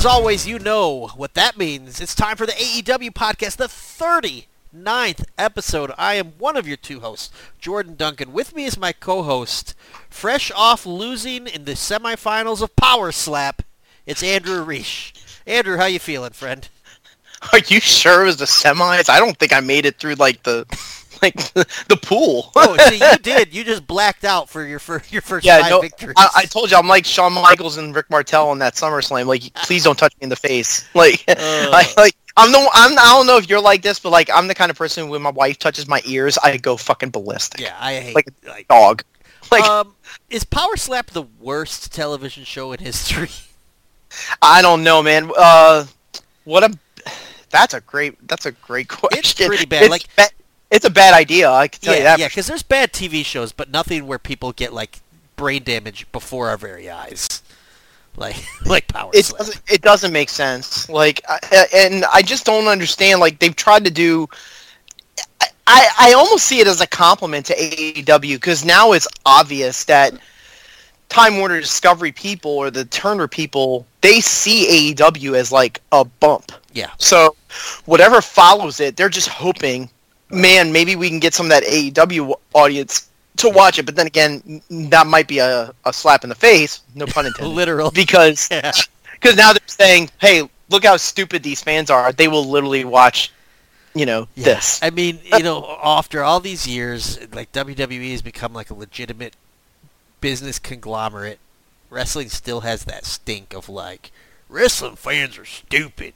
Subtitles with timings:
[0.00, 2.00] As always, you know what that means.
[2.00, 5.92] It's time for the AEW podcast, the 39th episode.
[5.98, 8.32] I am one of your two hosts, Jordan Duncan.
[8.32, 9.74] With me is my co-host,
[10.08, 13.60] fresh off losing in the semifinals of Power Slap.
[14.06, 15.12] It's Andrew Reish.
[15.46, 16.66] Andrew, how you feeling, friend?
[17.52, 19.10] Are you sure it was the semis?
[19.10, 20.64] I don't think I made it through like the
[21.22, 22.50] like the, the pool.
[22.56, 23.54] oh, see, you did.
[23.54, 26.14] You just blacked out for your first your first yeah, five no, victories.
[26.16, 29.26] I, I told you I'm like Shawn Michaels and Rick Martel in that SummerSlam.
[29.26, 30.88] Like, please don't touch me in the face.
[31.00, 34.28] Like, I, like I'm the I'm I don't know if you're like this, but like
[34.32, 37.60] I'm the kind of person when my wife touches my ears, I go fucking ballistic.
[37.60, 39.02] yeah, I hate like like, dog.
[39.50, 39.94] Like um,
[40.28, 43.30] is Power Slap the worst television show in history?
[44.42, 45.30] I don't know, man.
[45.36, 45.86] Uh,
[46.44, 46.76] what a
[47.50, 49.46] that's a great that's a great question.
[49.46, 50.28] pretty bad, It's, like- ba-
[50.70, 51.50] it's a bad idea.
[51.50, 52.18] I can tell you yeah, that.
[52.18, 55.00] yeah, because there's bad TV shows, but nothing where people get like
[55.36, 57.42] brain damage before our very eyes,
[58.16, 60.88] like like Power it doesn't, it doesn't make sense.
[60.88, 63.20] Like, I, and I just don't understand.
[63.20, 64.28] Like, they've tried to do.
[65.66, 70.12] I, I almost see it as a compliment to AEW because now it's obvious that
[71.08, 76.52] Time Warner Discovery people or the Turner people they see AEW as like a bump.
[76.72, 77.36] Yeah, So
[77.84, 79.90] whatever follows it, they're just hoping,
[80.30, 83.86] man, maybe we can get some of that AEW audience to watch it.
[83.86, 87.54] But then again, that might be a, a slap in the face, no pun intended
[87.54, 87.90] literal.
[87.90, 88.72] because Yeah.
[89.12, 92.12] because now they're saying, "Hey, look how stupid these fans are.
[92.12, 93.32] They will literally watch,
[93.94, 94.44] you know, Yeah.
[94.44, 98.74] this." I mean, you know, after all these years, like WWE has become like a
[98.74, 99.34] legitimate
[100.20, 101.38] business conglomerate.
[101.88, 104.12] Wrestling still has that stink of like
[104.48, 106.12] wrestling fans are stupid.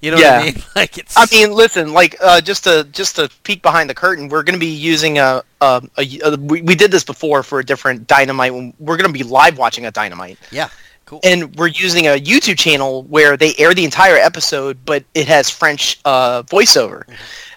[0.00, 0.52] You know what I Yeah.
[0.52, 0.62] mean?
[0.76, 1.16] Like it's.
[1.16, 4.54] I mean, listen, like uh, just to just to peek behind the curtain, we're going
[4.54, 8.06] to be using a, a, a, a we, we did this before for a different
[8.06, 8.52] Dynamite.
[8.78, 10.68] We're going to be live watching a Dynamite, yeah,
[11.06, 11.18] cool.
[11.24, 15.50] and we're using a YouTube channel where they air the entire episode, but it has
[15.50, 17.02] French uh, voiceover.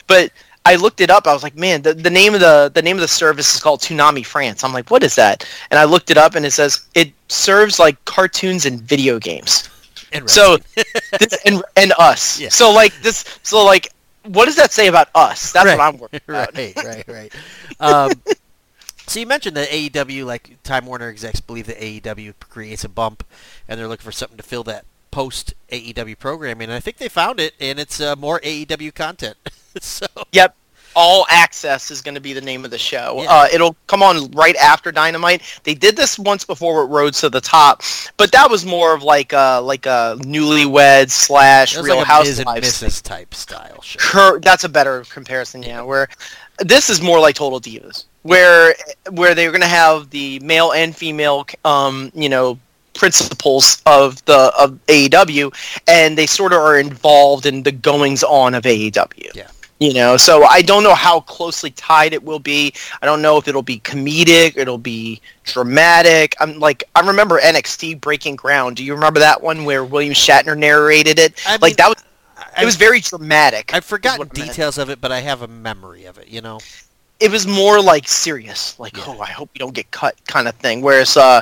[0.07, 0.31] But
[0.65, 1.27] I looked it up.
[1.27, 3.61] I was like, man, the, the name of the the name of the service is
[3.61, 4.63] called Toonami France.
[4.63, 5.47] I'm like, what is that?
[5.69, 9.69] And I looked it up, and it says it serves like cartoons and video games.
[10.11, 10.57] And So
[11.19, 12.39] this, and and us.
[12.39, 12.49] Yeah.
[12.49, 13.23] So like this.
[13.43, 13.89] So like,
[14.25, 15.51] what does that say about us?
[15.51, 15.77] That's right.
[15.77, 16.55] what I'm worried about.
[16.55, 17.33] right, right, right.
[17.79, 18.11] Um,
[19.07, 23.25] so you mentioned that AEW, like Time Warner execs, believe that AEW creates a bump,
[23.67, 26.65] and they're looking for something to fill that post AEW programming.
[26.69, 29.37] And I think they found it, and it's uh, more AEW content.
[29.79, 30.55] so Yep.
[30.95, 33.21] All Access is going to be the name of the show.
[33.21, 33.31] Yeah.
[33.31, 35.41] Uh, it'll come on right after Dynamite.
[35.63, 37.81] They did this once before with Rhodes to the Top,
[38.17, 42.39] but that was more of like a like a Newlywed slash Real like a Ms.
[42.39, 43.01] and Housewives.
[43.01, 43.99] Type style show.
[43.99, 45.81] Cur- that's a better comparison, yeah.
[45.81, 46.07] Where
[46.59, 48.75] this is more like Total Divas, where
[49.11, 52.59] where they're going to have the male and female, um, you know,
[52.93, 55.53] principles of the of AEW,
[55.87, 59.35] and they sort of are involved in the goings on of AEW.
[59.35, 59.47] Yeah.
[59.81, 62.71] You know, so I don't know how closely tied it will be.
[63.01, 66.35] I don't know if it'll be comedic, it'll be dramatic.
[66.39, 68.75] I'm like, I remember NXT Breaking Ground.
[68.75, 71.33] Do you remember that one where William Shatner narrated it?
[71.47, 72.03] I mean, like that was
[72.37, 73.73] I, it was very dramatic.
[73.73, 74.51] I've forgotten what I meant.
[74.51, 76.27] details of it, but I have a memory of it.
[76.27, 76.59] You know.
[77.19, 79.05] It was more like serious, like Yeah.
[79.07, 80.83] oh, I hope you don't get cut, kind of thing.
[80.83, 81.41] Whereas, uh,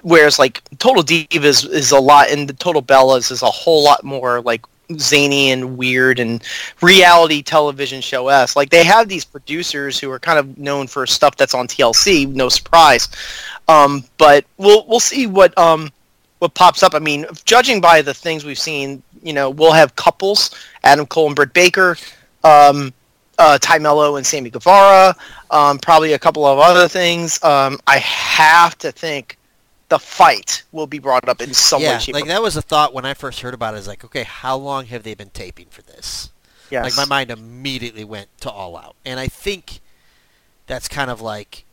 [0.00, 4.04] whereas like Total Divas is a lot, and the Total Bellas is a whole lot
[4.04, 4.64] more like
[4.98, 6.42] zany and weird and
[6.80, 8.56] reality television show s.
[8.56, 12.28] Like they have these producers who are kind of known for stuff that's on TLC,
[12.28, 13.08] no surprise.
[13.68, 15.90] Um, but we'll we'll see what um
[16.38, 16.94] what pops up.
[16.94, 20.50] I mean, judging by the things we've seen, you know, we'll have couples,
[20.82, 21.96] Adam Cole and Britt Baker.
[22.42, 22.92] Um,
[23.38, 25.14] uh, Tay Melo and Sammy Guevara,
[25.50, 27.42] um, probably a couple of other things.
[27.42, 29.38] Um, I have to think
[29.94, 32.62] the fight will be brought up in some way, yeah, shape, like that was a
[32.62, 33.78] thought when I first heard about it.
[33.78, 36.30] Is like, okay, how long have they been taping for this?
[36.68, 36.82] yes.
[36.84, 39.78] Like my mind immediately went to All Out, and I think
[40.66, 41.64] that's kind of like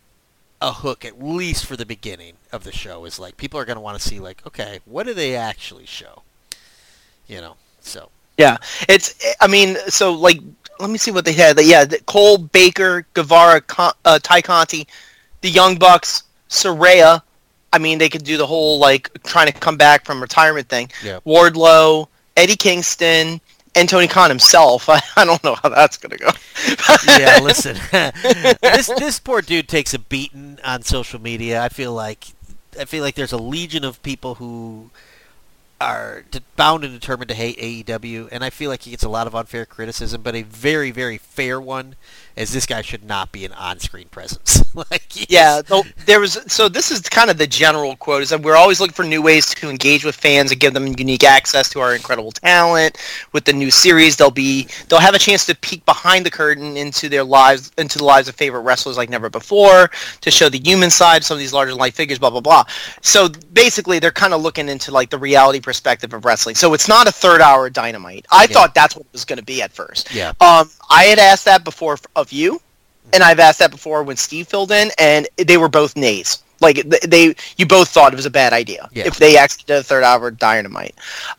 [0.61, 3.05] a hook, at least for the beginning of the show.
[3.05, 5.87] Is like people are going to want to see, like, okay, what do they actually
[5.87, 6.21] show?
[7.25, 8.57] You know, so Yeah,
[8.87, 9.15] it's.
[9.41, 10.39] I mean, so like,
[10.79, 11.59] let me see what they had.
[11.59, 14.85] Yeah, Cole, Baker, Guevara, Con- uh, Tay Conti,
[15.41, 17.23] the Young Bucks, Saraya.
[17.73, 20.91] I mean, they could do the whole like trying to come back from retirement thing.
[21.03, 21.19] Yeah.
[21.25, 23.39] Wardlow, Eddie Kingston,
[23.75, 24.89] and Tony Khan himself.
[24.89, 26.29] I, I don't know how that's gonna go.
[27.07, 27.77] yeah, listen,
[28.61, 31.61] this this poor dude takes a beating on social media.
[31.61, 32.27] I feel like
[32.79, 34.89] I feel like there's a legion of people who
[35.79, 36.23] are
[36.55, 39.33] bound and determined to hate AEW, and I feel like he gets a lot of
[39.33, 41.95] unfair criticism, but a very very fair one
[42.37, 44.61] as this guy should not be an on-screen presence.
[44.75, 48.41] like Yeah, though there was so this is kind of the general quote is that
[48.41, 51.69] we're always looking for new ways to engage with fans and give them unique access
[51.69, 52.97] to our incredible talent.
[53.33, 56.77] With the new series, they'll be they'll have a chance to peek behind the curtain
[56.77, 59.89] into their lives into the lives of favorite wrestlers like never before
[60.21, 62.63] to show the human side some of these larger life figures, blah blah blah.
[63.01, 66.55] So basically, they're kind of looking into like the reality perspective of wrestling.
[66.55, 68.25] So it's not a third hour dynamite.
[68.31, 70.13] I thought that's what it was going to be at first.
[70.13, 70.29] Yeah.
[70.39, 72.61] Um, I had asked that before of you,
[73.13, 76.41] and I've asked that before when Steve filled in, and they were both nays.
[76.61, 76.77] Like
[77.09, 79.07] they, you both thought it was a bad idea Yeah.
[79.07, 80.93] if they actually did a third hour dynamite.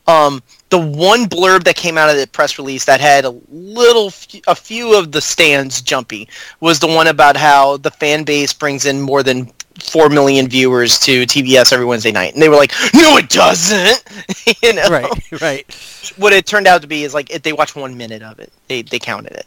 [0.09, 4.07] Um, the one blurb that came out of the press release that had a little,
[4.49, 8.85] a few of the stands jumpy was the one about how the fan base brings
[8.85, 12.73] in more than four million viewers to TBS every Wednesday night, and they were like,
[12.93, 14.03] "No, it doesn't."
[14.63, 16.13] you know, right, right.
[16.17, 18.53] what it turned out to be is like if they watch one minute of it,
[18.69, 19.47] they they counted it.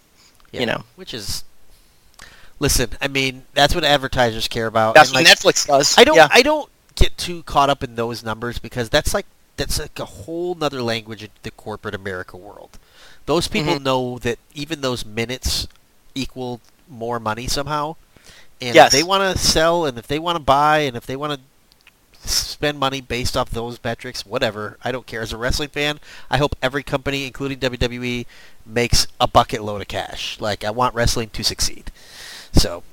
[0.56, 0.84] Yeah, You know.
[0.96, 1.44] which is.
[2.60, 4.96] Listen, I mean, that's what advertisers care about.
[4.96, 5.98] That's and, what like, Netflix does.
[5.98, 6.30] I don't Yeah.
[6.32, 9.26] I don't get too caught up in those numbers because that's like
[9.58, 12.78] that's like a whole nother language in the corporate America world.
[13.26, 13.84] Those people Mhm.
[13.84, 15.68] know that even those minutes
[16.14, 17.96] equal more money somehow.
[18.62, 18.88] And Yes.
[18.94, 21.34] if they want to sell and if they want to buy and if they want
[21.34, 21.40] to
[22.30, 25.22] spend money based off those metrics, whatever, I don't care.
[25.22, 26.00] As a wrestling fan,
[26.30, 28.26] I hope every company, including WWE,
[28.66, 30.40] makes a bucket load of cash.
[30.40, 31.92] Like I want wrestling to succeed.
[32.52, 32.84] So,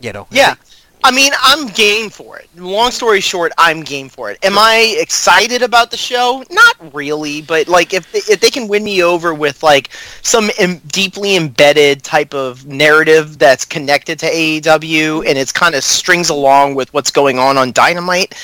[0.00, 0.54] you know, Yeah.
[1.02, 2.48] I mean, I'm game for it.
[2.56, 4.38] Long story short, I'm game for it.
[4.44, 6.44] Am I excited about the show?
[6.50, 9.90] Not really, but like if they, if they can win me over with like
[10.20, 15.82] some Im- deeply embedded type of narrative that's connected to AEW and it's kind of
[15.82, 18.34] strings along with what's going on on Dynamite,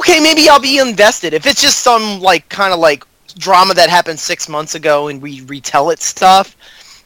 [0.00, 1.34] okay, maybe I'll be invested.
[1.34, 3.04] If it's just some like kind of like
[3.38, 6.56] drama that happened 6 months ago and we retell it stuff,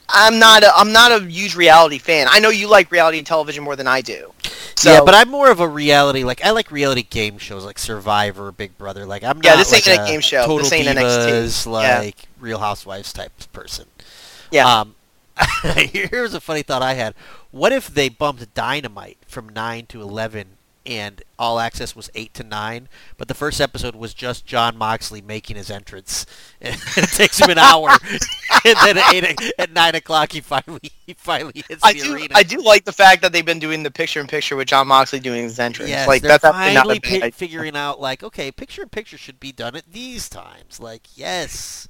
[0.08, 2.26] I'm not a, I'm not a huge reality fan.
[2.30, 4.32] I know you like reality television more than I do.
[4.76, 6.24] So, yeah, but I'm more of a reality.
[6.24, 9.06] Like I like reality game shows, like Survivor, Big Brother.
[9.06, 10.44] Like I'm Yeah, this ain't like a game show.
[10.44, 11.82] Total This ain't Divas, NXT.
[11.82, 12.24] Yeah.
[12.38, 13.86] Real Housewives type person.
[14.50, 14.94] yeah, Um,
[15.74, 17.14] here's a funny thought I had.
[17.50, 20.53] What if they bumped Dynamite from nine to eleven,
[20.86, 25.20] and All Access was eight to nine, but the first episode was just Jon Moxley
[25.22, 26.26] making his entrance,
[26.60, 27.88] and it takes him an hour,
[28.64, 32.14] and then at eight at nine o'clock he finally he finally hits I the do
[32.14, 32.34] arena.
[32.34, 34.86] I do like the fact that they've been doing the picture in picture with Jon
[34.88, 35.90] Moxley doing his entrance.
[35.90, 39.52] Yes, like they're that's finally pi- figuring out like, okay, picture in picture should be
[39.52, 40.80] done at these times.
[40.80, 41.88] Like, yes,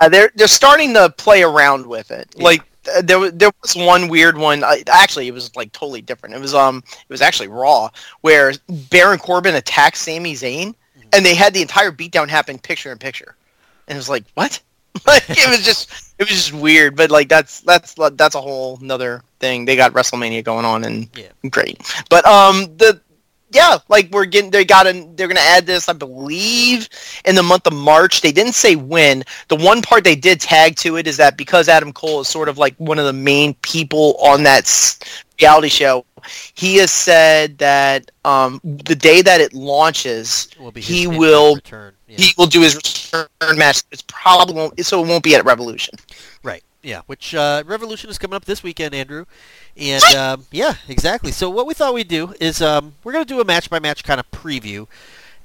[0.00, 2.34] Uh, they're they're starting to play around with it.
[2.36, 2.44] Yeah.
[2.44, 2.62] Like
[3.02, 4.64] there was there was one weird one.
[4.64, 6.34] I, actually, it was like totally different.
[6.34, 7.90] It was um it was actually Raw
[8.20, 8.52] where
[8.90, 11.08] Baron Corbin attacked Sami Zayn, Mm-hmm.
[11.12, 13.36] and they had the entire beatdown happen picture in picture,
[13.86, 14.60] and it was like what?
[15.06, 16.96] like it was just it was just weird.
[16.96, 19.64] But like that's that's that's a whole another thing.
[19.64, 21.28] They got WrestleMania going on, and Yeah.
[21.50, 21.80] great.
[22.10, 23.00] But um the
[23.50, 26.88] yeah, like we're getting they got to they're gonna add this, I believe,
[27.24, 28.20] in the month of March.
[28.20, 29.24] They didn't say when.
[29.48, 32.48] The one part they did tag to it is that because Adam Cole is sort
[32.48, 34.68] of like one of the main people on that
[35.40, 36.04] reality show,
[36.54, 41.94] he has said that um, the day that it launches, will he will return.
[42.06, 42.16] Yeah.
[42.18, 43.82] he will do his return match.
[43.90, 45.94] It's probably won't, so it won't be at Revolution.
[46.42, 46.62] Right.
[46.88, 47.02] Yeah.
[47.04, 49.26] Which uh, Revolution is coming up this weekend, Andrew.
[49.76, 51.32] And um, yeah, exactly.
[51.32, 54.04] So what we thought we'd do is um, we're gonna do a match by match
[54.04, 54.86] kind of preview.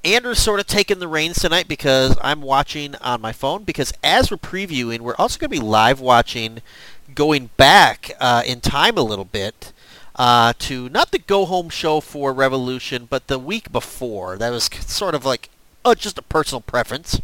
[0.06, 3.64] Andrew's sort of taking the reins tonight because I'm watching on my phone.
[3.64, 6.62] Because as we're previewing, we're also going to be live watching,
[7.16, 9.72] going back uh, in time a little bit
[10.18, 14.38] uh, to not the go home show for Revolution, but the week before.
[14.38, 15.50] That was sort of like
[15.86, 17.22] oh, just a personal preference.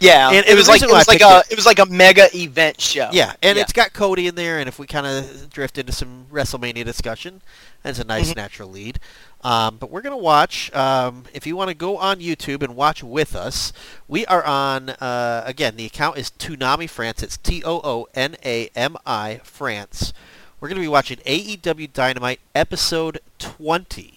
[0.00, 2.28] Yeah, And- it was like it was like a it- it was like a mega
[2.36, 3.08] event show.
[3.12, 3.62] Yeah, and Yeah.
[3.62, 7.40] it's got Cody in there, and if we kind of drift into some WrestleMania discussion,
[7.82, 8.36] that's a nice Mhm.
[8.36, 8.98] natural lead.
[9.42, 12.74] Um, but we're going to watch, um, if you want to go on YouTube and
[12.74, 13.72] watch with us,
[14.08, 17.22] we are on, uh, again, the account is Toonami France.
[17.22, 20.12] It's T-O-O-N-A-M-I France.
[20.58, 24.15] We're going to be watching AEW Dynamite Episode 20.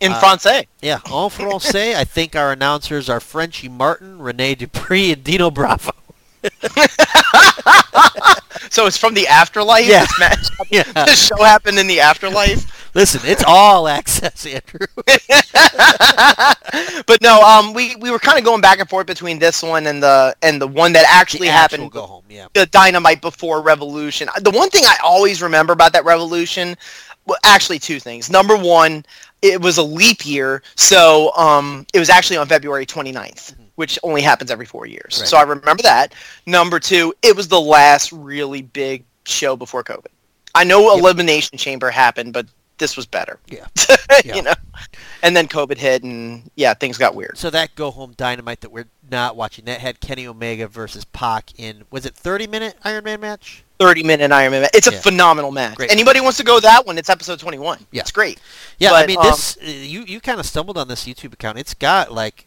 [0.00, 0.66] In Uh, Francais.
[0.82, 5.92] Yeah, en français, I think our announcers are Frenchie Martin, Rene Dupree, and Dino Bravo.
[8.70, 9.86] So it's from the afterlife.
[9.86, 10.00] Yeah.
[10.00, 10.82] This match, Yeah.
[11.06, 12.90] this show happened in the afterlife.
[12.94, 14.86] Listen, it's all access, Andrew.
[17.06, 19.86] but no, um, we, we were kind of going back and forth between this one
[19.86, 21.90] and the and the one that actually happened.
[21.92, 22.48] go home, yeah.
[22.54, 26.76] the dynamite before revolution the one thing i always remember about that revolution
[27.26, 29.04] well actually two things number one
[29.42, 34.22] it was a leap year so um, it was actually on february 29th which only
[34.22, 35.28] happens every four years Right.
[35.28, 36.14] so i remember that
[36.46, 40.06] number two it was the last really big show before covid
[40.56, 42.46] I know Elimination Chamber happened, but
[42.78, 43.38] this was better.
[43.46, 43.66] Yeah.
[44.24, 44.54] you know.
[45.22, 47.36] And then COVID hit, and yeah, things got weird.
[47.36, 51.50] So that go home dynamite that we're not watching that had Kenny Omega versus Pac
[51.58, 53.64] in was it 30 minute Iron Man match?
[53.78, 54.68] 30 minute Iron Man.
[54.74, 55.00] It's a Yeah.
[55.00, 55.76] phenomenal match.
[55.76, 55.90] Great.
[55.90, 56.98] Anybody wants to go that one?
[56.98, 57.86] It's episode 21.
[57.92, 58.00] Yeah.
[58.02, 58.40] It's great.
[58.78, 61.58] Yeah, I mean um, this uh, you you kind of stumbled on this YouTube account.
[61.58, 62.46] It's got like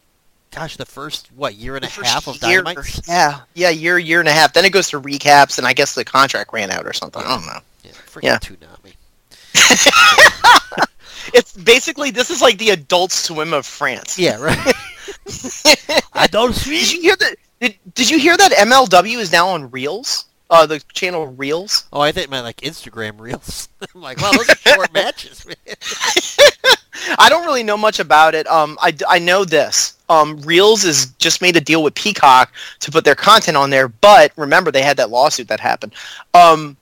[0.52, 3.00] gosh, the first what year and a half of year- dynamite.
[3.08, 4.52] Yeah, yeah, year, year and a half.
[4.52, 7.22] Then it goes to recaps, and I guess the contract ran out or something.
[7.22, 7.60] I don't know.
[7.84, 8.38] Yeah, freaking Yeah.
[8.38, 8.94] Toonami.
[11.32, 14.18] It's basically this is like the Adult Swim of France.
[14.18, 14.58] Yeah, right.
[16.12, 16.96] I don't Did see.
[16.96, 17.36] you hear that?
[17.60, 20.24] Did, did you hear that MLW is now on Reelz?
[20.50, 21.84] Uh, the channel Reelz.
[21.92, 23.68] Oh, I think meant like Instagram reels.
[23.94, 25.76] I'm like, wow, those are short matches, man.
[27.18, 28.48] I don't really know much about it.
[28.48, 29.96] Um, I, I know this.
[30.08, 33.86] Um, Reelz is just made a deal with Peacock to put their content on there,
[33.86, 35.94] but remember they had that lawsuit that happened,
[36.34, 36.76] um,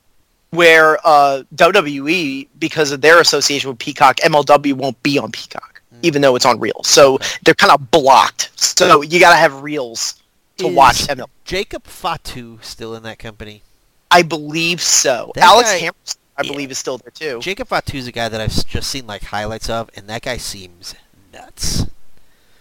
[0.50, 6.22] where uh, WWE because of their association with Peacock, MLW won't be on Peacock, even
[6.22, 6.86] though it's on Reelz.
[6.86, 8.50] So they're kind of blocked.
[8.58, 10.17] So you got to have Reelz
[10.58, 11.26] to Is watch MLW.
[11.44, 13.62] Jacob Fatu still in that company?
[14.10, 15.32] I believe so.
[15.34, 15.94] That Alex guy- Hammer,
[16.36, 16.50] I Yeah.
[16.52, 17.40] believe, is still there too.
[17.40, 20.94] Jacob Fatu's a guy that I've just seen like highlights of, and that guy seems
[21.32, 21.86] nuts.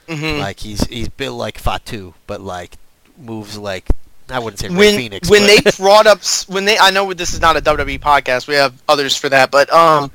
[0.07, 0.39] Mhm.
[0.39, 2.77] Like he's he's built like Fatu, but like
[3.17, 3.85] moves like
[4.29, 5.29] I wouldn't say Ray when Phoenix.
[5.29, 8.45] when but- they brought up when they I know this is not a WWE podcast
[8.47, 10.11] we have others for that but um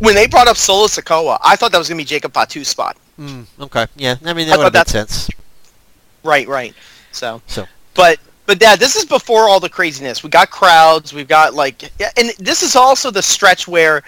[0.00, 2.96] when they brought up Solo Sikoa I thought that was gonna be Jacob Fatu's spot
[3.18, 5.28] Mm, okay, yeah, I mean that would made sense.
[6.22, 6.74] right right
[7.12, 7.66] so So.
[7.94, 10.22] but but yeah this is before all the craziness.
[10.22, 11.12] We got crowds.
[11.12, 11.82] We've got like
[12.16, 14.02] and this is also the stretch where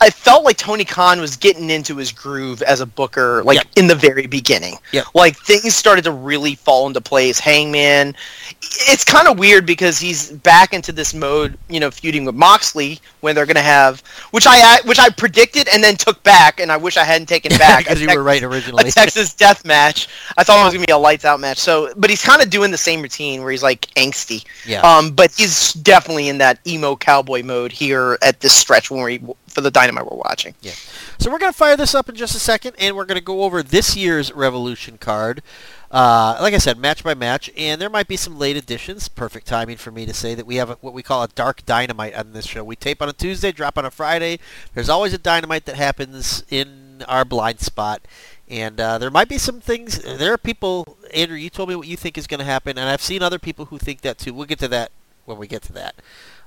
[0.00, 3.66] I felt like Tony Khan was getting into his groove as a booker, like Yep.
[3.76, 4.76] in the very beginning.
[4.92, 5.06] Yep.
[5.14, 7.38] Like things started to really fall into place.
[7.38, 8.14] Hangman,
[8.60, 13.00] it's kind of weird because he's back into this mode, you know, feuding with Moxley
[13.20, 16.76] when they're gonna have, which I which I predicted and then took back, and I
[16.76, 17.84] wish I hadn't taken back.
[17.84, 18.88] because you Tex- were right originally.
[18.88, 18.92] A.
[18.92, 20.08] Texas death match.
[20.36, 21.58] I thought it was gonna be a lights out match.
[21.58, 24.44] So, but he's kind of doing the same routine where he's like angsty.
[24.66, 24.80] yeah.
[24.82, 29.22] Um, but he's definitely in that emo cowboy mode here at this stretch when we
[29.54, 30.54] for the dynamite we're watching.
[30.60, 30.72] Yeah.
[31.18, 33.24] So we're going to fire this up in just a second, and we're going to
[33.24, 35.42] go over this year's Revolution card.
[35.90, 39.06] Uh, like I said, match by match, and there might be some late additions.
[39.08, 41.64] Perfect timing for me to say that we have a, what we call a dark
[41.64, 42.64] dynamite on this show.
[42.64, 44.40] We tape on a Tuesday, drop on a Friday.
[44.74, 48.02] There's always a dynamite that happens in our blind spot,
[48.48, 50.00] and uh, there might be some things.
[50.02, 51.36] There are people, Andrew.
[51.36, 53.66] You told me what you think is going to happen, and I've seen other people
[53.66, 54.34] who think that too.
[54.34, 54.90] We'll get to that
[55.26, 55.94] when we get to that.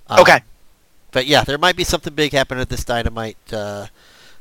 [0.07, 0.41] Um, Okay.
[1.11, 3.37] But yeah, there might be something big happening at this dynamite.
[3.51, 3.87] Uh,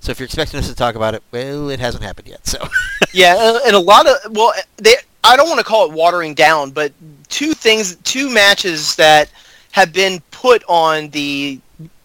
[0.01, 2.47] so if you're expecting us to talk about it, well, it hasn't happened yet.
[2.47, 2.59] So
[3.13, 4.95] Yeah, and- a lot of well, they
[5.25, 6.93] I don't want to call it watering down, but
[7.29, 9.31] two things, two matches that
[9.73, 11.61] have been put on the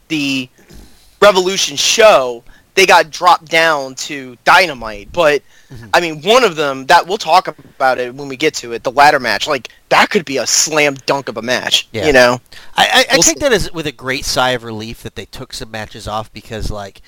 [0.08, 0.50] the
[1.22, 2.44] Revolution show,
[2.76, 5.12] they got dropped down to Dynamite.
[5.12, 5.90] But Mhm.
[5.94, 8.84] I mean, one of them that we'll talk about it when we get to it,
[8.84, 11.88] the ladder match, like that could be a slam dunk of a match.
[11.94, 12.08] Yeah.
[12.08, 12.42] You know,
[12.76, 13.40] I, I, I We'll take see.
[13.40, 16.70] that as with a great sigh of relief that they took some matches off because
[16.72, 17.02] like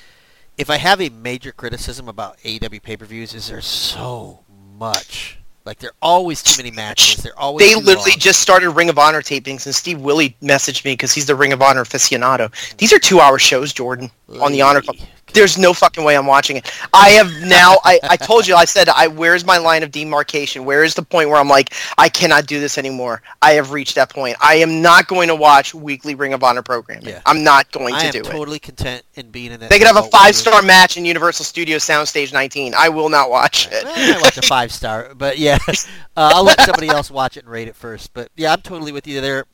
[0.58, 4.40] if I have a major criticism about AEW pay-per-views is there's so
[4.78, 5.40] much.
[5.66, 7.24] Like there are always too many matches.
[7.24, 8.20] They're always they literally long.
[8.20, 11.54] just started Ring of Honor tapings, and Steve Willie messaged me because he's the Ring
[11.54, 12.52] of Honor aficionado.
[12.78, 14.98] These are two-hour shows, Jordan, on the Honor Club.
[15.34, 16.72] There's no fucking way I'm watching it.
[16.94, 17.78] I have now.
[17.84, 18.56] I, I told you.
[18.56, 20.66] I said, I where's my line of demarcation?
[20.66, 23.22] Where is the point where I'm like, I cannot do this anymore?
[23.42, 24.38] I have reached that point.
[24.42, 27.08] I am not going to watch weekly Ring of Honor programming.
[27.08, 27.22] Yeah.
[27.26, 28.28] I'm not going I to do it.
[28.28, 29.70] I'm totally content in being in that.
[29.70, 30.10] They could have a you.
[30.10, 32.74] five-star match in Universal Studios Soundstage 19.
[32.78, 33.86] I will not watch it.
[33.86, 35.76] Eh, I watch a five star, but yeah, uh,
[36.16, 38.14] I'll let somebody else watch it and rate it first.
[38.14, 39.46] But yeah, I'm totally with you there.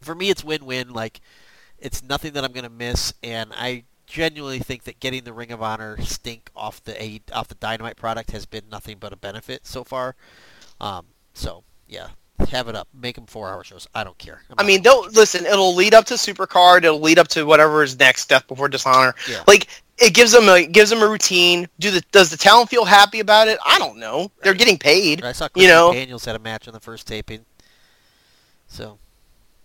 [0.00, 0.90] For me, it's win-win.
[0.90, 1.20] Like,
[1.78, 5.62] it's nothing that I'm gonna miss, and I genuinely think that getting the Ring of
[5.62, 9.66] Honor stink off the A off the Dynamite product has been nothing but a benefit
[9.66, 10.16] so far.
[10.80, 12.08] Um, so yeah,
[12.50, 13.86] have it up, make them four-hour shows.
[13.94, 14.42] I don't care.
[14.56, 15.46] I mean, they'll listen.
[15.46, 16.78] It'll lead up to Supercard.
[16.78, 19.14] It'll lead up to whatever is next, Death Before Dishonor.
[19.28, 19.42] Yeah.
[19.46, 21.68] Like it gives them a gives them a routine.
[21.78, 23.58] Do the does the talent feel happy about it?
[23.64, 24.30] I don't know.
[24.42, 25.22] They're getting paid.
[25.24, 25.92] I saw you Chris know.
[25.92, 27.44] Daniels had a match on the first taping.
[28.68, 28.98] So,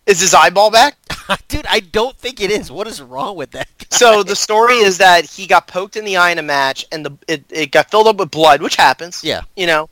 [0.06, 0.98] Is his eyeball back?
[1.48, 2.70] dude, I don't think it is.
[2.72, 3.68] What is wrong with that?
[3.78, 3.86] Guy?
[3.90, 7.06] So the story is that he got poked in the eye in a match, and
[7.06, 9.24] the it, it got filled up with blood, which happens.
[9.24, 9.42] yeah.
[9.56, 9.90] You know,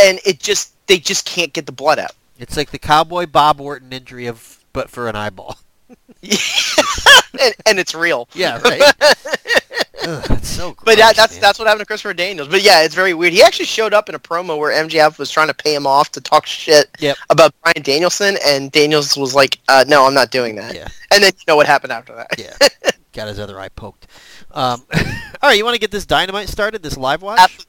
[0.00, 2.12] and it just they just can't get the blood out.
[2.38, 5.58] It's like the cowboy Bob Orton injury of, but for an eyeball.
[6.22, 8.28] and, and it's real.
[8.34, 8.82] Yeah, right.
[10.02, 11.40] Ugh, that's so gross, But that, that's man.
[11.40, 12.48] that's what happened to Christopher Daniels.
[12.48, 13.32] But yeah, it's very weird.
[13.32, 16.10] He actually showed up in a promo where MJF was trying to pay him off
[16.12, 17.16] to talk shit Yep.
[17.30, 20.88] about Bryan Danielson, and Daniels was like, uh, "No, I'm not doing that." Yeah.
[21.12, 22.30] And then you know what happened after that.
[22.38, 24.06] Yeah, got his other eye poked.
[24.50, 25.02] Um, all
[25.42, 27.38] right, you want to get this dynamite started, this live watch?
[27.40, 27.68] Absolutely.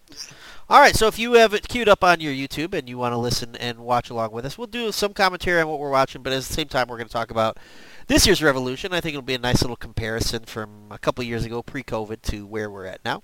[0.69, 3.11] All right, so if you have it queued up on your YouTube and you want
[3.13, 6.23] to listen and watch along with us, we'll do some commentary on what we're watching,
[6.23, 7.57] but at the same time, we're going to talk about
[8.07, 8.93] this year's Revolution.
[8.93, 12.45] I think it'll be a nice little comparison from a couple years ago, pre-COVID, to
[12.45, 13.23] where we're at now.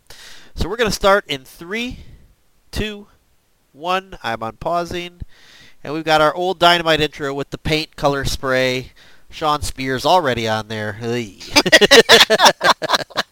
[0.55, 1.99] So we're going to start in three,
[2.71, 3.07] two,
[3.73, 4.17] one.
[4.23, 5.21] I'm on pausing,
[5.83, 8.91] and we've got our old Dynamite intro with the paint color spray.
[9.29, 10.93] Shawn Spears already on there.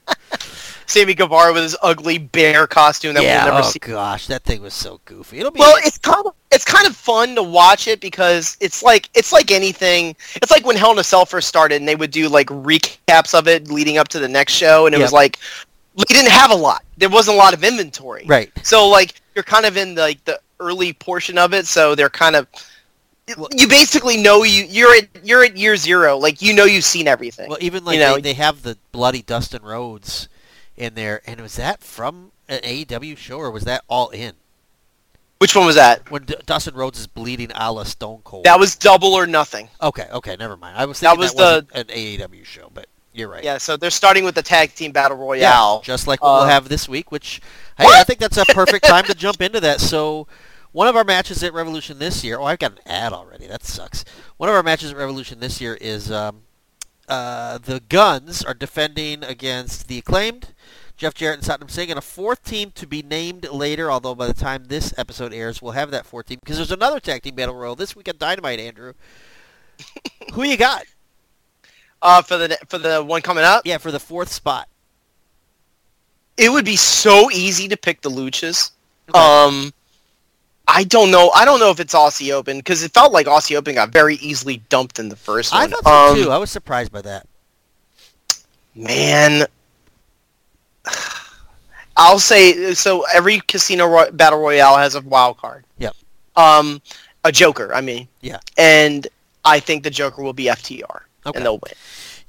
[0.88, 3.80] Sammy Guevara with his ugly bear costume that yeah, we'll never see.
[3.84, 3.92] oh see.
[3.92, 5.40] gosh, that thing was so goofy.
[5.40, 8.82] It'll be Well, it's kind of it's kind of fun to watch it because it's
[8.82, 10.16] like it's like anything.
[10.38, 13.38] It's like when Hell in a Cell first started, and they would do like recaps
[13.38, 15.38] of it leading up to the next show, and it was like
[15.96, 16.84] they didn't have a lot.
[16.98, 18.24] There wasn't a lot of inventory.
[18.26, 18.50] right.
[18.64, 22.36] So like you're kind of in like the early portion of it, so they're kind
[22.38, 22.48] of
[23.58, 26.18] you basically know you you're at you're at year zero.
[26.18, 27.50] Like you know you've seen everything.
[27.50, 30.30] Well, even like You know- they, they have the bloody Dustin Rhodes
[30.78, 34.34] in there, and was that from an AEW show or was that all in?
[35.40, 36.10] Which one was that?
[36.10, 38.46] When D- Dustin Rhodes is bleeding a la Stone Cold.
[38.46, 39.70] That was double or nothing.
[39.82, 40.08] okay.
[40.12, 40.78] Okay, never mind.
[40.78, 43.44] I was That thinking was that, wasn't an AEW show, but you're right.
[43.44, 45.82] Yeah, so they're starting with the tag team battle Yeah, royale.
[45.82, 47.12] just like what we'll Uh, have this week.
[47.12, 47.40] Which
[47.78, 49.82] hey, I think that's a perfect time to jump into that.
[49.82, 50.28] So.
[50.74, 52.38] One of our matches at Revolution this year.
[52.38, 53.48] Oh, I've got an ad already.
[53.48, 54.06] That sucks.
[54.36, 56.42] One of our matches at Revolution this year is um,
[57.08, 60.50] uh, the Guns are defending against the acclaimed
[60.98, 63.92] Jeff Jarrett and Satnam Singh, and a fourth team to be named later.
[63.92, 67.00] Although by the time this episode airs, we'll have that fourth team because there's another
[67.00, 68.60] tag team battle royal this week on Dynamite.
[68.60, 68.94] Andrew,
[70.34, 70.84] who you got?
[72.02, 74.68] Uh, for the for the one coming up, Yeah, for the fourth spot.
[76.36, 78.72] it would be so easy to pick the Luchas.
[79.10, 79.20] Okay.
[79.20, 79.74] Um,
[80.68, 81.30] I don't know.
[81.34, 84.16] I don't know if it's Aussie Open because it felt like Aussie Open got very
[84.16, 85.64] easily dumped in the first one.
[85.64, 86.32] I thought so um, too.
[86.32, 87.26] I was surprised by that.
[88.76, 89.48] Man,
[91.98, 93.06] I'll say so.
[93.14, 95.66] Every casino ro- battle royale has a wild card.
[95.80, 95.96] Yep.
[96.36, 96.82] Um,
[97.24, 97.74] a Joker.
[97.74, 98.08] I mean.
[98.22, 98.40] Yeah.
[98.58, 99.08] And
[99.44, 101.36] I think the Joker will be FTR, Okay.
[101.38, 101.74] and they'll win.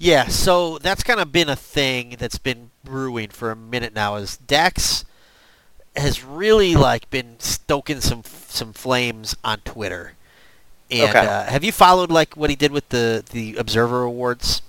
[0.00, 4.14] Yeah, so that's kind of been a thing that's been brewing for a minute now.
[4.16, 5.04] Is Dax
[5.96, 10.12] has really like been stoking some some flames on Twitter.
[10.90, 11.18] And Okay.
[11.26, 14.62] uh, have you followed like what he did with the the Observer Awards?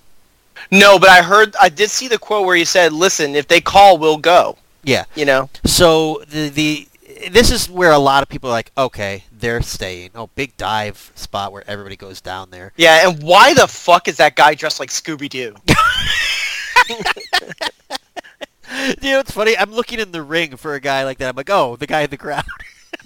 [0.72, 1.56] No, but I heard.
[1.60, 5.06] I did see the quote where he said, "Listen, if they call, we'll go." Yeah.
[5.16, 5.50] You know.
[5.66, 6.88] So the the
[7.32, 10.12] this is where a lot of people are like, okay, they're staying.
[10.16, 12.72] Oh, big dive spot where everybody goes down there.
[12.78, 15.56] Yeah, and why the fuck is that guy dressed like Scooby Doo?
[19.02, 19.58] you know, it's funny.
[19.58, 21.30] I'm looking in the ring for a guy like that.
[21.30, 22.46] I'm like, oh, the guy in the crowd.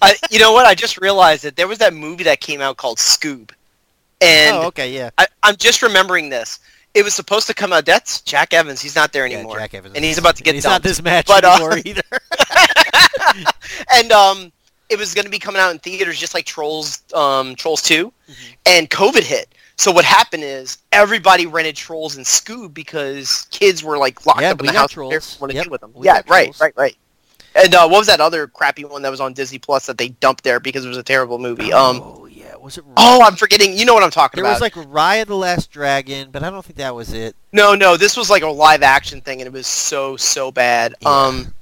[0.01, 0.65] I, you know what?
[0.65, 3.55] I just realized that there was that movie that came out called Scoob, oh,
[4.21, 5.09] and oh, okay, yeah.
[5.17, 6.59] I, I'm just remembering this.
[6.93, 7.85] It was supposed to come out.
[7.85, 8.79] That's Jack Evans.
[8.81, 9.55] He's not there anymore.
[9.57, 9.95] Yeah, Jack Evans.
[9.95, 12.01] and he's about to get He's not this match But, uh, anymore either.
[13.93, 14.51] and um,
[14.89, 18.11] it was going to be coming out in theaters just like Trolls, um, Trolls 2
[18.29, 18.35] Mhm.
[18.65, 19.53] and COVID hit.
[19.75, 24.51] So what happened is everybody rented Trolls and Scoob because kids were like locked Yeah,
[24.51, 24.91] up in the house.
[24.91, 25.37] Trolls.
[25.39, 25.91] Want to Yep, with them?
[25.95, 26.61] we Yeah, right, Trolls.
[26.61, 26.95] right, right.
[27.55, 30.09] And uh, what was that other crappy one that was on Disney Plus that they
[30.09, 31.71] dumped there because it was a terrible movie?
[31.73, 32.22] Um, oh yeah,
[32.63, 32.83] was it?
[32.97, 33.77] oh, I'm forgetting.
[33.77, 34.59] You know what I'm talking there about?
[34.59, 37.35] There was like Raya the Last Dragon, but I don't think that was it.
[37.51, 40.95] No, no, this was like a live action thing, and it was so so bad.
[41.01, 41.09] Yeah.
[41.09, 41.53] Um,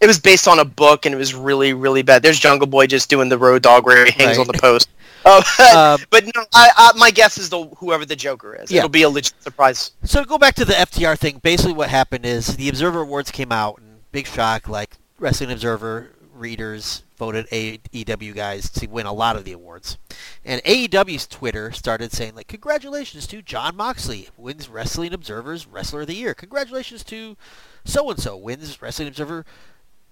[0.00, 2.22] it was based on a book, and it was really really bad.
[2.22, 4.40] There's Jungle Boy just doing the road dog where he hangs Right.
[4.40, 4.88] on the post.
[5.24, 5.38] Oh,
[5.72, 8.72] Um, but no, I, I, my guess is the whoever the Joker is.
[8.72, 8.78] Yeah.
[8.78, 9.92] It'll be a legit surprise.
[10.02, 13.30] So to go back to the FTR thing, basically what happened is the Observer Awards
[13.30, 19.12] came out, and big shock, like Wrestling Observer readers voted AEW guys to win a
[19.12, 19.96] lot of the awards.
[20.44, 26.08] And AEW's Twitter started saying, like, congratulations to Jon Moxley, wins Wrestling Observer's Wrestler of
[26.08, 26.34] the Year.
[26.34, 27.36] Congratulations to
[27.84, 29.46] so-and-so, wins Wrestling Observer.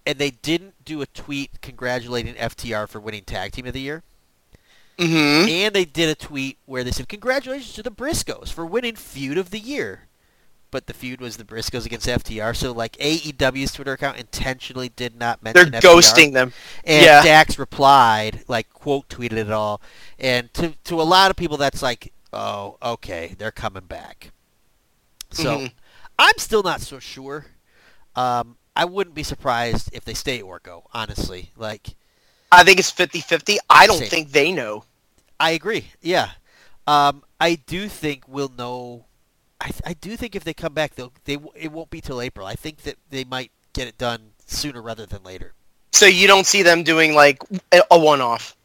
[0.06, 4.04] And they didn't do a tweet congratulating FTR for winning Tag Team of the Year.
[4.96, 5.48] Mm-hmm.
[5.48, 9.36] And they did a tweet where they said, "Congratulations to the Briscoes for winning Feud
[9.36, 10.06] of the Year."
[10.70, 15.18] But the feud was the Briscoes against FTR, so like AEW's Twitter account intentionally did
[15.18, 15.70] not mention.
[15.72, 15.84] They're FTR.
[15.94, 16.52] ghosting them.
[16.84, 17.22] And Yeah.
[17.22, 19.80] Dax replied, like quote tweeted it all,
[20.18, 24.30] and to to a lot of people that's like, oh, okay, they're coming back.
[25.30, 25.72] So Mhm.
[26.18, 27.46] I'm still not so sure.
[28.14, 30.84] Um, I wouldn't be surprised if they stay or go.
[30.92, 31.94] Honestly, like
[32.52, 33.58] I think it's 50-50.
[33.68, 34.08] I don't Same.
[34.08, 34.84] think they know.
[35.38, 35.92] I agree.
[36.00, 36.30] Yeah.
[36.86, 39.06] Um, I do think we'll know
[39.60, 42.46] I, I do think if they come back, they'll they it won't be till April.
[42.46, 45.52] I think that they might get it done sooner rather than later.
[45.92, 47.42] So you don't see them doing like
[47.90, 48.56] a one-off.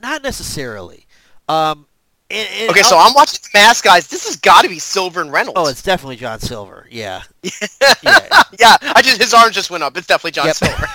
[0.00, 1.06] Not necessarily.
[1.48, 1.86] Um,
[2.30, 4.06] and- and Okay, so I'll- I'm watching the mask, guys.
[4.08, 5.58] This has got to be Silver and Reynolds.
[5.58, 6.86] oh, it's definitely John Silver.
[6.90, 7.22] Yeah.
[7.42, 7.50] yeah.
[8.02, 8.42] yeah.
[8.58, 8.76] yeah.
[8.82, 9.96] I just his arms just went up.
[9.96, 10.56] It's definitely John Yep.
[10.56, 10.86] Silver.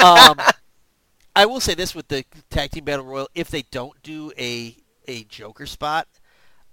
[0.04, 0.40] um,
[1.36, 4.76] I will say this with the tag team battle royal: if they don't do a
[5.08, 6.06] a Joker spot,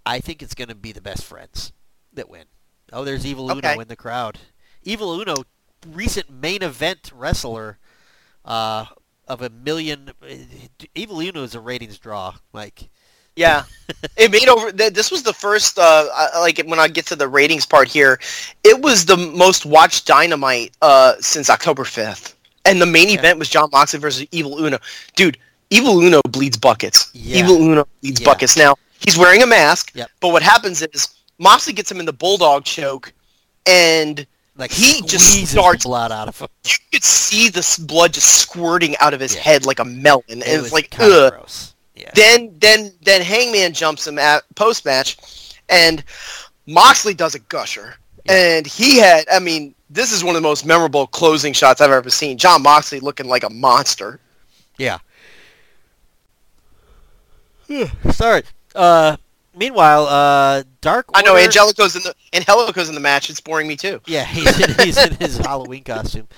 [0.09, 1.71] I think it's going to be the best friends
[2.13, 2.45] that win.
[2.91, 3.79] Oh, there's Evil Uno Okay.
[3.79, 4.39] in the crowd.
[4.83, 5.35] Evil Uno,
[5.87, 7.77] recent main event wrestler
[8.43, 8.85] uh,
[9.27, 10.09] of a million.
[10.95, 12.33] Evil Uno is a ratings draw.
[12.53, 12.89] Like,
[13.35, 13.65] Yeah,
[14.17, 14.71] it made over.
[14.71, 15.77] This was the first.
[15.77, 16.07] Uh,
[16.39, 18.19] like when I get to the ratings part here,
[18.63, 23.19] it was the most watched Dynamite uh, since October fifth, and the main Yeah.
[23.19, 24.79] event was Jon Moxley versus Evil Uno.
[25.15, 25.37] Dude,
[25.69, 27.11] Evil Uno bleeds buckets.
[27.13, 27.43] Yeah.
[27.43, 28.25] Evil Uno bleeds Yeah.
[28.25, 28.57] buckets.
[28.57, 30.09] Now he's wearing a mask, Yep.
[30.19, 31.07] but what happens is
[31.37, 33.13] Moxley gets him in the bulldog choke,
[33.65, 34.25] and
[34.57, 36.47] like He just starts- blood out of him.
[36.65, 39.41] you could see the blood just squirting out of his Yeah.
[39.41, 40.23] head like a melon.
[40.29, 41.31] And It it's was like, ugh.
[41.33, 41.73] gross.
[41.95, 42.11] Yeah.
[42.13, 45.17] Then then then Hangman jumps him at post match,
[45.69, 46.03] and
[46.65, 48.33] Moxley does a gusher, Yeah.
[48.33, 49.25] and he had.
[49.31, 52.37] I mean, this is one of the most memorable closing shots I've ever seen.
[52.37, 54.19] Jon Moxley looking like a monster.
[54.77, 54.99] Yeah.
[58.11, 58.43] Sorry.
[58.79, 59.17] Uh,
[59.53, 61.09] meanwhile, uh, Dark.
[61.13, 63.29] I know Angelico's in the Angelico's in the match.
[63.29, 63.99] It's boring me too.
[64.07, 66.29] Yeah, he's in, he's in his Halloween costume.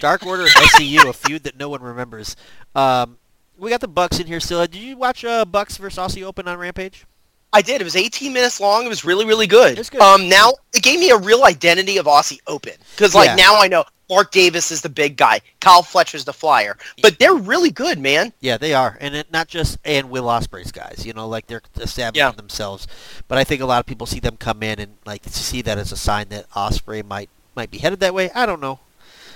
[0.00, 2.36] Dark Order and SCU, a feud that no one remembers.
[2.74, 3.18] Um,
[3.58, 4.60] we got the Bucks in here still.
[4.62, 7.04] Did you watch uh, Bucks versus Aussie Open on Rampage?
[7.52, 7.80] I did.
[7.80, 8.84] It was 18 minutes long.
[8.86, 9.76] It was really, really good.
[9.90, 10.00] Good.
[10.00, 13.34] Um, now it gave me a real identity of Aussie Open because, like, Yeah.
[13.34, 17.34] now I know Mark Davis is the big guy, Kyle Fletcher's the flyer, but they're
[17.34, 18.32] really good, man.
[18.40, 21.02] Yeah, they are, and it, not just and Will Ospreay's guys.
[21.04, 22.32] You know, like they're establishing Yeah.
[22.32, 22.86] themselves.
[23.28, 25.78] But I think a lot of people see them come in and like see that
[25.78, 28.30] as a sign that Osprey might might be headed that way.
[28.34, 28.78] I don't know.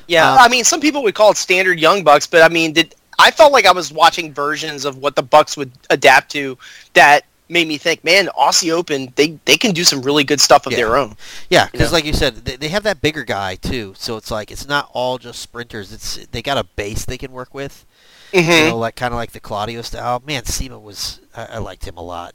[0.06, 2.72] Yeah, Um, I mean, some people would call it standard Young Bucks, but I mean,
[2.74, 6.58] did I felt like I was watching versions of what the Bucks would adapt to
[6.94, 10.66] that made me think, man, Aussie Open, they they can do some really good stuff
[10.66, 10.78] of Yeah.
[10.78, 11.16] their own.
[11.50, 11.96] Yeah, because know?
[11.96, 13.94] like you said, they, they have that bigger guy too.
[13.96, 15.92] So it's like it's not all just sprinters.
[15.92, 17.84] It's they got a base they can work with.
[18.32, 18.50] Mm-hmm.
[18.50, 20.22] You know, like kind of like the Claudio style.
[20.26, 22.34] Man, Sema was I, I liked him a lot.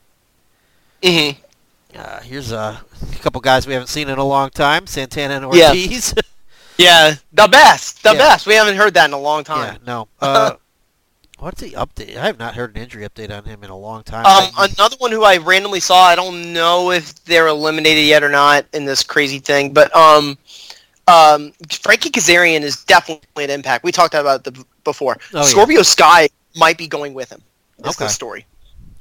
[1.01, 1.41] Mm-hmm.
[1.97, 2.81] Uh, here's a
[3.21, 5.69] couple guys we haven't seen in a long time: Santana and Yeah.
[5.69, 6.13] Ortiz.
[6.77, 8.17] Yeah, the best, the Yeah.
[8.19, 8.47] best.
[8.47, 9.79] We haven't heard that in a long yeah, time.
[9.85, 10.07] no.
[10.21, 10.51] Uh,
[11.39, 12.15] what's the update?
[12.17, 14.25] I have not heard an injury update on him in a long time.
[14.25, 16.03] Um, another one who I randomly saw.
[16.05, 20.37] I don't know if they're eliminated yet or not in this crazy thing, but um,
[21.07, 23.83] um, Frankie Kazarian is definitely an impact.
[23.83, 25.17] We talked about the before.
[25.33, 25.43] Oh, yeah.
[25.43, 27.41] Scorpio Sky might be going with him.
[27.79, 28.05] That's Okay.
[28.05, 28.45] the story.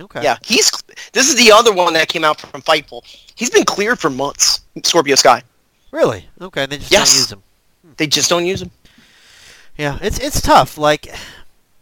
[0.00, 0.22] okay.
[0.22, 0.70] Yeah, he's.
[1.12, 3.02] This is the other one that came out from Fightful.
[3.34, 4.60] He's been cleared for months.
[4.84, 5.42] Scorpio Sky.
[5.90, 6.26] Really?
[6.40, 6.66] Okay.
[6.66, 7.08] They just Yes.
[7.10, 7.42] don't use him.
[7.96, 8.70] They just don't use him.
[9.76, 10.76] Yeah, it's it's tough.
[10.76, 11.14] Like,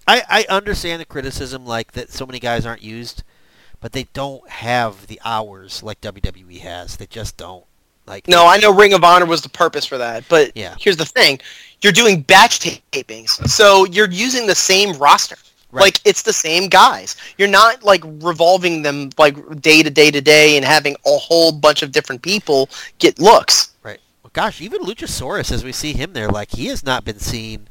[0.07, 3.23] I I understand the criticism, like that so many guys aren't used,
[3.81, 6.97] but they don't have the hours like WWE has.
[6.97, 7.65] They just don't.
[8.07, 10.77] Like, No, I know Ring of Honor was the purpose for that, but Yeah.
[10.79, 11.41] here's the thing:
[11.83, 12.61] you're doing batch
[12.93, 15.37] tapings, so you're using the same roster.
[15.73, 15.83] Right.
[15.83, 17.17] Like it's the same guys.
[17.37, 21.51] You're not like revolving them like day to day to day and having a whole
[21.51, 23.71] bunch of different people get looks.
[23.83, 23.99] Right.
[24.23, 27.69] Well, gosh, even Luchasaurus, as we see him there, like he has not been seen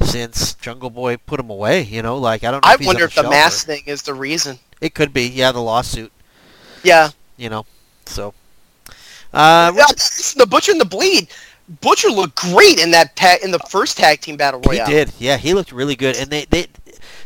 [0.00, 1.82] since Jungle Boy put him away.
[1.82, 2.64] You know, like I don't.
[2.64, 4.58] know I if wonder if the or- mask thing is the reason.
[4.80, 5.28] It could be.
[5.28, 6.10] Yeah, the lawsuit.
[6.82, 7.10] Yeah.
[7.36, 7.66] You know.
[8.06, 8.34] So.
[9.32, 11.28] Uh, Yeah, listen, the Butcher and the Bleed.
[11.80, 14.86] Butcher looked great in that ta- in the first tag team battle royale.
[14.86, 15.12] He did.
[15.18, 16.16] Yeah, he looked really good.
[16.16, 16.66] And they they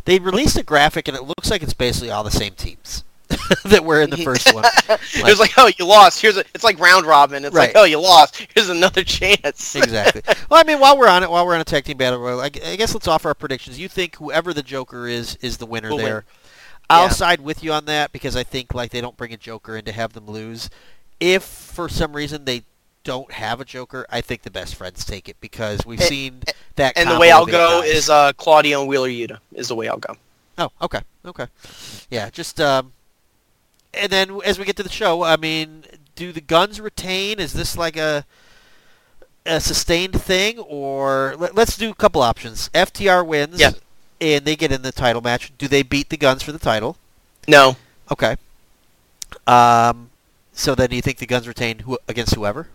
[0.05, 3.03] they released a graphic, and it looks like it's basically all the same teams
[3.65, 4.65] that were in the first one.
[4.89, 6.21] it was like, oh, you lost.
[6.21, 6.45] Here's a.
[6.55, 7.45] It's like round robin.
[7.45, 7.69] It's Right.
[7.75, 8.47] like, oh, you lost.
[8.55, 9.75] Here's another chance.
[9.75, 10.23] exactly.
[10.49, 12.41] Well, I mean, while we're on it, while we're on a tag team battle royal,
[12.41, 13.79] I, I guess let's offer our predictions.
[13.79, 16.05] You think whoever the Joker is is the winner win.
[16.05, 16.25] there?
[16.89, 17.11] I'll Yeah.
[17.11, 19.85] side with you on that because I think like they don't bring a Joker in
[19.87, 20.71] to have them lose.
[21.19, 22.63] If for some reason they
[23.03, 26.43] don't have a Joker, I think the best friends take it because we've And- seen
[26.77, 26.93] that.
[26.97, 27.91] And the way I'll go guys.
[27.91, 30.15] is uh, Claudio and Wheeler Yuta is the way I'll go.
[30.59, 31.47] Oh, okay, okay,
[32.11, 32.31] yeah.
[32.31, 32.93] Just um,
[33.95, 37.39] and then as we get to the show, I mean, do the guns retain?
[37.41, 38.25] Is this like a
[39.45, 42.69] a sustained thing, or let, let's do a couple options.
[42.75, 43.71] FTR wins, Yeah.
[44.21, 45.53] and they get in the title match.
[45.57, 46.97] Do they beat the guns for the title?
[47.47, 47.77] No.
[48.11, 48.37] Okay.
[49.47, 50.11] Um,
[50.53, 52.67] so then do you think the guns retain who, against whoever?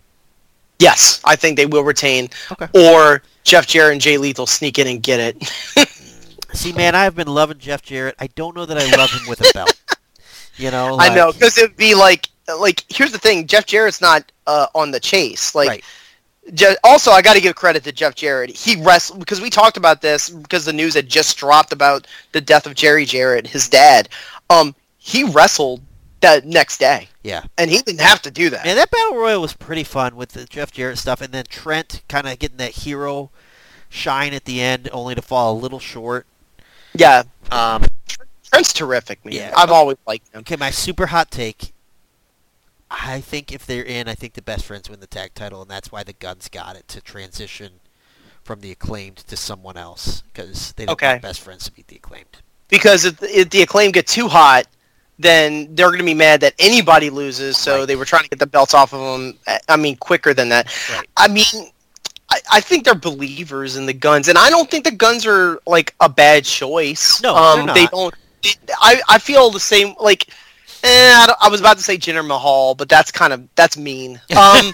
[0.80, 2.30] Yes, I think they will retain.
[2.54, 2.68] Okay.
[2.74, 5.44] Or Jeff Jarrett and Jay Lethal sneak in and get it.
[6.54, 8.16] See, man, I've been loving Jeff Jarrett.
[8.20, 9.80] I don't know that I love him with a belt.
[10.62, 12.28] You know, I know because it'd be like
[12.60, 15.56] like here's the thing: Jeff Jarrett's not uh, on the chase.
[15.56, 15.84] Like, right.
[16.54, 18.50] Je- also, I got to give credit to Jeff Jarrett.
[18.50, 22.42] He wrestled because we talked about this because the news had just dropped about the
[22.42, 24.10] death of Jerry Jarrett, his dad.
[24.50, 25.82] Um, he wrestled
[26.20, 27.44] that next day, Yeah.
[27.58, 28.64] and he didn't have to do that.
[28.64, 32.04] Man, that battle royal was pretty fun with the Jeff Jarrett stuff, and then Trent
[32.08, 33.32] kind of getting that hero
[33.90, 36.28] shine at the end, only to fall a little short.
[36.94, 37.86] Yeah, Um,
[38.52, 39.34] Trent's terrific, man.
[39.34, 39.54] Yeah.
[39.56, 40.40] I've always liked him.
[40.42, 41.74] okay, my super hot take.
[42.90, 45.72] I think if they're in, I think the best friends win the tag title, and
[45.72, 47.74] that's why the Guns got it to transition
[48.44, 51.08] from the acclaimed to someone else because they don't Okay.
[51.12, 52.40] want best friends to beat the acclaimed.
[52.68, 54.66] Because if, if the acclaimed get too hot,
[55.20, 57.58] then they're going to be mad that anybody loses.
[57.58, 57.88] So Right.
[57.88, 59.38] they were trying to get the belts off of them.
[59.70, 60.68] I mean, quicker than that.
[60.92, 61.08] Right.
[61.16, 61.46] I mean,
[62.30, 65.60] I, I think they're believers in the guns, and I don't think the guns are
[65.68, 67.22] like a bad choice.
[67.22, 68.14] No, um, they don't.
[68.82, 69.94] I I feel the same.
[70.00, 70.28] Like,
[70.84, 74.20] eh, I, I was about to say Jinder Mahal, but that's kind of that's mean.
[74.38, 74.74] Um,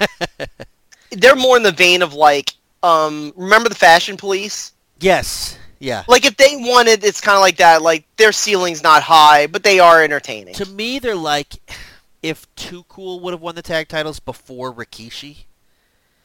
[1.12, 2.54] they're more in the vein of like,
[2.84, 4.74] um, remember the Fashion Police?
[5.00, 5.58] Yes.
[5.80, 6.04] Yeah.
[6.08, 7.82] Like if they wanted, it's kind of like that.
[7.82, 10.56] Like their ceiling's not high, but they are entertaining.
[10.56, 11.56] To me, they're like
[12.24, 15.46] if Too Cool would have won the tag titles before Rikishi.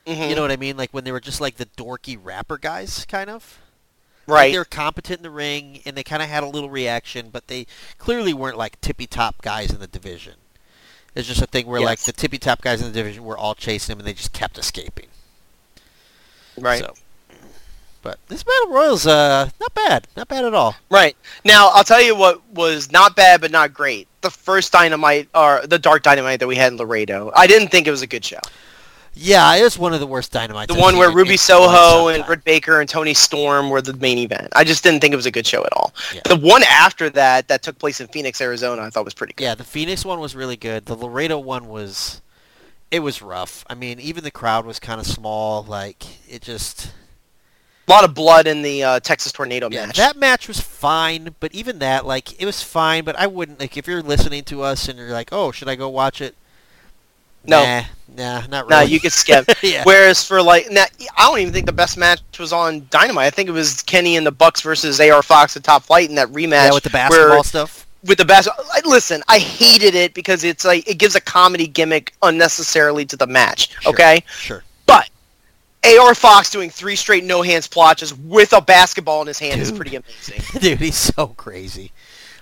[0.07, 0.31] Mhm.
[0.31, 0.77] You know what I mean?
[0.77, 3.61] Like when they were just like the dorky rapper guys, kind of.
[4.27, 4.53] Like, right?
[4.53, 7.49] they were competent in the ring, and they kind of had a little reaction, but
[7.49, 7.67] they
[7.99, 10.35] clearly weren't like tippy top guys in the division.
[11.15, 13.55] It's just a thing where like the tippy top guys in the division were all
[13.55, 15.09] chasing them, and they just kept escaping.
[16.59, 16.81] right.
[16.81, 16.95] So,
[18.03, 20.75] but this battle royal's uh not bad, not bad at all.
[20.91, 21.17] Right.
[21.45, 24.09] Now, I'll tell you what was not bad but not great.
[24.23, 27.31] The first Dynamite, or the Dark Dynamite that we had in Laredo.
[27.35, 28.41] I didn't think it was a good show.
[29.15, 30.73] Yeah, it was one of the worst dynamites.
[30.73, 32.25] The one where Ruby Soho and.
[32.25, 34.49] Britt Baker and Toni Storm were the main event.
[34.57, 35.93] I just didn't think it was a good show at all.
[36.15, 36.23] Yeah.
[36.25, 39.45] The one after that, that took place in Phoenix, Arizona, I thought was pretty good.
[39.45, 40.87] Yeah, the Phoenix one was really good.
[40.87, 42.23] The Laredo one was,
[42.91, 43.67] it was rough.
[43.69, 45.63] I mean, even the crowd was kind of small.
[45.63, 46.91] Like it just,
[47.87, 49.99] A lot of blood in the uh, Texas Tornado yeah, match.
[49.99, 51.37] that match was fine.
[51.39, 53.05] But even that, like, it was fine.
[53.05, 55.75] But I wouldn't like if you're listening to us and you're like, oh, should I
[55.75, 56.35] go watch it?
[57.47, 57.65] No.
[57.65, 57.83] nah,
[58.17, 58.85] nah, not really.
[58.85, 59.47] no, you could skip.
[59.63, 60.85] yeah, Whereas for like, now,
[61.17, 63.27] I don't even think the best match was on Dynamite.
[63.27, 66.15] I think it was Kenny and the Bucks versus AR Fox at Top Flight in
[66.17, 66.51] that rematch.
[66.69, 67.87] yeah, with the basketball where- stuff.
[68.05, 68.65] with the basketball.
[68.73, 73.17] I, listen, I hated it because it's like it gives a comedy gimmick unnecessarily to
[73.17, 73.71] the match.
[73.81, 73.93] Sure.
[73.93, 74.63] Okay, Sure.
[74.87, 75.09] but
[75.85, 79.73] AR Fox doing three straight no hands plotches with a basketball in his hand is
[79.73, 80.43] pretty amazing.
[80.61, 81.91] Dude, he's so crazy.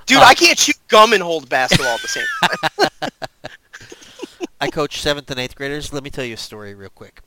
[0.06, 2.24] Dude, Uh, I can't chew gum and hold basketball at the same
[3.00, 3.10] time.
[4.60, 5.92] I coach seventh and eighth graders.
[5.92, 7.22] Let me tell you a story real quick.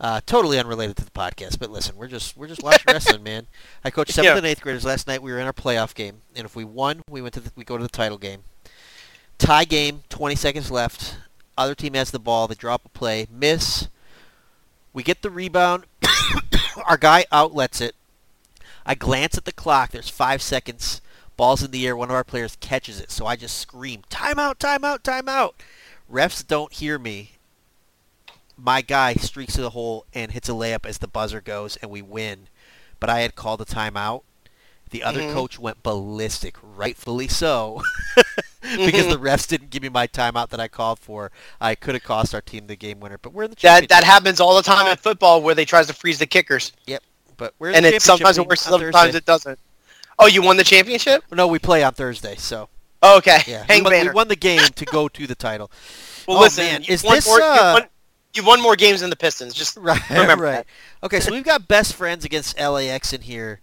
[0.00, 3.46] Uh, totally unrelated to the podcast, but listen, we're just we're just watching wrestling, man.
[3.84, 4.36] I coached seventh Yeah.
[4.38, 5.22] and eighth graders last night.
[5.22, 7.64] We were in our playoff game, and if we won, we went to the, we
[7.64, 8.42] go to the title game.
[9.38, 11.16] Tie game, twenty seconds left.
[11.56, 12.46] Other team has the ball.
[12.46, 13.88] They drop a play, miss.
[14.92, 15.84] We get the rebound.
[16.86, 17.94] our guy outlets it.
[18.86, 19.90] I glance at the clock.
[19.90, 21.00] There's five seconds.
[21.36, 21.96] Ball's in the air.
[21.96, 23.10] One of our players catches it.
[23.10, 24.58] So I just scream, "Timeout!
[24.58, 25.00] Timeout!
[25.00, 25.52] Timeout!"
[26.10, 27.32] Refs don't hear me.
[28.56, 31.90] My guy streaks to the hole and hits a layup as the buzzer goes, and
[31.90, 32.48] we win.
[32.98, 34.22] But I had called a timeout.
[34.90, 35.34] The other Mhm.
[35.34, 37.82] coach went ballistic, rightfully so,
[38.62, 39.10] because Mhm.
[39.10, 41.30] the refs didn't give me my timeout that I called for.
[41.60, 43.88] I could have cost our team the game winner, but we're in the that championship.
[43.90, 47.02] that happens all the time in football where they tries to freeze the kickers, Yep,
[47.36, 49.18] but we're and it sometimes it works, sometimes Thursday.
[49.18, 49.58] it doesn't.
[50.18, 51.22] Oh, you won the championship?
[51.30, 52.70] No, we play on Thursday, so
[53.02, 55.70] Oh, okay, yeah, hang we, won, we won the game to go to the title.
[56.28, 57.88] Well, Oh, listen, man, you've is won this, more, uh, you've, won,
[58.34, 59.54] you've won more games than the Pistons.
[59.54, 60.52] Just Right, Remember right.
[60.56, 60.66] that.
[61.02, 63.60] Okay, so we've got best friends against LAX in here.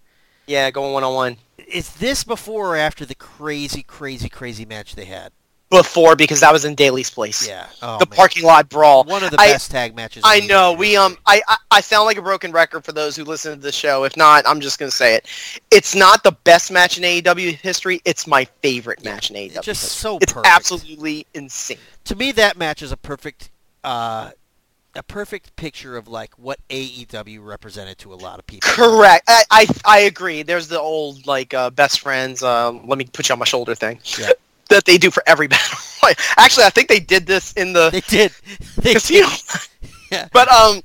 [0.47, 1.37] yeah, going one on one.
[1.71, 5.31] Is this before or after the crazy, crazy, crazy match they had?
[5.71, 7.45] Before because that was in Daily's place.
[7.47, 7.67] Yeah.
[7.81, 8.15] Oh, the man.
[8.15, 9.03] parking lot brawl.
[9.03, 10.21] One of the I- best tag matches.
[10.25, 10.73] I know.
[10.73, 11.17] We um.
[11.25, 14.03] I, I I sound like a broken record for those who listen to the show.
[14.03, 15.25] If not, I'm just gonna say it.
[15.71, 17.99] It's not the best match in AEW history.
[18.05, 19.55] It's my favorite match in AEW.
[19.57, 19.97] It's just history.
[20.11, 20.53] so It's perfect.
[20.55, 21.77] absolutely insane.
[22.05, 23.49] To me, that match is a perfect,
[23.83, 24.31] uh,
[24.93, 28.69] a perfect picture of like what AEW represented to a lot of people.
[28.71, 29.23] Correct.
[29.27, 30.43] I I, I agree.
[30.43, 32.43] There's the old like uh, best friends.
[32.43, 33.99] Um, let me put you on my shoulder thing.
[34.19, 34.29] Yeah.
[34.69, 35.77] That they do for every battle.
[36.37, 38.31] Actually, I think they did this in the They did.
[38.77, 39.27] They casino.
[39.27, 39.39] did.
[40.11, 40.27] Yeah.
[40.31, 40.81] But um,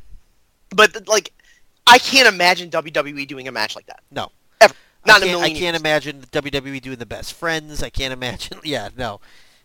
[0.75, 1.33] but like,
[1.87, 4.01] I can't imagine WWE doing a match like that.
[4.11, 4.33] No.
[4.61, 4.75] Ever.
[5.07, 5.81] Not I a can't, I million can't years.
[5.81, 7.83] imagine WWE doing the best friends.
[7.83, 8.59] I can't imagine.
[8.65, 9.21] Yeah, no.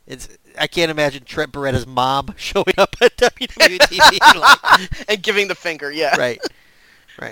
[0.06, 0.28] It's.
[0.60, 4.40] I can't imagine Trent Beretta's mom showing up at WWE TV.
[4.40, 5.90] like, and giving the finger.
[5.92, 6.16] Yeah.
[6.18, 6.40] right.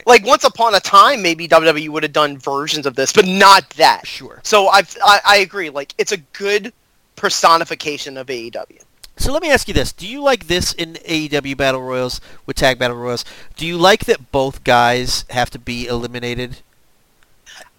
[0.05, 3.69] Like once upon a time, maybe WWE would have done versions of this, but not
[3.71, 4.07] that.
[4.07, 4.39] Sure.
[4.43, 5.69] So I've, I I agree.
[5.69, 6.73] Like it's a good
[7.15, 8.81] personification of AEW.
[9.17, 12.55] So let me ask you this: Do you like this in AEW Battle Royals with
[12.55, 13.25] Tag Battle Royals?
[13.55, 16.61] Do you like that both guys have to be eliminated?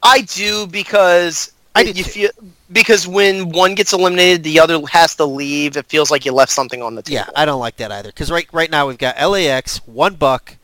[0.02, 2.30] I do because I do you feel
[2.70, 5.76] because when one gets eliminated, the other has to leave.
[5.76, 7.24] It feels like you left something on the table.
[7.26, 7.30] Yeah.
[7.34, 8.10] I don't like that either.
[8.10, 10.56] Because right right now we've got LAX, one buck,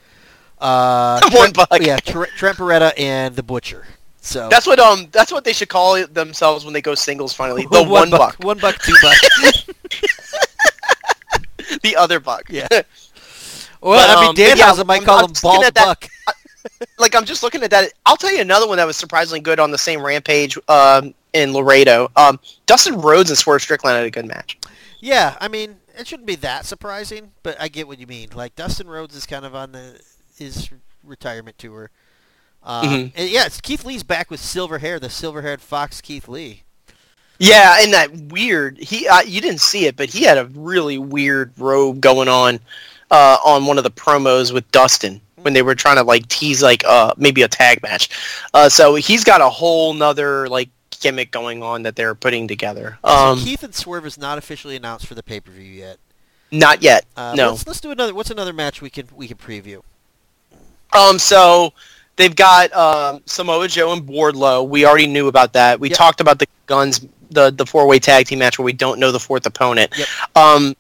[0.61, 1.69] uh, One Trent- buck.
[1.81, 3.87] yeah, Tr- Trent Beretta, and the Butcher.
[4.23, 7.67] So That's what um that's what they should call themselves when they go singles finally.
[7.71, 8.37] The one, buck.
[8.45, 9.17] one buck, two buck.
[11.83, 12.45] The other buck.
[12.51, 12.69] Yeah.
[13.83, 15.85] Well, But, I mean, um, but yeah, might I'm- call I'm him bald at that-
[15.87, 16.07] buck.
[16.99, 17.95] like I'm just looking at that.
[18.05, 21.55] I'll tell you another one that was surprisingly good on the same rampage um, in
[21.55, 22.11] Laredo.
[22.15, 24.59] Um, Dustin Rhodes and Swerve Strickland had a good match.
[25.01, 28.29] Yeah, I mean, it shouldn't be that surprising, but I get what you mean.
[28.35, 29.99] Like Dustin Rhodes is kind of on the
[30.41, 30.71] his
[31.05, 31.91] retirement tour.
[32.63, 33.13] Um, Mhm.
[33.15, 36.65] and yeah, it's Keith Lee's back with silver hair, the silver-haired Fox Keith Lee.
[37.39, 38.79] Yeah, and that weird.
[38.79, 42.61] He uh, you didn't see it, but he had a really weird robe going on
[43.11, 46.63] uh, on one of the promos with Dustin when they were trying to like tease
[46.63, 48.11] like uh maybe a tag match.
[48.53, 50.69] Uh, so he's got a whole nother like
[51.01, 52.99] gimmick going on that they're putting together.
[53.03, 55.97] Um, so Keith and Swerve is not officially announced for the pay-per-view yet.
[56.53, 57.07] not yet.
[57.17, 57.51] Uh, no.
[57.53, 58.13] Let's, let's do another.
[58.13, 59.81] What's another match we can we can preview?
[60.93, 61.73] Um, so
[62.17, 64.69] they've got um, Samoa Joe and Wardlow.
[64.69, 65.79] We already knew about that.
[65.81, 65.99] We Yep.
[65.99, 67.01] talked about the guns,
[67.31, 69.93] the the four way tag team match where we don't know the fourth opponent.
[69.97, 70.09] Yep.
[70.37, 70.77] Um,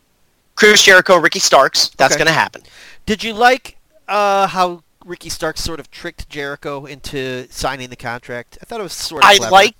[0.56, 1.90] Chris Jericho, Ricky Starks.
[1.96, 2.18] That's Okay.
[2.24, 2.62] going to happen.
[3.06, 3.76] Did you like
[4.08, 8.58] uh, how Ricky Starks sort of tricked Jericho into signing the contract?
[8.60, 9.30] I thought it was sort of.
[9.30, 9.74] I like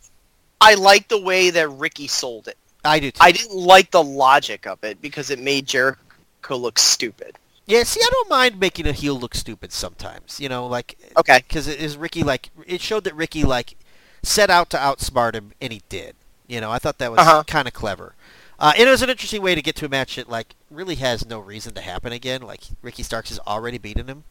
[0.61, 2.57] I like the way that Ricky sold it.
[2.85, 3.19] I do too.
[3.21, 7.37] I didn't like the logic of it because it made Jericho look stupid.
[7.71, 10.41] Yeah, see, I don't mind making a heel look stupid sometimes.
[10.41, 11.39] You know, like Okay.
[11.47, 13.77] because it is Ricky like it showed that Ricky like
[14.23, 16.17] set out to outsmart him, and he did.
[16.49, 17.45] You know, I thought that was Uh-huh.
[17.47, 18.15] kind of clever.
[18.59, 20.97] Uh, and it was an interesting way to get to a match that like really
[20.97, 22.43] has no reason to happen again.
[22.43, 24.25] Like Ricky Starks has already beaten him.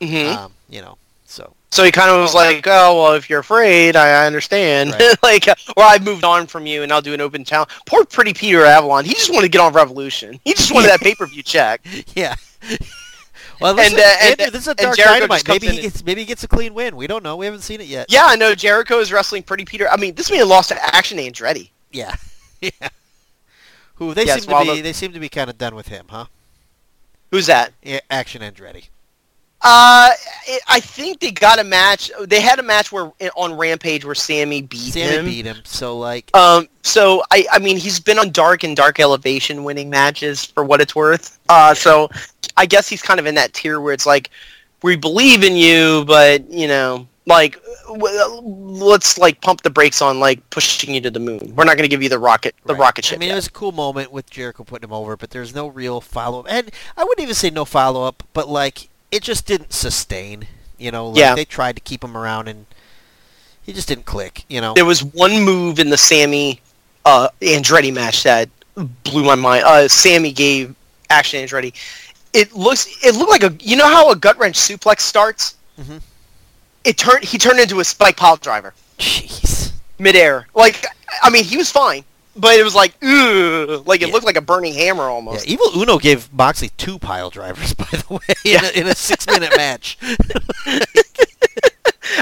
[0.00, 3.40] hmm Um, you know, so So he kind of was like, "Oh well, if you're
[3.40, 4.92] afraid, I I understand.
[4.92, 5.16] Right.
[5.22, 8.04] like, uh, or I've moved on from you, and I'll do an open challenge." Poor
[8.04, 9.04] pretty Peter Avalon.
[9.04, 10.40] He just wanted to get on Revolution.
[10.44, 11.84] He just wanted that pay per view check.
[12.14, 12.34] yeah.
[13.60, 15.46] Well, listen, And, uh, and- Andrew, this is a dark dynamite.
[15.48, 16.96] Maybe he gets maybe he gets a clean win.
[16.96, 17.36] We don't know.
[17.36, 18.06] We haven't seen it yet.
[18.10, 19.88] Yeah, I know Jericho is wrestling pretty Peter.
[19.88, 21.70] I mean, this man lost to Action Andretti.
[21.92, 22.14] Yeah.
[22.60, 22.70] yeah.
[23.96, 24.76] Who they Yes, seem to be?
[24.76, 26.26] the- They seem to be kind of done with him, huh?
[27.30, 27.72] Who's that?
[27.82, 28.88] Yeah, Action Andretti.
[29.64, 30.12] Uh,
[30.46, 32.10] I- I think they got a match.
[32.26, 35.24] They had a match where on Rampage where Sammy beat Sammy him.
[35.24, 39.00] beat him, so like, Um, so I, I mean, he's been on Dark and Dark
[39.00, 41.38] Elevation winning matches for what it's worth.
[41.48, 42.10] Uh, so
[42.58, 44.30] I guess he's kind of in that tier where it's like,
[44.82, 50.20] we believe in you, but you know, like, w- let's like pump the brakes on
[50.20, 51.54] like pushing you to the moon.
[51.56, 52.80] We're not going to give you the rocket, the right.
[52.80, 53.16] rocket ship.
[53.16, 55.68] I mean, it was a cool moment with Jericho putting him over, but there's no
[55.68, 59.46] real follow up, and I wouldn't even say no follow up, but like, it just
[59.46, 60.46] didn't sustain.
[60.78, 61.34] You know, like Yeah.
[61.34, 62.66] they tried to keep him around, and
[63.62, 64.44] he just didn't click.
[64.48, 64.74] You know.
[64.74, 66.60] there was one move in the Sammy
[67.04, 68.48] uh, Andretti match that
[69.04, 69.64] blew my mind.
[69.64, 70.74] Uh, Sammy gave
[71.10, 71.72] Action Andretti.
[72.32, 72.86] It looks.
[73.04, 73.54] It looked like a.
[73.60, 75.54] You know how a gut wrench suplex starts?
[75.80, 76.00] Mhm.
[76.82, 77.24] It turned.
[77.24, 79.70] He turned into a spike pile driver Jeez.
[79.98, 80.48] midair.
[80.54, 80.84] Like
[81.22, 82.02] I mean, he was fine,
[82.36, 84.12] but it was like, ugh, like it Yeah.
[84.14, 85.46] looked like a burning hammer almost.
[85.46, 85.54] Yeah.
[85.54, 88.64] Evil Uno gave Moxley two pile drivers, by the way, in, Yeah.
[88.66, 89.98] a, in a six-minute match.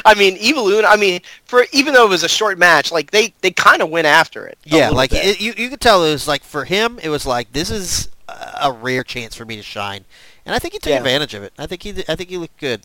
[0.05, 0.87] I mean, Evil Uno.
[0.87, 3.91] I mean, for even though it was a short match, like they they kind of
[3.91, 4.59] went after it.
[4.65, 7.53] Yeah, like it, you you could tell it was like for him it was like
[7.53, 10.05] this is a rare chance for me to shine,
[10.47, 10.99] and I think he took Yeah.
[10.99, 11.53] advantage of it.
[11.59, 12.83] I think he I think he looked good.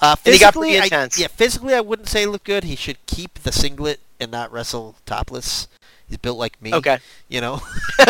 [0.00, 2.64] Uh, And he got physically, I- yeah, physically I wouldn't say he looked good.
[2.64, 5.68] He should keep the singlet and not wrestle topless.
[6.12, 6.74] He's built like me.
[6.74, 6.98] Okay.
[7.30, 7.62] You know.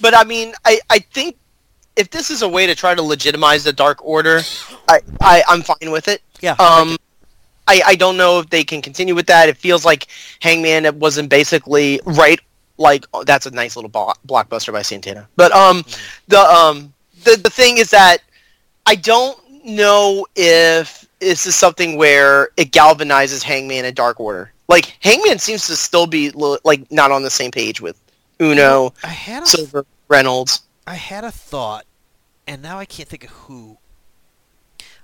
[0.00, 1.36] But I mean, I, I think
[1.96, 4.40] if this is a way to try to legitimize the Dark Order,
[4.88, 6.20] I, I I'm fine with it.
[6.42, 6.54] yeah.
[6.58, 7.00] Like Um, it.
[7.66, 9.48] I, I don't know if they can continue with that.
[9.48, 10.08] It feels like
[10.40, 12.38] Hangman it wasn't basically right.
[12.76, 15.26] Like oh, that's a nice little blo- blockbuster by Santana.
[15.36, 15.82] But um,
[16.28, 16.92] the um
[17.24, 18.18] the the thing is that
[18.84, 24.52] I don't know if this is something where it galvanizes Hangman and Dark Order.
[24.68, 28.00] Like Hangman seems to still be like not on the same page with
[28.40, 30.62] Uno, I had a Silver, Reynolds.
[30.86, 31.84] I had a thought,
[32.46, 33.78] and now I can't think of who.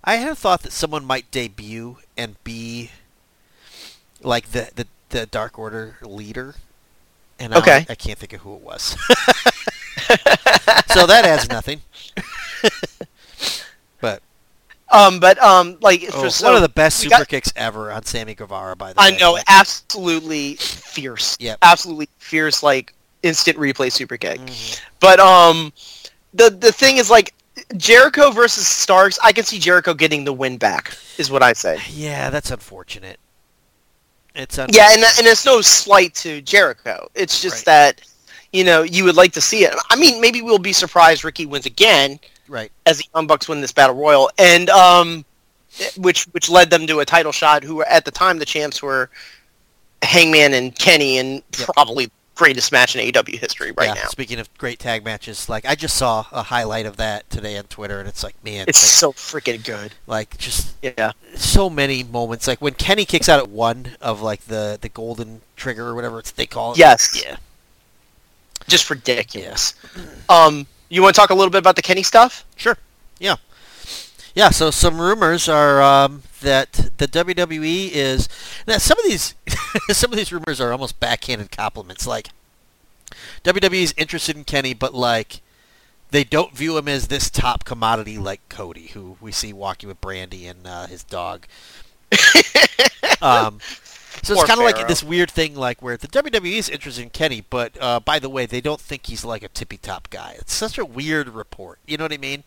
[0.05, 2.91] I had a thought that someone might debut and be
[4.21, 6.57] like the the, the Dark Order leader,
[7.39, 7.87] and Okay.
[7.89, 8.83] I, I can't think of who it was.
[10.93, 11.81] so that adds nothing.
[14.93, 17.91] Um, but um, like oh, for, so, one of the best super got- kicks ever
[17.91, 19.07] on Sammy Guevara, by the way.
[19.07, 21.37] I know, absolutely fierce.
[21.41, 22.63] Yeah, absolutely fierce.
[22.63, 24.39] Like instant replay super kick.
[25.01, 25.73] But um,
[26.35, 27.33] the the thing is like
[27.79, 29.19] Jericho versus Starks.
[29.25, 30.97] I can see Jericho getting the win back.
[31.17, 31.79] Is what I say.
[31.91, 33.19] Yeah, that's unfortunate.
[34.35, 37.09] It's un- Yeah, and and it's no slight to Jericho.
[37.15, 37.97] It's just Right.
[37.97, 38.03] that
[38.53, 39.75] you know you would like to see it.
[39.89, 42.21] I mean, maybe we'll be surprised Ricky wins again
[42.53, 42.71] right.
[42.87, 45.25] as the Young Bucks win this battle royal, and um,
[45.97, 47.65] which which led them to a title shot.
[47.65, 49.11] Who were at the time the champs were
[50.03, 51.69] Hangman and Kenny, and Yep.
[51.75, 54.09] probably greatest match in AEW history right yeah, now.
[54.09, 57.65] Speaking of great tag matches, like I just saw a highlight of that today on
[57.65, 59.93] Twitter, and it's like, man, It's like, so freaking good.
[60.07, 61.13] like just Yeah.
[61.35, 62.49] so many moments.
[62.49, 66.19] Like when Kenny kicks out at one of like the the golden trigger or whatever
[66.19, 66.79] it's they call it.
[66.79, 67.23] Yes.
[67.23, 67.37] Yeah.
[68.67, 69.75] Just ridiculous.
[70.29, 72.45] Um, you want to talk a little bit about the Kenny stuff?
[72.57, 72.77] Sure.
[73.19, 73.37] Yeah.
[74.35, 74.51] Yeah.
[74.51, 78.29] So some rumors are um, that the WWE is
[78.67, 79.35] now some of these
[79.91, 82.07] some of these rumors are almost backhanded compliments.
[82.07, 82.29] Like
[83.45, 85.41] WWE is interested in Kenny, but like
[86.11, 90.01] they don't view him as this top commodity like Cody, who we see walking with
[90.01, 91.47] Brandy and uh, his dog.
[93.23, 93.61] um,
[94.23, 97.03] so Poor it's kind of like this weird thing, like where the WWE is interested
[97.03, 100.11] in Kenny, but uh, by the way, they don't think he's like a tippy top
[100.11, 100.37] guy.
[100.39, 101.81] It's such a weird report.
[101.87, 102.45] You know what I mean?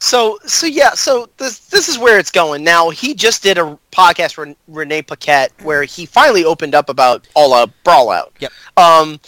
[0.00, 2.62] So, so yeah, so this this is where it's going.
[2.62, 7.26] Now, he just did a podcast with Renee Paquette where he finally opened up about
[7.34, 8.32] all uh, brawl out.
[8.38, 8.52] Yep.
[8.76, 9.18] Um,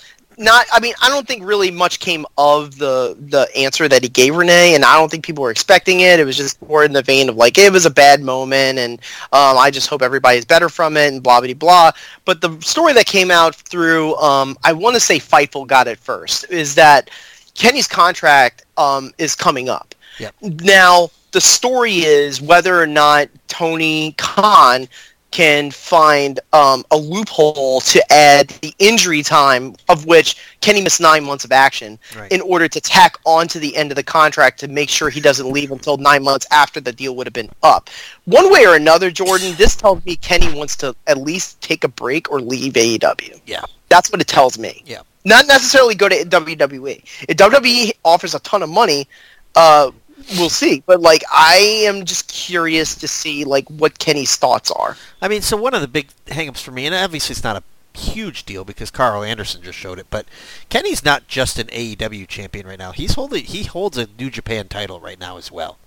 [0.41, 4.09] not, I mean, I don't think really much came of the the answer that he
[4.09, 6.19] gave Renee, and I don't think people were expecting it.
[6.19, 8.99] It was just more in the vein of like it was a bad moment, and
[9.33, 11.91] um, I just hope everybody's better from it, and blah blah blah.
[12.25, 15.99] But the story that came out through, um, I want to say Fightful got it
[15.99, 17.11] first, is that
[17.55, 19.95] Kenny's contract um, is coming up.
[20.19, 20.35] Yep.
[20.41, 24.89] Now, the story is whether or not Tony Khan
[25.31, 31.23] can find um, a loophole to add the injury time of which Kenny missed nine
[31.25, 32.31] months of action Right.
[32.33, 35.21] in order to tack on to the end of the contract to make sure he
[35.21, 37.91] doesn't leave until nine months after the deal would have been up.
[38.25, 41.89] One way or another, Jordan, this tells me Kenny wants to at least take a
[41.89, 43.41] break or leave AEW.
[43.47, 43.63] Yeah.
[43.89, 44.83] That's what it tells me.
[44.85, 45.03] Yeah.
[45.25, 47.03] Not necessarily go to WWE.
[47.29, 49.07] If WWE offers a ton of money,
[49.55, 49.91] uh,
[50.39, 50.83] we'll see.
[50.87, 51.57] But like, I
[51.87, 54.97] am just curious to see like what Kenny's thoughts are.
[55.23, 57.99] I mean, so one of the big hangups for me, and obviously it's not a
[57.99, 60.27] huge deal because Carl Anderson just showed it, but
[60.69, 62.93] Kenny's not just an AEW champion right now.
[62.93, 65.79] He's holding he holds a New Japan title right now as well.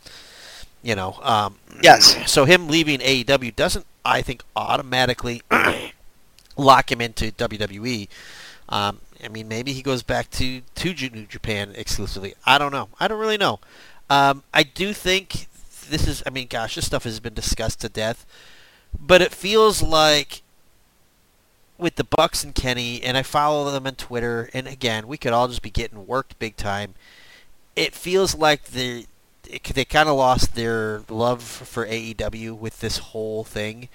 [0.82, 2.30] You know, um, Yes.
[2.30, 5.42] so him leaving AEW doesn't, I think, automatically
[6.58, 8.10] lock him into WWE.
[8.70, 12.34] Um, I mean, maybe he goes back to to New Japan exclusively.
[12.46, 12.90] I don't know.
[13.00, 13.60] I don't really know.
[14.14, 15.48] Um, I do think
[15.90, 16.22] this is.
[16.28, 18.28] I mean, gosh, this stuff has been discussed to death,
[19.00, 20.44] but it feels like
[21.80, 25.34] with the Bucks and Kenny, and I follow them on Twitter, and again, we could
[25.34, 26.94] all just be getting worked big time.
[27.76, 29.08] It feels like they
[29.50, 33.90] it, they kind of lost their love for AEW with this whole thing.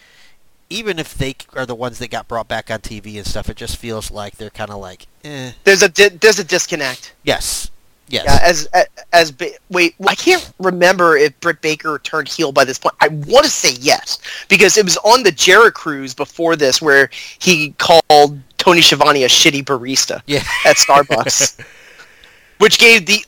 [0.69, 3.57] Even if they are the ones that got brought back on TV and stuff, it
[3.57, 5.53] just feels like they're kind of like, eh.
[5.62, 7.14] There's a di- there's a disconnect.
[7.23, 7.71] Yes,
[8.09, 8.25] yes.
[8.27, 9.35] Yeah, as as, as
[9.71, 12.95] wait, I can't remember if Britt Baker turned heel by this point.
[13.01, 17.11] I want to say yes because it was on the Jericho cruise before this where
[17.39, 20.43] he called Tony Schiavone a shitty barista yeah.
[20.65, 21.65] at Starbucks,
[22.59, 23.25] which gave the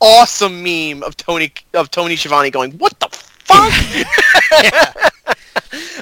[0.00, 3.72] awesome meme of Tony of Tony Schiavone going, "What the fuck?"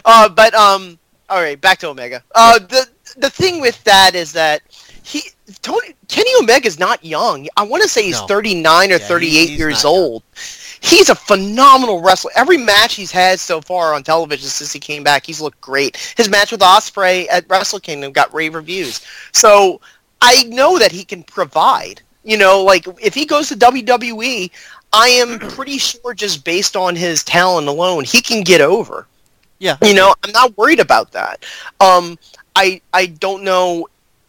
[0.05, 0.99] uh, but um,
[1.29, 2.23] all right, back to Omega.
[2.35, 4.63] Uh, the the thing with that is that
[5.03, 5.23] he
[5.61, 7.49] Tony Kenny Omega is not young.
[7.57, 8.27] I want to say he's No.
[8.27, 9.99] 39 or Yeah, 38 he's years not young.
[9.99, 10.23] old.
[10.81, 12.33] He's a phenomenal wrestler.
[12.35, 15.97] Every match he's had so far on television since he came back, he's looked great.
[16.17, 19.01] His match with Ospreay at Wrestle Kingdom got rave reviews.
[19.33, 19.81] So
[20.21, 22.03] I know that he can provide.
[22.25, 24.51] You know, like if he goes to WWE,
[24.93, 29.07] I am pretty sure just based on his talent alone, he can get over.
[29.59, 29.77] Yeah.
[29.83, 31.45] You know, I'm not worried about that.
[31.81, 32.19] Um,
[32.57, 33.87] I I don't know.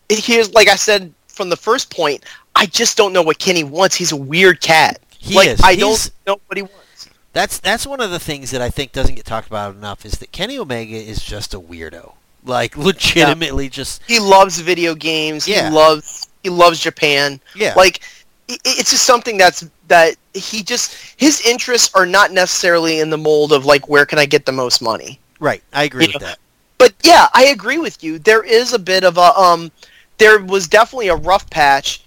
[0.09, 2.23] Here's like I said from the first point.
[2.55, 3.95] I just don't know what Kenny wants.
[3.95, 4.99] He's a weird cat.
[5.17, 5.61] He like is.
[5.61, 7.09] I He's- don't know what he wants.
[7.33, 10.13] That's that's one of the things that I think doesn't get talked about enough is
[10.19, 12.13] that Kenny Omega is just a weirdo.
[12.45, 15.47] Like legitimately just He loves video games.
[15.47, 15.69] Yeah.
[15.69, 17.39] He loves he loves Japan.
[17.55, 17.73] yeah.
[17.75, 18.01] Like
[18.49, 23.51] it's just something that's that he just his interests are not necessarily in the mold
[23.53, 25.19] of like where can I get the most money.
[25.39, 25.63] right.
[25.73, 26.39] I agree you with know, that.
[26.77, 28.19] But yeah, I agree with you.
[28.19, 29.71] There is a bit of a um
[30.17, 32.03] there was definitely a rough patch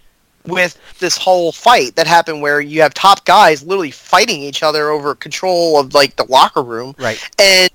[0.47, 4.91] with this whole fight that happened where you have top guys literally fighting each other
[4.91, 7.19] over control of like the locker room Right.
[7.39, 7.71] and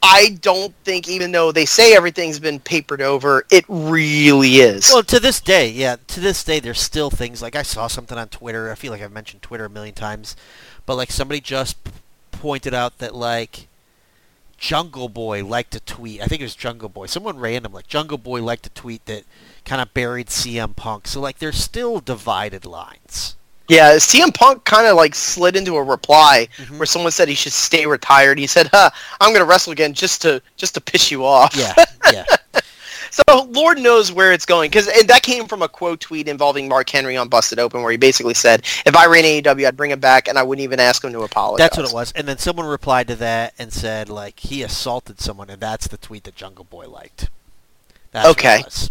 [0.00, 4.88] I don't think, even though they say everything's been papered over, it really is.
[4.92, 8.16] Well, to this day, yeah, to this day, there's still things like I saw something
[8.16, 8.70] on Twitter.
[8.70, 10.36] I feel like I've mentioned Twitter a million times,
[10.86, 11.76] but like somebody just
[12.30, 13.66] pointed out that like
[14.58, 16.20] Jungle Boy liked to tweet.
[16.20, 17.06] I think it was Jungle Boy.
[17.06, 19.24] Someone random like Jungle Boy liked to tweet that
[19.64, 21.06] kind of buried CM Punk.
[21.06, 23.36] So like there's still divided lines.
[23.68, 26.78] Yeah, CM Punk kind of like slid into a reply Mhm.
[26.78, 28.38] where someone said he should stay retired.
[28.38, 28.88] He said, "Huh,
[29.20, 31.74] I'm going to wrestle again just to just to piss you off." Yeah,
[32.12, 32.24] yeah,
[33.10, 36.68] So Lord knows where it's going because and that came from a quote tweet involving
[36.68, 39.90] Mark Henry on Busted Open where he basically said, "If I ran AEW, I'd bring
[39.90, 42.12] him back and I wouldn't even ask him to apologize." that's what it was.
[42.12, 45.96] And then someone replied to that and said like he assaulted someone, and that's the
[45.96, 47.28] tweet that Jungle Boy liked.
[48.12, 48.62] That's Okay.
[48.68, 48.88] So-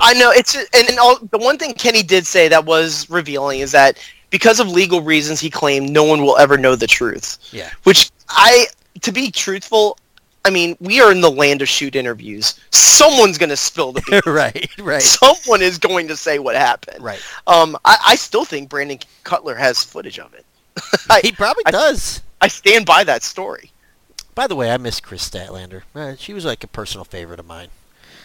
[0.00, 3.60] I know it's and, and all, the one thing Kenny did say that was revealing
[3.60, 3.98] is that
[4.30, 7.38] because of legal reasons, he claimed no one will ever know the truth.
[7.52, 7.70] yeah.
[7.84, 8.66] Which I,
[9.02, 9.98] to be truthful,
[10.44, 12.58] I mean we are in the land of shoot interviews.
[12.70, 14.22] Someone's going to spill the beans.
[14.26, 17.02] right, right, Someone is going to say what happened.
[17.02, 17.20] right.
[17.46, 20.44] Um, I, I still think Brandon Cutler has footage of it.
[21.08, 22.22] I, He probably I- does.
[22.42, 23.70] I stand by that story.
[24.34, 25.82] By the way, I miss Kris Statlander.
[25.94, 27.68] Uh, she was like a personal favorite of mine.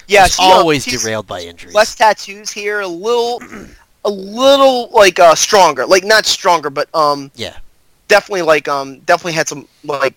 [0.08, 1.74] Yeah, She's she, uh, always she's derailed by injuries.
[1.76, 3.42] Less tattoos here, a little,
[4.06, 5.86] a little like uh, stronger.
[5.86, 7.58] Like not stronger, but um, yeah,
[8.08, 10.14] definitely like um, definitely had some like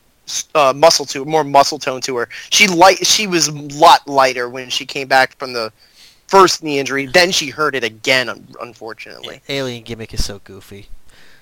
[0.55, 2.29] uh, muscle to more muscle tone to her.
[2.51, 5.73] She light, she was a lot lighter when she came back from the
[6.27, 7.07] first knee injury.
[7.07, 9.41] Then she hurt it again, un- unfortunately.
[9.49, 10.89] alien gimmick is so goofy.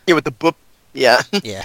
[0.07, 0.57] Yeah, with the book.
[0.93, 1.64] Yeah, Yeah,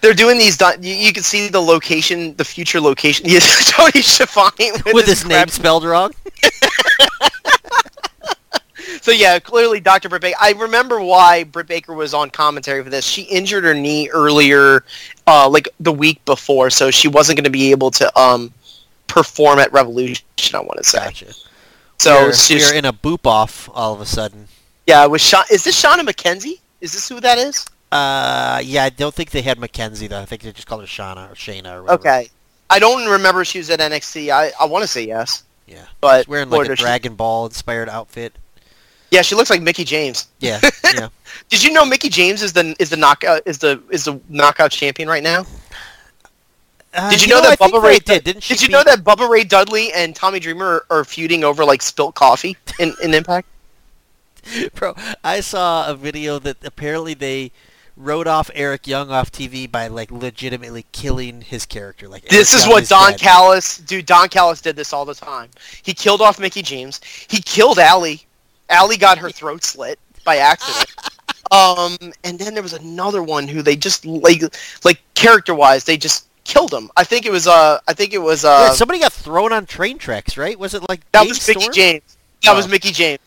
[0.00, 0.56] they're doing these.
[0.56, 3.26] di- You, you can see the location, the future location.
[3.64, 6.12] Tony Schiavone with, with his his name crap- spelled wrong.
[9.08, 10.10] So yeah, clearly Dr.
[10.10, 10.36] Britt Baker.
[10.38, 13.06] I remember why Britt Baker was on commentary for this.
[13.06, 14.84] She injured her knee earlier,
[15.26, 18.52] uh, like the week before, so she wasn't going to be able to um,
[19.06, 20.26] perform at Revolution.
[20.52, 20.98] I want to say.
[20.98, 21.32] Gotcha.
[21.98, 24.46] So she's, we're in a boop off all of a sudden.
[24.86, 26.60] yeah, it was Sha- Is this Shauna McKenzie?
[26.82, 27.64] Is this who that is?
[27.90, 30.20] Uh, yeah, I don't think they had McKenzie though.
[30.20, 31.92] I think they just called her Shauna or Shayna or whatever.
[31.92, 32.28] Okay.
[32.68, 34.28] I don't remember she was at NXT.
[34.28, 35.86] I, I want to say yes, Yeah.
[36.02, 38.34] but She's wearing like a Dragon Ball inspired outfit.
[39.10, 40.28] Yeah, she looks like Mickie James.
[40.40, 40.60] Yeah,
[40.94, 41.08] yeah.
[41.48, 44.70] Did you know Mickie James is the is the knockout is the is the knockout
[44.70, 45.46] champion right now?
[46.94, 48.24] Uh, Did you, know, I that think Bubba Ray did?
[48.24, 48.54] Didn't she?
[48.54, 51.64] Did you beat- know that Bubba Ray Dudley and Tommy Dreamer are, are feuding over
[51.64, 53.46] like spilt coffee in, in Impact?
[54.74, 57.52] Bro, I saw a video that apparently they
[57.96, 62.08] wrote off Eric Young off TV by like legitimately killing his character.
[62.08, 63.20] Like This Eric is Young what Don dead.
[63.20, 64.06] Callis, dude.
[64.06, 65.50] Don Callis did this all the time.
[65.82, 67.00] He killed off Mickie James.
[67.28, 68.24] He killed Allie.
[68.68, 70.90] Allie got her throat slit by accident.
[71.50, 74.42] um, and then there was another one who they just like
[74.84, 76.90] like character wise they just killed him.
[76.96, 79.66] I think it was uh I think it was uh Yeah, somebody got thrown on
[79.66, 80.58] train tracks, right?
[80.58, 81.74] Was it like that James was Mickey Storm?
[81.74, 82.16] James.
[82.44, 82.56] That Oh.
[82.56, 83.20] was Mickie James.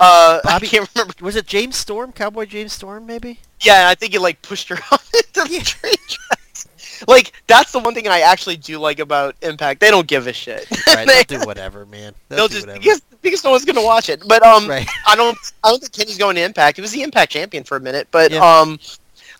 [0.00, 1.14] Uh, Bobby- I can't remember.
[1.20, 2.12] Was it James Storm?
[2.12, 3.38] Cowboy James Storm, maybe?
[3.60, 5.62] Yeah, I think he like pushed her on into the Yeah.
[5.62, 6.43] train tracks.
[7.08, 9.80] Like that's the one thing I actually do like about Impact.
[9.80, 10.66] They don't give a shit.
[10.88, 12.14] Right, They- they'll do whatever, man.
[12.28, 12.80] They'll, they'll just whatever.
[12.80, 14.22] because, because no one's gonna watch it.
[14.26, 14.88] But um, Right.
[15.06, 16.76] I don't I don't think Kenny's going to Impact.
[16.76, 18.38] He was the Impact champion for a minute, but Yeah.
[18.44, 18.78] um,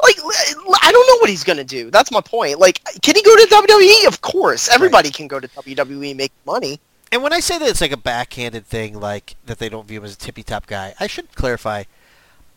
[0.03, 1.91] like I don't know what he's gonna do.
[1.91, 2.59] That's my point.
[2.59, 4.07] Like, can he go to WWE?
[4.09, 6.81] Of course, everybody can go to WWE and make money.
[7.13, 10.01] And when I say that it's like a backhanded thing, like that they don't view
[10.01, 11.85] him as a tippy top guy, I should clarify.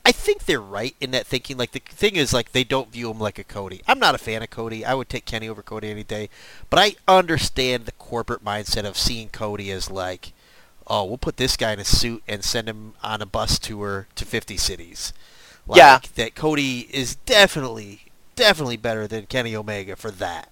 [0.08, 1.58] I think they're right in that thinking.
[1.58, 3.82] Like the thing is, like they don't view him like a Cody.
[3.88, 4.86] I'm not a fan of Cody.
[4.86, 6.30] I would take Kenny over Cody any day.
[6.70, 10.32] But I understand the corporate mindset of seeing Cody as like,
[10.88, 14.08] oh, we'll put this guy in a suit and send him on a bus tour
[14.16, 15.12] to 50 cities.
[15.68, 16.00] Like, Yeah.
[16.16, 18.04] That Cody is definitely,
[18.38, 20.48] definitely better than Kenny Omega for that.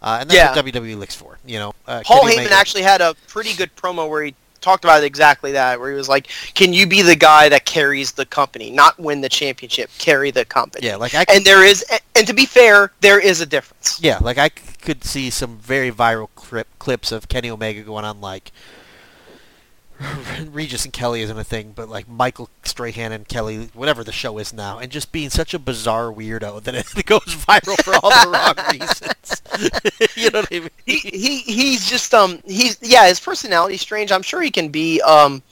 [0.00, 0.46] Uh, and that's Yeah.
[0.54, 1.74] what WWE looks for, you know.
[1.86, 5.02] Uh, Paul Kenny Heyman Omega- actually had a pretty good promo where he talked about
[5.04, 8.70] exactly that, where he was like, "Can you be the guy that carries the company,
[8.70, 11.84] not win the championship, carry the company?" Yeah, like I And there is,
[12.14, 13.98] and to be fair, there is a difference.
[14.02, 18.20] Yeah, like I could see some very viral clip, clips of Kenny Omega going on
[18.20, 18.52] like
[20.52, 24.38] Regis and Kelly isn't a thing, but like Michael Strahan and Kelly, whatever the show
[24.38, 28.10] is now, and just being such a bizarre weirdo that it goes viral for all
[28.10, 30.16] the wrong reasons.
[30.16, 30.70] you know what I mean?
[30.86, 34.12] He, he he's just um he's yeah his personality's strange.
[34.12, 35.42] I'm sure he can be um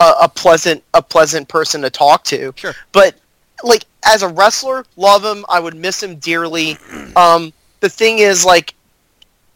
[0.00, 2.52] a, a pleasant a pleasant person to talk to.
[2.56, 2.74] Sure.
[2.92, 3.16] But
[3.62, 5.44] like as a wrestler, love him.
[5.48, 6.76] I would miss him dearly.
[7.16, 8.74] Um, the thing is like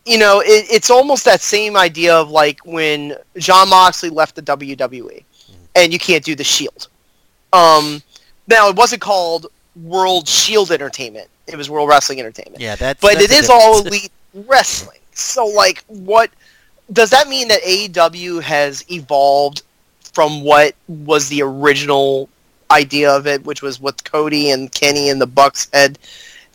[0.04, 4.42] you know, it, it's almost that same idea of like when Jon Moxley left the
[4.42, 5.24] WWE,
[5.76, 6.88] and you can't do the Shield.
[7.52, 8.02] Um,
[8.48, 9.46] now it wasn't called
[9.76, 12.60] World Shield Entertainment; it was World Wrestling Entertainment.
[12.60, 13.00] Yeah, that's.
[13.00, 14.98] but that's it the all elite wrestling.
[15.12, 16.30] So like, what
[16.92, 19.62] does that mean that AEW has evolved
[20.12, 22.28] from what was the original
[22.70, 25.98] idea of it, which was what Cody and Kenny and the Bucks had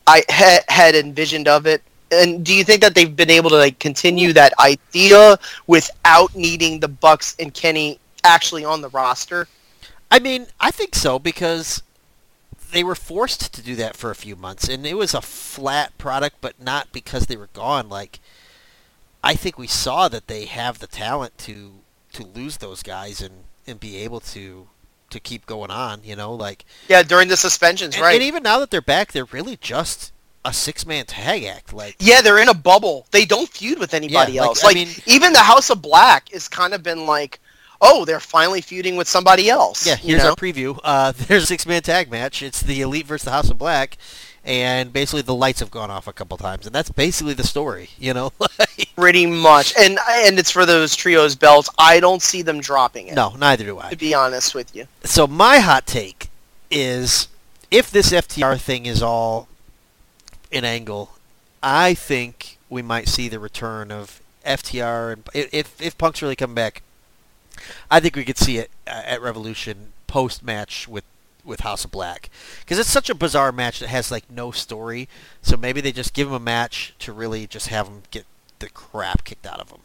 [0.05, 1.81] I had, had envisioned of it?
[2.11, 5.37] And do you think that they've been able to like continue that idea
[5.67, 9.47] without needing the Bucks and Kenny actually on the roster?
[10.09, 11.83] I mean, I think so because
[12.71, 15.97] they were forced to do that for a few months, and it was a flat
[15.97, 17.89] product, but not because they were gone.
[17.89, 18.19] Like,
[19.23, 21.81] I think we saw that they have the talent to
[22.13, 24.67] to lose those guys and and be able to
[25.09, 26.01] to keep going on.
[26.03, 28.15] You know, like Yeah, during the suspensions, and, right?
[28.15, 30.11] and even now that they're back, they're really just
[30.45, 31.73] a six man tag act.
[31.73, 33.05] Like, Yeah, they're in a bubble.
[33.11, 34.63] They don't feud with anybody Yeah, like, else.
[34.63, 37.39] I Like mean- even the House of Black has kind of been like,
[37.81, 39.85] oh, they're finally feuding with somebody else.
[39.85, 40.29] yeah, you here's know?
[40.31, 40.79] our preview.
[40.83, 42.41] Uh, there's a six man tag match.
[42.41, 43.97] It's the Elite versus the House of Black.
[44.45, 47.89] And basically, the lights have gone off a couple times, and that's basically the story.
[47.99, 48.31] You know,
[48.95, 49.73] pretty much.
[49.77, 51.69] And and it's for those trios belts.
[51.77, 53.15] I don't see them dropping it.
[53.15, 53.89] no, neither do I.
[53.89, 54.87] To be honest with you.
[55.03, 56.29] so my hot take
[56.71, 57.27] is
[57.71, 59.49] if this FTR thing is all
[60.51, 61.11] an angle,
[61.61, 66.55] I think we might see the return of FTR and if if Punk's really come
[66.55, 66.81] back,
[67.91, 71.03] I think we could see it uh, at Revolution post match with
[71.43, 72.29] with House of Black
[72.59, 75.07] because it's such a bizarre match that has like no story.
[75.41, 78.25] So maybe they just give him a match to really just have him get
[78.59, 79.79] the crap kicked out of him.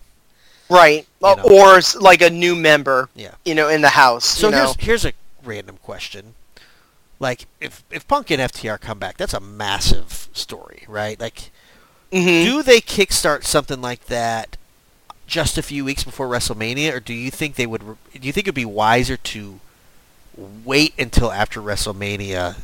[0.68, 1.06] Right.
[1.22, 1.42] Uh, know.
[1.44, 3.34] Or like a new member, Yeah.
[3.44, 4.24] you know, in the house.
[4.24, 4.58] So you know?
[4.78, 5.12] here's here's a
[5.44, 6.34] random question.
[7.22, 11.18] Like if if Punk and FTR come back, that's a massive story, right?
[11.20, 11.52] Like
[12.12, 12.44] Mhm.
[12.44, 14.56] do they kickstart something like that
[15.26, 18.46] just a few weeks before WrestleMania or do you think they would do you think
[18.48, 19.60] it'd be wiser to
[20.36, 22.56] wait until after WrestleMania?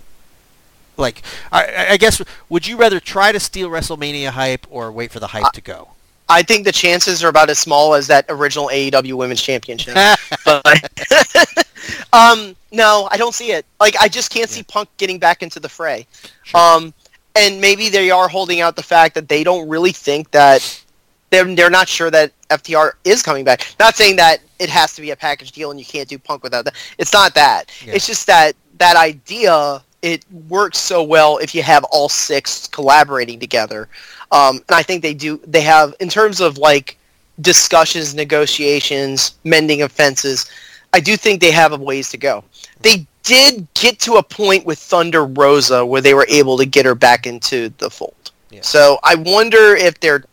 [0.97, 5.21] Like I, I guess would you rather try to steal WrestleMania hype or wait for
[5.21, 5.91] the hype to go?
[6.29, 9.95] I think the chances are about as small as that original AEW Women's Championship.
[10.45, 11.67] but
[12.13, 13.65] um, no, I don't see it.
[13.81, 16.07] Like I just can't see Punk getting back into the fray.
[16.45, 16.61] Sure.
[16.61, 16.95] Um,
[17.35, 20.83] and maybe they are holding out the fact that they don't really think that
[21.31, 23.75] they're they're not sure that FTR is coming back.
[23.79, 26.43] Not saying that it has to be a package deal and you can't do Punk
[26.43, 26.75] without that.
[26.99, 27.71] It's not that.
[27.85, 27.95] Yeah.
[27.95, 33.39] It's just that that idea it works so well if you have all six collaborating
[33.39, 33.89] together.
[34.31, 35.41] Um, and I think they do.
[35.47, 36.99] They have in terms of like
[37.41, 40.51] discussions, negotiations, mending of fences.
[40.93, 42.45] I do think they have a ways to go.
[42.81, 46.87] They did get to a point with Thunder Rosa where they were able to get
[46.87, 48.33] her back into the fold.
[48.51, 48.63] Yeah.
[48.63, 50.25] So I wonder if they're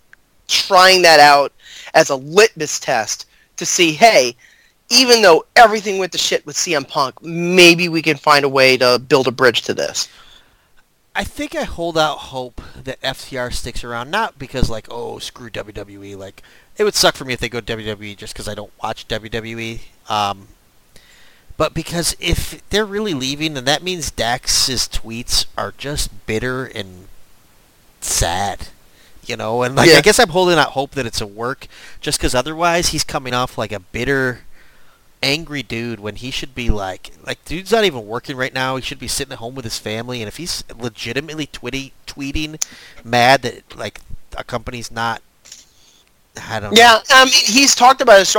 [0.47, 1.51] trying that out
[1.93, 3.26] as a litmus test
[3.57, 4.36] to see, hey,
[4.89, 8.77] even though everything went to shit with CM Punk, maybe we can find a way
[8.77, 10.07] to build a bridge to this.
[11.15, 15.49] I think I hold out hope that FTR sticks around, not because like, oh, screw
[15.49, 16.17] WWE.
[16.17, 16.43] Like,
[16.77, 19.79] it would suck for me if they go WWE just because I don't watch WWE.
[20.09, 20.49] Um,
[21.57, 27.07] but because if they're really leaving, then that means Dax's tweets are just bitter and
[28.01, 28.67] sad.
[29.25, 29.97] You know, and like Yeah.
[29.97, 31.67] I guess I'm holding out hope that it's a work,
[32.01, 34.41] just because otherwise he's coming off like a bitter,
[35.22, 38.76] angry dude when he should be like, like dude's not even working right now.
[38.76, 42.63] He should be sitting at home with his family, and if he's legitimately twitty, tweeting,
[43.03, 44.01] mad that like
[44.38, 45.22] a company's not,
[46.49, 46.78] I don't know.
[46.78, 48.36] Yeah, I mean, he's talked about his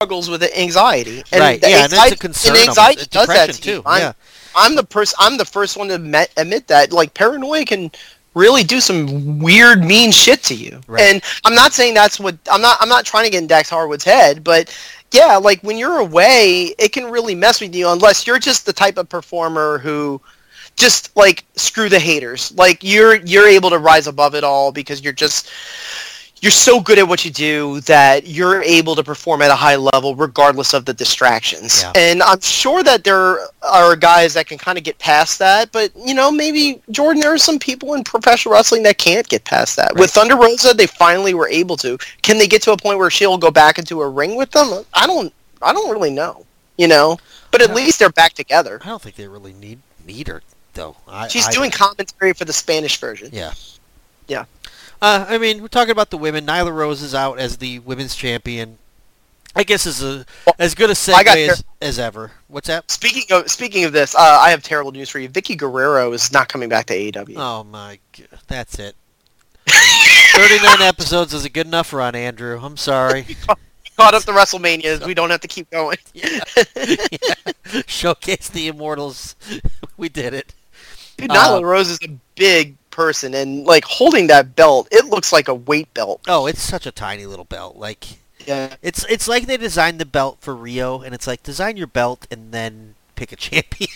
[0.00, 1.22] struggles with anxiety.
[1.32, 1.60] And right.
[1.62, 2.56] Yeah, and anxiety, it's a concern.
[2.56, 3.10] and anxiety almost.
[3.10, 3.76] does that to you.
[3.76, 3.82] too.
[3.86, 4.12] I'm, yeah.
[4.56, 5.16] I'm the person.
[5.18, 6.92] I'm the first one to admit, admit that.
[6.92, 7.90] Like paranoia can
[8.34, 10.80] really do some weird, mean shit to you.
[10.86, 11.02] Right.
[11.02, 12.76] And I'm not saying that's what I'm not.
[12.80, 14.76] I'm not trying to get in Dax Harwood's head, but
[15.14, 18.72] yeah, like when you're away, it can really mess with you unless you're just the
[18.72, 20.20] type of performer who
[20.76, 22.52] just like screw the haters.
[22.56, 25.50] Like you're you're able to rise above it all because you're just
[26.44, 29.76] you're so good at what you do that you're able to perform at a high
[29.76, 31.80] level regardless of the distractions.
[31.80, 31.92] Yeah.
[31.96, 35.90] And I'm sure that there are guys that can kind of get past that, but
[35.96, 39.76] you know, maybe Jordan, there are some people in professional wrestling that can't get past
[39.76, 39.92] that.
[39.92, 40.00] Right.
[40.00, 41.96] With Thunder Rosa, they finally were able to.
[42.20, 44.84] Can they get to a point where she'll go back into a ring with them?
[44.92, 45.32] I don't
[45.62, 46.44] I don't really know.
[46.76, 47.16] You know?
[47.52, 48.80] But at least they're back together.
[48.82, 50.42] I don't think they really need need her
[50.74, 50.96] though.
[51.08, 53.30] I, She's I doing commentary for the Spanish version.
[53.32, 53.54] Yeah.
[54.28, 54.44] Yeah.
[55.04, 56.46] Uh, I mean, we're talking about the women.
[56.46, 58.78] Nyla Rose is out as the women's champion.
[59.54, 62.30] I guess is a Well, as good a segue as, as ever.
[62.48, 62.90] What's that?
[62.90, 65.28] Speaking of speaking of this, uh, I have terrible news for you.
[65.28, 67.34] Vickie Guerrero is not coming back to AEW.
[67.36, 68.96] Oh my god, that's it.
[69.68, 72.58] Thirty-nine episodes is a good enough run, Andrew.
[72.62, 73.26] I'm sorry.
[73.98, 75.04] Caught up to WrestleMania.
[75.06, 75.98] We don't have to keep going.
[76.14, 76.40] Yeah.
[76.66, 77.82] yeah.
[77.86, 79.36] Showcase the Immortals.
[79.98, 80.54] we did it.
[81.18, 85.32] Dude, Uh, Nyla Rose is a big person, and like holding that belt, it looks
[85.32, 86.20] like a weight belt.
[86.26, 87.76] Oh, it's such a tiny little belt.
[87.76, 88.06] Like
[88.46, 88.74] Yeah.
[88.80, 92.26] it's it's like they designed the belt for Riho, and it's like design your belt
[92.30, 93.88] and then pick a champion.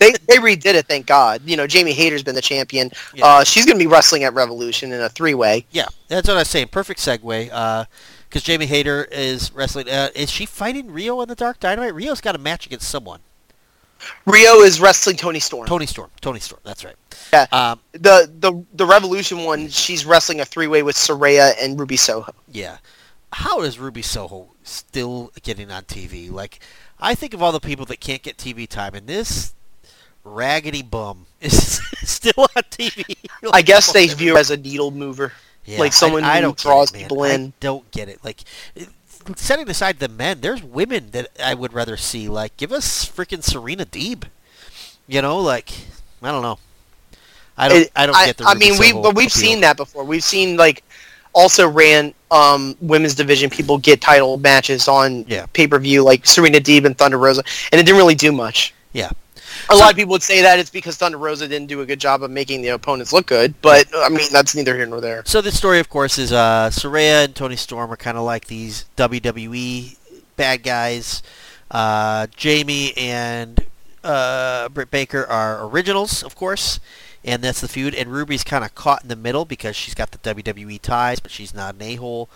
[0.00, 1.42] they they redid it, thank God.
[1.44, 2.90] You know, Jamie Hayter's been the champion.
[3.14, 3.24] Yeah.
[3.26, 5.64] Uh, she's going to be wrestling at Revolution in a three way.
[5.70, 6.68] yeah, that's what I was saying.
[6.68, 7.86] Perfect segue.
[8.28, 9.88] Because Jamie Hayter is wrestling.
[9.88, 11.94] Uh, is she fighting Riho in the Dark Dynamite?
[11.94, 13.20] Riho's got a match against someone.
[14.26, 15.66] Riho is wrestling Toni Storm.
[15.66, 16.10] Toni Storm.
[16.20, 16.60] Toni Storm.
[16.64, 16.94] That's right.
[17.32, 17.46] Yeah.
[17.52, 21.96] Um, The the the Revolution one, she's wrestling a three way with Saraya and Ruby
[21.96, 22.32] Soho.
[22.50, 22.78] Yeah.
[23.32, 26.30] How is Ruby Soho still getting on TV?
[26.30, 26.60] Like,
[26.98, 29.52] I think of all the people that can't get TV time, and this
[30.24, 33.16] raggedy bum is still on TV.
[33.52, 35.32] I guess they view her as a needle mover.
[35.64, 37.48] Yeah, like someone I, I who don't draws it, people in.
[37.48, 38.24] I don't get it.
[38.24, 38.42] Like,
[38.74, 38.88] it-
[39.36, 42.28] setting aside the men, there's women that I would rather see.
[42.28, 44.24] Like, give us freaking Serena Deeb.
[45.06, 45.70] You know, like,
[46.22, 46.58] I don't know.
[47.56, 47.78] I don't.
[47.82, 48.44] It- I don't get the.
[48.44, 49.30] I mean, we but we've appeal.
[49.30, 50.04] seen that before.
[50.04, 50.84] We've seen like
[51.32, 55.46] also ran um, women's division people get title matches on Yeah.
[55.52, 58.74] pay per view, like Serena Deeb and Thunder Rosa, and it didn't really do much.
[58.92, 59.10] Yeah.
[59.70, 62.00] A lot of people would say that it's because Thunder Rosa didn't do a good
[62.00, 65.22] job of making the opponents look good, but I mean that's neither here nor there.
[65.26, 68.46] So the story, of course, is uh, Saraya and Toni Storm are kind of like
[68.46, 69.96] these WWE
[70.36, 71.22] bad guys.
[71.70, 73.66] Uh, Jamie and
[74.02, 76.80] uh, Britt Baker are originals, of course,
[77.24, 77.94] and that's the feud.
[77.94, 81.30] And Ruby's kind of caught in the middle because she's got the WWE ties, but
[81.30, 82.30] she's not an a-hole.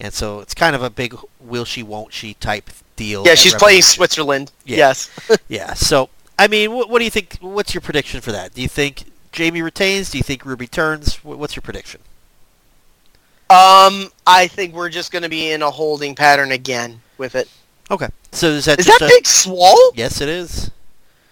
[0.00, 3.24] And so it's kind of a big will she, won't she type deal.
[3.26, 4.52] Yeah, she's playing Switzerland.
[4.64, 4.76] Yeah.
[4.76, 5.10] Yes.
[5.48, 7.36] Yeah, so, I mean, what, what do you think?
[7.40, 8.54] What's your prediction for that?
[8.54, 10.10] Do you think Jamie retains?
[10.10, 11.16] Do you think Ruby turns?
[11.16, 12.00] Wh- What's your prediction?
[13.50, 17.48] Um, I think we're just going to be in a holding pattern again with it.
[17.90, 18.08] Okay.
[18.32, 19.92] So is that Is that a- Big Swole?
[19.94, 20.70] Yes, it is.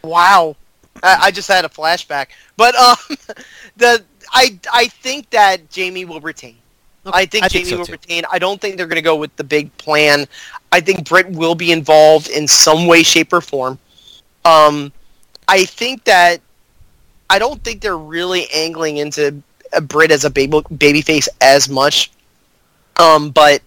[0.02, 0.56] Wow.
[1.02, 2.28] I, I just had a flashback.
[2.56, 2.96] But um,
[3.76, 4.02] the
[4.32, 6.56] I I think that Jamie will retain.
[7.04, 7.92] Okay, I think I think Jamie so will too.
[7.92, 8.22] retain.
[8.32, 10.26] I don't think they're going to go with the big plan.
[10.72, 13.78] I think Britt will be involved in some way, shape, or form.
[14.46, 14.92] Um,
[15.48, 16.40] I think that
[17.28, 19.42] I don't think they're really angling into
[19.72, 22.10] a Britt as a baby babyface as much.
[22.98, 23.60] Um, but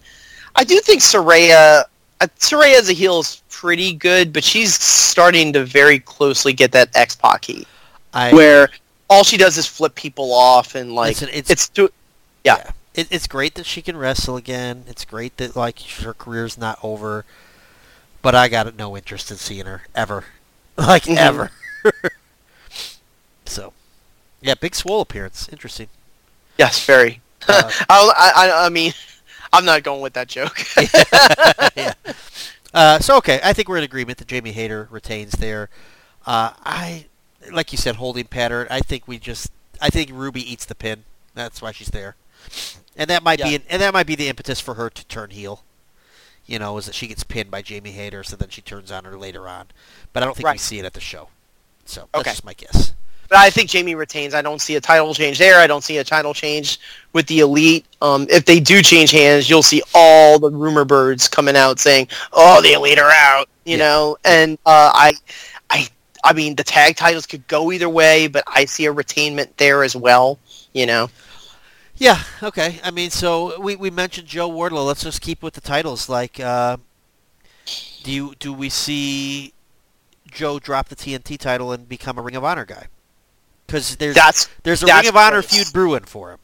[0.56, 1.84] I do think Saraya
[2.20, 6.72] uh, Saraya as a heel is pretty good, but she's starting to very closely get
[6.72, 7.68] that X Pac heat,
[8.12, 8.68] I, where
[9.08, 11.70] all she does is flip people off and like Listen, it's- it's
[12.44, 12.70] yeah.
[12.94, 14.84] It, it's great that she can wrestle again.
[14.88, 17.24] It's great that like her career's not over.
[18.22, 20.24] But I got no interest in seeing her ever,
[20.86, 21.16] like Mhm.
[21.16, 21.50] ever.
[23.46, 23.72] so,
[24.40, 25.48] yeah, big swole appearance.
[25.50, 25.88] Interesting.
[26.58, 27.20] yes, very.
[27.48, 28.92] Uh, I, I I mean,
[29.52, 30.58] I'm not going with that joke.
[31.76, 31.94] yeah.
[32.72, 35.68] Uh, so okay, I think we're in agreement that Jamie Hayter retains there.
[36.26, 37.06] Uh, I,
[37.50, 38.68] like you said, holding pattern.
[38.70, 39.50] I think we just,
[39.80, 41.04] I think Ruby eats the pin.
[41.34, 42.14] That's why she's there,
[42.96, 45.30] and that might be, an, and that might be the impetus for her to turn
[45.30, 45.62] heel.
[46.50, 49.04] You know, is that she gets pinned by Jamie Hayter, so then she turns on
[49.04, 49.66] her later on.
[50.12, 51.28] But I don't think we see it at the show.
[51.84, 52.30] So that's Okay.
[52.32, 52.92] just my guess.
[53.28, 54.34] But I think Jamie retains.
[54.34, 55.60] I don't see a title change there.
[55.60, 56.80] I don't see a title change
[57.12, 57.86] with the elite.
[58.02, 62.08] Um, if they do change hands, you'll see all the rumor birds coming out saying,
[62.32, 63.84] "Oh, the elite are out," you Yeah.
[63.84, 64.16] know.
[64.24, 65.12] And uh, I,
[65.70, 65.86] I,
[66.24, 69.84] I mean, the tag titles could go either way, but I see a retainment there
[69.84, 70.40] as well.
[70.72, 71.10] You know.
[72.00, 72.22] Yeah.
[72.42, 72.80] Okay.
[72.82, 74.86] I mean, so we, we mentioned Joe Wardlow.
[74.86, 76.08] Let's just keep with the titles.
[76.08, 76.78] Like, uh,
[78.02, 79.52] do you do we see
[80.30, 82.86] Joe drop the TNT title and become a Ring of Honor guy?
[83.66, 86.38] Because there's That's there's a that's Ring of Honor feud brewing for him.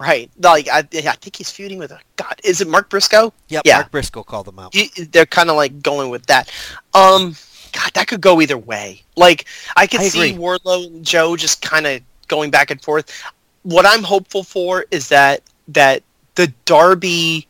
[0.00, 0.28] right.
[0.40, 2.34] Like I, I think he's feuding with a God.
[2.42, 3.32] Is it Mark Briscoe?
[3.48, 3.62] Yep.
[3.64, 3.76] Yeah.
[3.78, 4.74] Mark Briscoe called them out.
[4.74, 6.50] He- they're kind of like going with that.
[6.92, 7.36] Um,
[7.72, 9.02] God, that could go either way.
[9.16, 9.46] Like
[9.76, 10.32] I could I see.
[10.32, 13.22] Wardlow and Joe just kind of going back and forth.
[13.66, 16.04] What I'm hopeful for is that that
[16.36, 17.48] the Darby,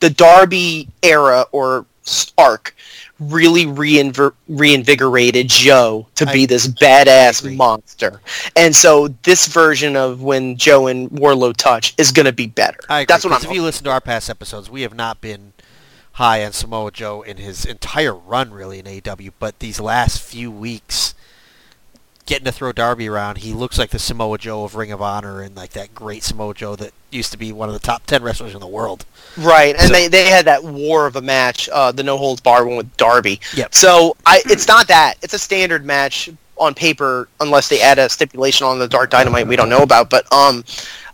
[0.00, 1.86] the Darby era or
[2.36, 2.74] arc,
[3.20, 8.20] really reinver- reinvigorated Joe to I- be this badass monster.
[8.56, 12.80] And so this version of when Joe and Wardlow touch is going to be better.
[12.88, 13.04] I.
[13.04, 13.48] That's what I'm.
[13.48, 15.52] if you listen to our past episodes, we have not been
[16.14, 19.30] high on Samoa Joe in his entire run, really, in AEW.
[19.38, 21.14] But these last few weeks,
[22.26, 25.42] getting to throw Darby around, he looks like the Samoa Joe of Ring of Honor
[25.42, 28.22] and like that great Samoa Joe that used to be one of the top ten
[28.22, 29.04] wrestlers in the world.
[29.36, 32.40] Right, and So- they, they had that war of a match, uh, the no holds
[32.40, 33.40] bar one with Darby.
[33.54, 33.74] Yep.
[33.74, 35.14] So I, it's not that.
[35.22, 39.46] It's a standard match on paper, unless they add a stipulation on the Dark Dynamite
[39.48, 40.08] we don't know about.
[40.08, 40.64] But um,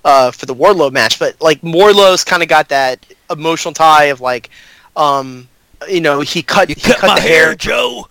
[0.05, 4.21] uh, for the Wardlow match, but like Wardlow's kind of got that emotional tie of
[4.21, 4.51] like,
[4.97, 5.49] um,
[5.89, 7.55] you know, he cut You he cut, cut my the hair, hair.
[7.55, 8.07] Joe.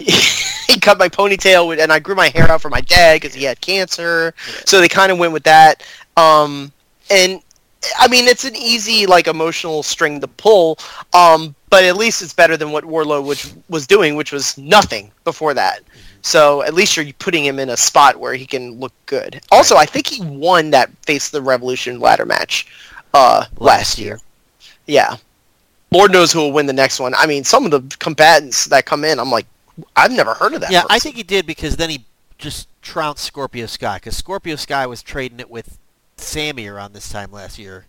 [0.72, 3.34] he cut my ponytail with, and I grew my hair out for my dad because
[3.34, 4.34] he had cancer.
[4.64, 5.82] So they kind of went with that.
[6.16, 6.72] Um,
[7.10, 7.40] and
[7.98, 10.78] I mean, it's an easy like emotional string to pull.
[11.14, 15.10] Um, but at least it's better than what Wardlow which was doing, which was nothing
[15.24, 15.80] before that.
[16.22, 19.40] So at least you're putting him in a spot where he can look good.
[19.52, 22.66] Also, I think he won that Face the Revolution ladder match
[23.14, 24.20] uh, last, Last year.
[24.86, 25.16] Yeah.
[25.90, 27.14] Lord knows who will win the next one.
[27.14, 29.46] I mean, some of the combatants that come in, I'm like,
[29.96, 30.70] I've never heard of that.
[30.70, 32.04] Yeah, I think he did because then he
[32.38, 35.78] just trounced Scorpio Sky because Scorpio Sky was trading it with
[36.16, 37.86] Sammy around this time last year.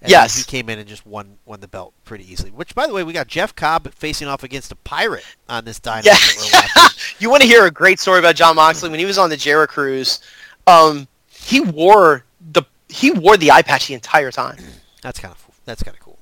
[0.00, 0.36] And Yes.
[0.36, 2.50] he came in and just won won the belt pretty easily.
[2.50, 5.80] Which, by the way, we got Jeff Cobb facing off against a pirate on this
[5.80, 6.14] dynamite Yeah.
[6.14, 6.36] that
[6.76, 6.98] we're watching.
[7.18, 9.36] you want to hear a great story about Jon Moxley when he was on the
[9.36, 10.20] Jericho Cruise?
[10.68, 14.58] Um, he wore the he wore the eye patch the entire time.
[15.02, 16.18] That's kind of that's kind of cool.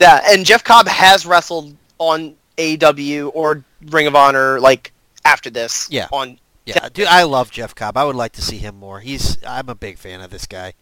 [0.00, 4.92] Yeah, and Jeff Cobb has wrestled on AEW or Ring of Honor like
[5.24, 5.88] after this.
[5.90, 6.08] Yeah.
[6.12, 7.96] On Yeah, dude, I love Jeff Cobb.
[7.96, 9.00] I would like to see him more.
[9.00, 10.74] He's I'm a big fan of this guy.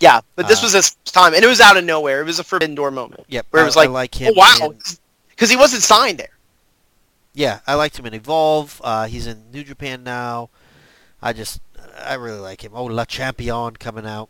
[0.00, 2.20] yeah, but this Uh, was his time, and it was out of nowhere.
[2.20, 3.24] It was a forbidden door moment.
[3.28, 4.74] Yep, Where it was like, I like him oh wow,
[5.30, 6.28] because he wasn't signed there.
[7.32, 8.80] Yeah, I liked him in Evolve.
[8.84, 10.50] Uh, he's in New Japan now.
[11.20, 11.60] I just
[11.98, 12.72] I really like him.
[12.74, 14.28] Oh, Le Champion coming out.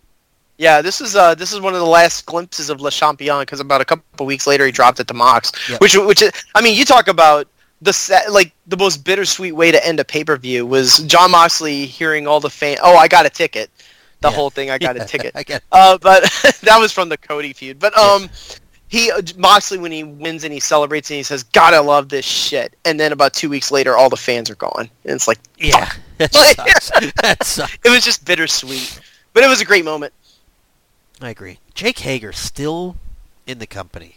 [0.57, 3.61] Yeah, this is uh this is one of the last glimpses of Le Champion because
[3.61, 5.81] about a couple weeks later he dropped it to Mox, Yep.
[5.81, 7.49] which which is, I mean you talk about
[7.83, 7.93] the
[8.31, 12.27] like the most bittersweet way to end a pay per view was Jon Moxley hearing
[12.29, 13.69] all the fan oh I got a ticket,
[14.21, 14.35] the Yeah.
[14.35, 16.23] whole thing I got Yeah, a ticket, I get uh but
[16.63, 18.29] that was from the Cody feud, but um.
[18.87, 22.11] He uh, Moxley when he wins and he celebrates and he says, "God, I love
[22.11, 25.27] this shit." And then about two weeks later, all the fans are gone, and it's
[25.27, 26.91] like Yeah, that sucks.
[27.23, 27.79] that sucks.
[27.83, 28.97] it was just bittersweet,
[29.33, 30.13] but it was a great moment.
[31.21, 31.59] I agree.
[31.75, 32.97] Jake Hager still
[33.47, 34.17] in the company.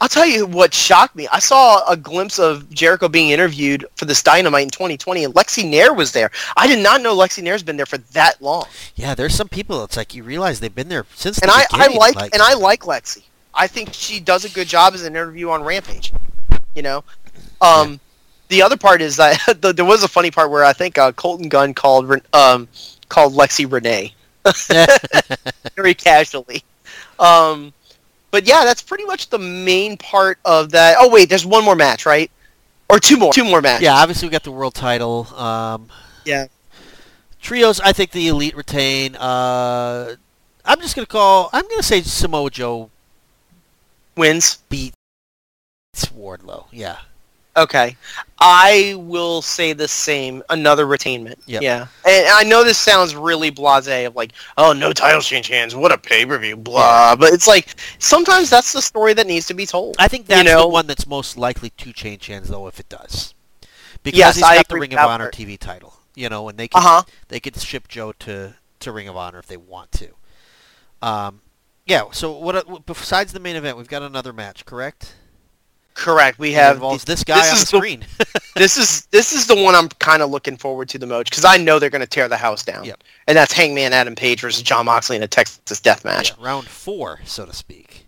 [0.00, 1.28] I'll tell you what shocked me.
[1.32, 5.68] I saw a glimpse of Jericho being interviewed for this Dynamite in 2020, and Lexi
[5.68, 6.30] Nair was there.
[6.56, 8.66] I did not know Lexi Nair's been there for that long.
[8.96, 9.82] Yeah, there's some people.
[9.84, 11.98] It's like you realize they've been there since the And I, I beginning.
[11.98, 13.22] like and I like Lexi.
[13.54, 16.12] I think she does a good job as an interview on Rampage.
[16.74, 17.04] You know,
[17.60, 18.00] um,
[18.48, 21.12] the other part is that the, there was a funny part where I think uh,
[21.12, 22.68] Colten Gunn called um,
[23.08, 24.12] called Lexi Renee
[25.76, 26.62] very casually.
[27.18, 27.72] Um,
[28.30, 30.96] but yeah, that's pretty much the main part of that.
[30.98, 32.30] Oh wait, there's one more match, right?
[32.90, 33.84] Or two more, two more matches.
[33.84, 35.26] yeah, obviously we got the world title.
[35.34, 35.88] Um,
[36.24, 36.46] Yeah.
[37.40, 37.80] trios.
[37.80, 39.16] I think the elite retain.
[39.16, 40.16] Uh,
[40.64, 41.48] I'm just gonna call.
[41.52, 42.90] I'm gonna say Samoa Joe
[44.16, 44.58] Wins.
[44.68, 44.94] beats
[46.14, 46.66] Wardlow.
[46.72, 46.98] Yeah.
[47.56, 47.96] Okay.
[48.40, 50.42] I will say the same.
[50.50, 51.36] Another retainment.
[51.46, 51.62] Yep.
[51.62, 51.86] Yeah.
[52.06, 55.74] And I know this sounds really blasé of like, oh, no title change hands.
[55.74, 56.56] What a pay per view.
[56.56, 57.14] Blah.
[57.16, 59.94] But it's like sometimes that's the story that needs to be told.
[59.98, 62.80] I think that's You know- the one that's most likely to change hands, though, if
[62.80, 63.34] it does,
[64.02, 65.34] because Yes, he's I got the Ring of Honor part.
[65.36, 65.94] TV title.
[66.16, 67.02] You know, and they can Uh huh.
[67.28, 70.08] they could ship Joe to to Ring of Honor if they want to.
[71.02, 71.40] Um,
[71.86, 72.02] yeah.
[72.12, 72.86] So what?
[72.86, 75.14] Besides the main event, we've got another match, correct?
[75.94, 76.38] Correct.
[76.38, 78.04] We have involves this guy this on the is the- screen.
[78.56, 81.44] this is this is the one I'm kind of looking forward to the most because
[81.44, 82.84] I know they're going to tear the house down.
[82.84, 83.02] Yep.
[83.28, 86.34] And that's Hangman Adam Page versus Jon Moxley in a Texas Death Match.
[86.36, 88.06] Yeah, round four, so to speak.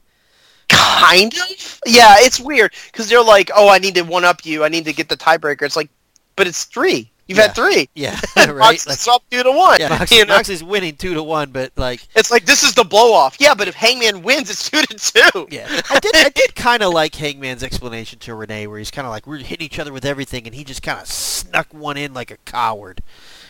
[0.69, 1.81] Kind of.
[1.87, 4.65] Yeah, it's weird because they're like, "Oh, I need to one up you.
[4.65, 5.91] I need to get the tiebreaker." It's like,
[6.35, 7.11] but it's three.
[7.27, 7.47] You've Yeah.
[7.49, 7.89] had three.
[7.95, 8.57] Yeah, right.
[8.57, 9.79] Moxley's up two to one.
[9.81, 10.35] yeah, Moxley, You know?
[10.37, 13.37] Moxley's winning two to one, but like, It's like this is the blow off.
[13.41, 14.97] Yeah, but if Hangman wins, it's two to
[15.33, 15.49] two.
[15.51, 19.07] yeah, I did, I did kind of like Hangman's explanation to Renee, where he's kind
[19.07, 21.97] of like, we're hitting each other with everything, and he just kind of snuck one
[21.97, 23.03] in like a coward.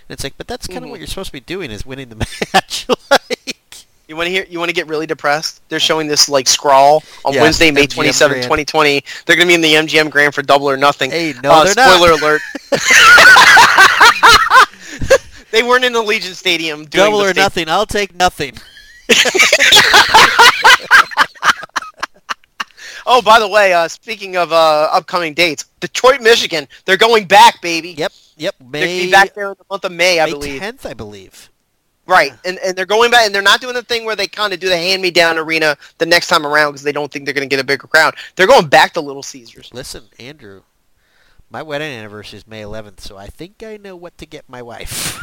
[0.08, 0.90] And it's like, but that's kind of Mhm.
[0.90, 2.86] what you're supposed to be doing is winning the match.
[3.10, 3.56] like,
[4.08, 4.46] You want to hear?
[4.48, 5.62] You want to get really depressed?
[5.68, 9.02] They're showing this like scrawl on Yeah, Wednesday, May MGM twenty seventh, 2020.
[9.26, 11.10] They're going to be in the MGM Grand for Double or Nothing.
[11.10, 11.96] hey, no, Uh, they're not.
[11.96, 12.40] spoiler alert.
[15.50, 17.68] they weren't in Allegiant Stadium doing Double or state- nothing.
[17.68, 18.56] I'll take nothing.
[23.08, 27.62] Oh, by the way, uh, speaking of uh, upcoming dates, Detroit, Michigan, they're going back,
[27.62, 27.90] baby.
[27.90, 28.56] Yep, yep.
[28.60, 30.60] May, They're gonna be back there in the month of May, I May believe.
[30.60, 31.48] 10th, I believe.
[32.06, 34.52] Right, and and they're going back, and they're not doing the thing where they kind
[34.52, 37.48] of do the hand-me-down arena the next time around because they don't think they're going
[37.48, 38.14] to get a bigger crowd.
[38.36, 39.70] They're going back to Little Caesars.
[39.72, 40.62] Listen, Andrew,
[41.50, 44.62] my wedding anniversary is May 11th, so I think I know what to get my
[44.62, 45.20] wife.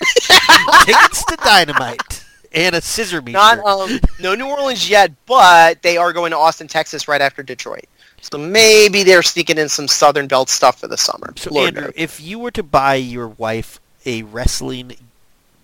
[0.84, 3.38] Tickets to Dynamite and a scissor meter.
[3.38, 7.42] Not um, no New Orleans yet, but they are going to Austin, Texas, right after
[7.42, 7.86] Detroit.
[8.20, 11.32] So maybe they're sneaking in some Southern Belt stuff for the summer.
[11.36, 11.92] so, Lord Andrew, knows.
[11.96, 14.96] if you were to buy your wife a wrestling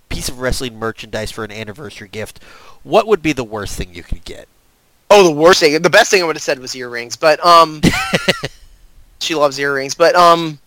[0.08, 2.42] piece of wrestling merchandise for an anniversary gift,
[2.82, 4.48] what would be the worst thing you could get?
[5.10, 5.80] Oh, the worst thing.
[5.82, 7.80] The best thing I would have said was earrings, but um,
[9.20, 9.94] she loves earrings.
[9.94, 10.58] But um,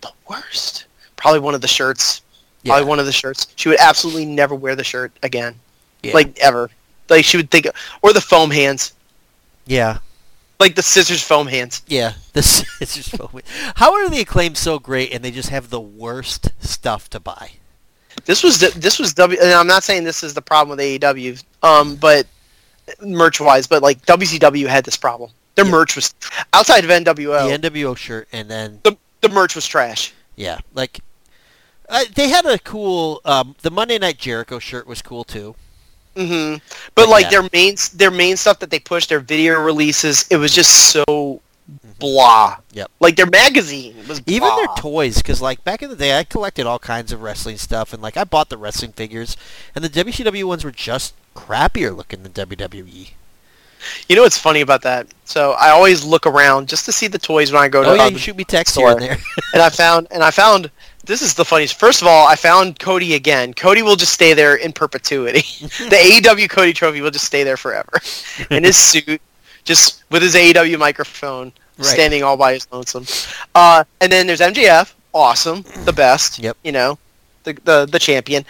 [0.00, 0.86] the worst.
[1.16, 2.22] Probably one of the shirts.
[2.62, 2.72] Yeah.
[2.72, 3.48] Probably one of the shirts.
[3.56, 5.54] She would absolutely never wear the shirt again.
[6.02, 6.14] Yeah.
[6.14, 6.70] Like ever.
[7.08, 7.66] Like she would think,
[8.02, 8.94] or the foam hands,
[9.66, 9.98] Yeah.
[10.58, 11.82] like the scissors foam hands.
[11.86, 12.14] Yeah.
[12.32, 13.30] the scissors so.
[13.76, 17.52] How are the acclaim so great and they just have the worst stuff to buy?
[18.24, 19.38] This was this was W.
[19.42, 22.26] And I'm not saying this is the problem with AEW, um, but
[23.02, 25.30] merch wise, but like WCW had this problem.
[25.54, 25.70] Their Yeah.
[25.70, 26.14] merch was
[26.52, 27.48] outside of NWO.
[27.60, 30.12] The NWO shirt and then the the merch was trash.
[30.36, 31.00] yeah, like
[31.88, 35.54] uh, they had a cool um, the Monday Night Jericho shirt was cool too.
[36.16, 36.54] Mm-hmm.
[36.94, 37.30] But But like yeah.
[37.40, 41.40] their main their main stuff that they pushed, their video releases, it was just so
[41.70, 41.92] Mm-hmm.
[41.98, 42.58] blah.
[42.72, 42.90] Yep.
[43.00, 46.66] Like their magazine was Even their toys, because like back in the day, I collected
[46.66, 49.34] all kinds of wrestling stuff, and like I bought the wrestling figures,
[49.74, 52.34] and the WCW ones were just crappier looking than.
[52.34, 53.10] WWE.
[54.08, 55.06] You know what's funny about that?
[55.24, 57.90] So I always look around just to see the toys when I go to.
[57.90, 59.18] Oh yeah, you shoot me text here and there.
[59.52, 60.70] and I found and I found
[61.04, 61.78] this is the funniest.
[61.78, 63.52] First of all, I found Cody again.
[63.54, 65.40] Cody will just stay there in perpetuity.
[65.60, 68.00] the AEW Cody trophy will just stay there forever.
[68.50, 69.20] in his suit,
[69.64, 71.86] just with his AEW microphone, Right.
[71.86, 73.04] standing all by his lonesome.
[73.54, 76.38] Uh, and then there's MJF, awesome, the best.
[76.38, 76.56] Yep.
[76.62, 76.98] You know,
[77.42, 78.44] the the the champion.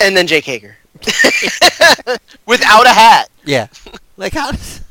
[0.00, 0.76] And then Jake Hager.
[2.46, 3.28] Without a hat.
[3.44, 3.68] yeah,
[4.16, 4.50] like how?
[4.52, 4.82] Does,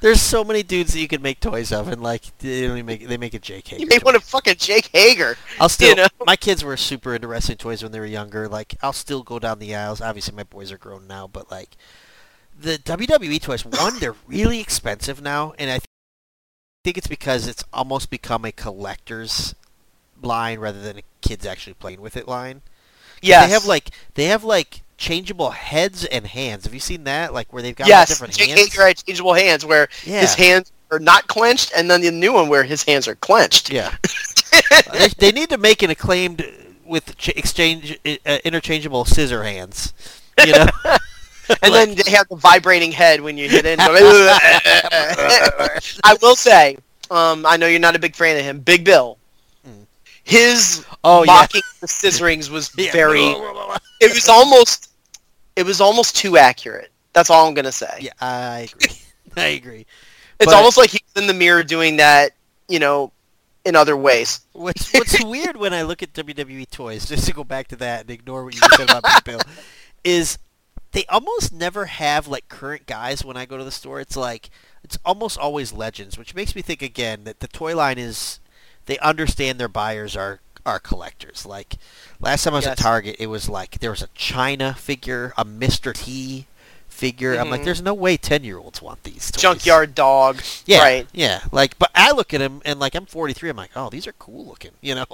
[0.00, 3.08] there's so many dudes that you could make toys of, and like they only make
[3.08, 3.80] they make a JK.
[3.80, 5.36] You may want to fucking Jake Hager.
[5.58, 5.88] I'll still.
[5.90, 6.06] you know?
[6.26, 8.48] My kids were super into wrestling toys when they were younger.
[8.48, 10.00] Like I'll still go down the aisles.
[10.00, 11.70] Obviously, my boys are grown now, but like
[12.60, 15.84] the WWE toys, one they're really expensive now, and I th-
[16.84, 19.54] think it's because it's almost become a collector's
[20.22, 22.62] line rather than a kids actually playing with it line.
[23.22, 26.64] Yeah, They have like they have like changeable heads and hands.
[26.64, 27.32] Have you seen that?
[27.32, 28.60] Like where they've got yes, different Jake hands.
[28.72, 30.20] Hager had changeable hands where Yeah.
[30.20, 33.70] his hands are not clenched, and then the new one where his hands are clenched.
[33.70, 33.94] Yeah.
[34.92, 36.44] they, they need to make an acclaimed
[36.84, 39.92] with ch- exchange uh, interchangeable scissor hands.
[40.44, 40.66] You know.
[41.62, 43.78] and Like- then they have the vibrating head when you hit it.
[43.80, 43.88] I
[46.20, 46.76] will say,
[47.10, 49.18] um, I know you're not a big fan of him, Big Bill.
[49.66, 49.86] Mm.
[50.24, 51.32] His Oh, yeah.
[51.32, 52.92] mocking the scissorings was Yeah.
[52.92, 53.22] very.
[54.00, 54.90] It was almost.
[55.56, 56.90] It was almost too accurate.
[57.14, 57.96] That's all I'm gonna say.
[58.00, 58.96] Yeah, I agree.
[59.36, 59.86] I agree.
[60.38, 62.32] it's but- almost like he's in the mirror doing that.
[62.68, 63.12] You know,
[63.64, 64.40] in other ways.
[64.52, 68.02] What's What's weird when I look at WWE toys, just to go back to that
[68.02, 69.40] and ignore what you said about Big Bill,
[70.04, 70.38] is
[70.92, 74.00] they almost never have like current guys when I go to the store.
[74.00, 74.50] It's like
[74.82, 78.40] it's almost always legends, which makes me think again that the toy line is
[78.86, 81.44] they understand their buyers are are collectors.
[81.46, 81.76] Like
[82.20, 85.44] last time I was at Target, it was like there was a Chyna figure, a
[85.44, 85.94] Mr.
[85.94, 86.46] T
[86.88, 87.34] figure.
[87.38, 87.64] I'm like, Mhm.
[87.64, 89.42] there's no way ten year olds want these toys.
[89.42, 90.42] Junkyard dog.
[90.66, 91.06] Yeah, Right.
[91.12, 91.42] yeah.
[91.52, 93.50] Like, but I look at him and like I'm 43.
[93.50, 94.72] I'm like, oh, these are cool looking.
[94.80, 95.06] You know.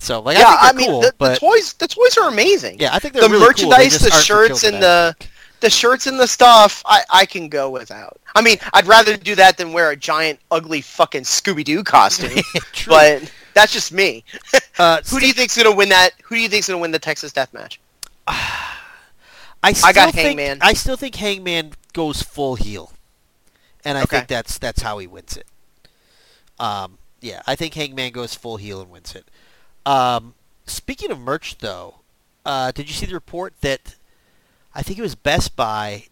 [0.00, 1.74] So like, yeah, I, I, mean, cool, the, the toys.
[1.74, 2.80] The toys are amazing.
[2.80, 3.68] yeah, I think they're the really cool.
[3.68, 5.14] Merchandise, just the shirts, and the
[5.60, 8.18] the shirts and the stuff, I, I can go without.
[8.34, 12.42] I mean, I'd rather do that than wear a giant, ugly fucking Scooby Doo costume.
[12.86, 14.24] But that's just me.
[14.78, 16.10] uh, Who do you think's gonna win that?
[16.24, 17.78] Who do you think's gonna win the Texas Death Match?
[18.26, 20.58] I still I got think, Hangman.
[20.62, 22.92] I still think Hangman goes full heel,
[23.84, 24.16] and I Okay.
[24.16, 25.46] think that's that's how he wins it.
[26.58, 29.26] Um, yeah, I think Hangman goes full heel and wins it.
[29.86, 30.34] Um,
[30.66, 31.96] speaking of merch, though,
[32.44, 33.96] uh, did you see the report that
[34.74, 36.04] I think it was Best Buy?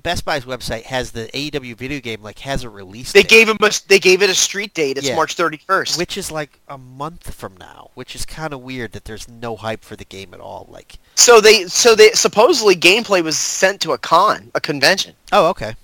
[0.00, 3.12] Best Buy's website has the AEW video game like has a release.
[3.12, 4.96] They date, gave him a they gave it a street date.
[4.96, 5.16] It's Yeah.
[5.16, 5.98] March 31st.
[5.98, 9.56] which is like a month from now, which is kind of weird that there's no
[9.56, 10.68] hype for the game at all.
[10.70, 15.14] Like, so they so they supposedly gameplay was sent to a con, a convention.
[15.32, 15.74] oh, okay.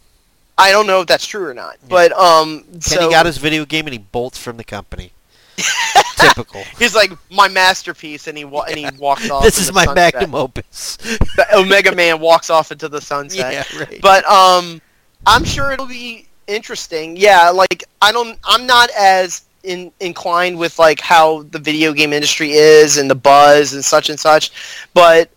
[0.57, 3.64] I don't know if that's true or not, but um, Kenny so got his video
[3.64, 5.11] game and he bolts from the company.
[6.16, 6.62] Typical.
[6.78, 9.44] he's like my masterpiece, and he wa- and he walks off.
[9.44, 10.14] this is my sunset.
[10.14, 10.96] magnum opus.
[10.96, 13.52] The Omega Man walks off into the sunset.
[13.70, 14.00] yeah, right.
[14.02, 14.80] But um,
[15.26, 17.16] I'm sure it'll be interesting.
[17.16, 22.12] Yeah, like I don't, I'm not as in, inclined with like how the video game
[22.12, 24.86] industry is and the buzz and such and such.
[24.94, 25.30] But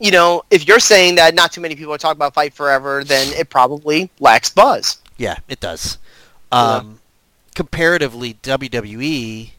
[0.00, 3.04] you know, if you're saying that not too many people are talking about Fight Forever,
[3.04, 4.98] then it probably lacks buzz.
[5.16, 5.98] yeah, it does.
[6.52, 7.00] Um,
[7.54, 9.50] comparatively, WWE,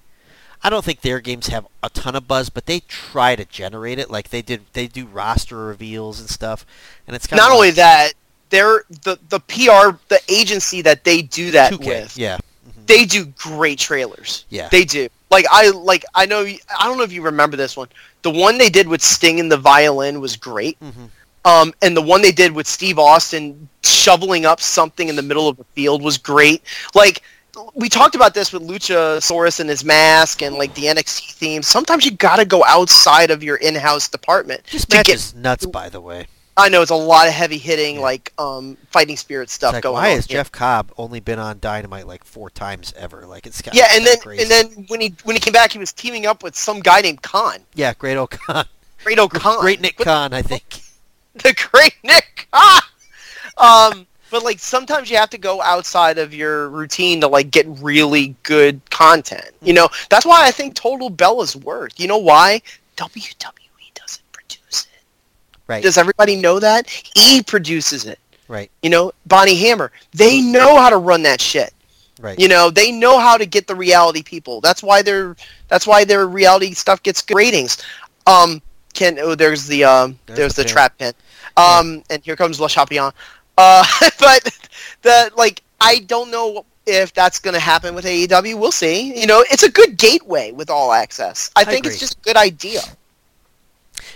[0.66, 4.00] I don't think their games have a ton of buzz, but they try to generate
[4.00, 4.10] it.
[4.10, 6.66] Like they did, they do roster reveals and stuff,
[7.06, 8.14] and it's kind Not of only that,
[8.50, 11.86] they're the the PR, the agency that they do that 2K.
[11.86, 12.18] with.
[12.18, 12.38] Yeah,
[12.88, 14.46] They do great trailers.
[14.50, 14.68] yeah.
[14.70, 15.08] They do.
[15.30, 17.88] Like I like I know I don't know if you remember this one.
[18.24, 20.80] The one they did with Sting and the violin was great.
[20.80, 21.10] Mhm.
[21.46, 25.48] Um, and the one they did with Steve Austin shoveling up something in the middle
[25.48, 26.64] of the field was great.
[26.96, 27.22] Like
[27.74, 31.62] we talked about this with Luchasaurus and his mask and like the NXT theme.
[31.64, 35.16] Sometimes you got to go outside of your in-house department This match get.
[35.16, 36.28] is nuts, by the way.
[36.58, 38.02] I know it's a lot of heavy hitting, Yeah.
[38.02, 40.06] like um, fighting spirit stuff like, going why on.
[40.06, 40.38] Why has Yeah.
[40.38, 43.26] Jeff Cobb only been on Dynamite like four times ever?
[43.26, 44.44] Like it's Yeah, and then crazy.
[44.44, 47.02] and then when he when he came back, he was teaming up with some guy
[47.02, 48.66] named Khan, yeah, great O'Khan,
[49.04, 50.64] Great O'Khan, great Nick Khan, I think.
[51.36, 52.48] the great Nick.
[52.54, 52.82] Ah!
[53.58, 54.06] Um,
[54.36, 58.36] but like sometimes you have to go outside of your routine to like get really
[58.44, 59.50] good content.
[59.62, 62.02] You know, that's why I think Total Bella's worked.
[62.02, 62.62] You know why?
[62.98, 65.04] WWE doesn't produce it.
[65.68, 66.92] Right, Does everybody know that?
[67.16, 68.20] E produces it.
[68.50, 69.90] right, You know, Bonnie Hammer.
[70.12, 71.74] They know how to run that shit.
[72.20, 72.38] right.
[72.38, 74.60] You know, they know how to get the reality people.
[74.60, 75.38] That's why their
[75.70, 77.82] that's why their reality stuff gets good ratings.
[78.28, 78.62] Um,
[78.94, 81.14] Ken, oh, there's the um, There's there's, the the, trap pin.
[81.58, 83.12] Um, and here comes Le Champion.
[83.58, 83.84] Uh,
[84.20, 84.50] but
[85.02, 88.60] the like, I don't know if that's going to happen with AEW.
[88.60, 89.20] We'll see.
[89.20, 91.50] You know, it's a good gateway with All Access.
[91.56, 91.92] I, think agree.
[91.92, 92.82] it's just a good idea.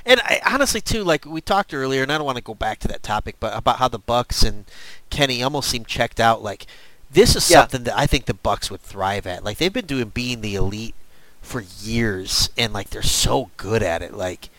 [0.06, 2.80] And I, honestly, too, like we talked earlier, and I don't want to go back
[2.80, 4.66] to that topic, but about how the Bucks and
[5.10, 6.42] Kenny almost seem checked out.
[6.42, 6.66] Like
[7.12, 7.62] this is Yeah.
[7.62, 9.44] something that I think the Bucks would thrive at.
[9.44, 10.96] Like they've been doing being the elite
[11.42, 14.14] for years, and like they're so good at it.
[14.14, 14.50] Like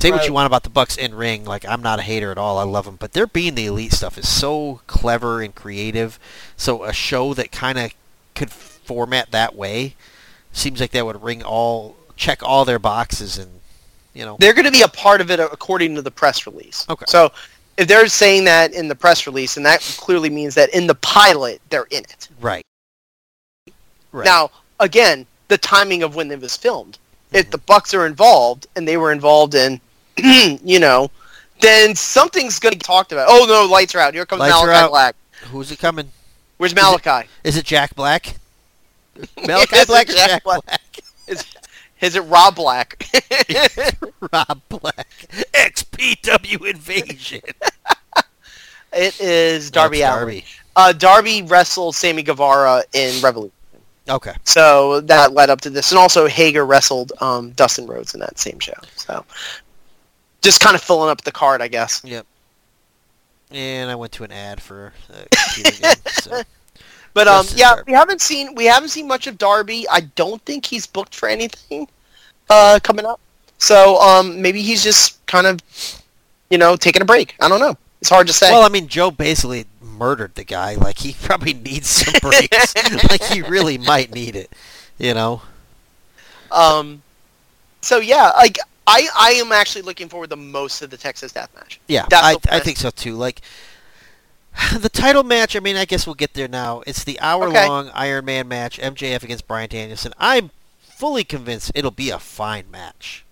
[0.00, 2.38] say what you want about the Bucks in ring, like I'm not a hater at
[2.38, 2.58] all.
[2.58, 6.18] I love them, but their being the elite stuff is so clever and creative.
[6.56, 7.92] So a show that kind of
[8.34, 9.94] could format that way
[10.52, 13.50] seems like that would ring all check all their boxes and
[14.14, 16.86] you know They're going to be a part of it according to the press release.
[16.88, 17.04] Okay.
[17.08, 17.30] So
[17.76, 20.94] if they're saying that in the press release, and that clearly means that in the
[20.96, 22.28] pilot they're in it.
[22.40, 22.64] right.
[24.12, 24.24] Right.
[24.24, 26.98] Now, again, the timing of when it was filmed.
[27.32, 27.50] If Mhm.
[27.52, 29.80] the Bucks are involved and they were involved in,
[30.64, 31.10] you know,
[31.60, 33.26] then something's going to be talked about.
[33.28, 34.14] Oh no, lights are out.
[34.14, 34.88] Here comes Lights Malachi.
[34.88, 35.16] Black.
[35.50, 36.10] Who's it coming?
[36.58, 37.28] Where's Malachi?
[37.44, 38.36] Is it Jack Black?
[39.46, 40.64] Malachi it Black Jack Jack Black?
[40.64, 40.80] Black?
[41.26, 41.44] Is,
[42.00, 43.04] is it Rob Black?
[44.32, 45.06] Rob Black.
[45.54, 47.42] XPW Invasion.
[48.92, 50.20] it is Darby That's Allin.
[50.20, 50.44] Darby.
[50.74, 53.52] Uh, Darby wrestled Sammy Guevara in Revolution.
[54.08, 54.32] Okay.
[54.44, 58.38] So that led up to this, and also Hager wrestled um, Dustin Rhodes in that
[58.38, 58.74] same show.
[58.96, 59.24] So
[60.42, 62.02] just kind of filling up the card, I guess.
[62.04, 62.26] Yep.
[63.50, 65.94] And I went to an ad for a computer game.
[66.06, 66.42] So.
[67.12, 67.92] But um, yeah, Darby.
[67.92, 69.84] we haven't seen we haven't seen much of Darby.
[69.90, 71.88] I don't think he's booked for anything
[72.48, 73.20] uh, coming up.
[73.58, 75.58] So um, maybe he's just kind of,
[76.50, 77.34] you know, taking a break.
[77.40, 77.76] I don't know.
[78.00, 78.50] It's hard to say.
[78.50, 80.74] Well, I mean, Joe basically murdered the guy.
[80.74, 82.74] Like he probably needs some breaks.
[83.10, 84.52] like he really might need it.
[84.98, 85.42] You know.
[86.52, 87.02] um,
[87.82, 88.58] so yeah, like
[88.90, 91.80] I I am actually looking forward the most to the Texas Death Match.
[91.86, 93.14] Yeah, I, I think so too.
[93.14, 93.40] Like
[94.78, 96.82] the title match, I mean, I guess we'll get there now.
[96.86, 100.12] It's the hour-long Iron Man match, MJF against Bryan Danielson.
[100.18, 103.24] I'm fully convinced it'll be a fine match,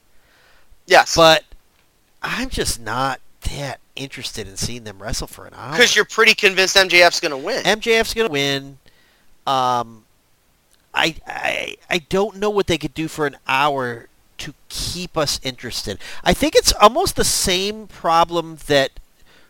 [0.86, 1.44] Yes, but
[2.22, 3.20] I'm just not
[3.56, 5.72] that interested in seeing them wrestle for an hour.
[5.72, 7.64] because you're pretty convinced MJF's going to win.
[7.64, 8.78] MJF's gonna win.
[9.46, 10.04] Um,
[10.94, 14.08] I, I I don't know what they could do for an hour
[14.38, 15.98] to keep us interested.
[16.24, 18.92] I think it's almost the same problem that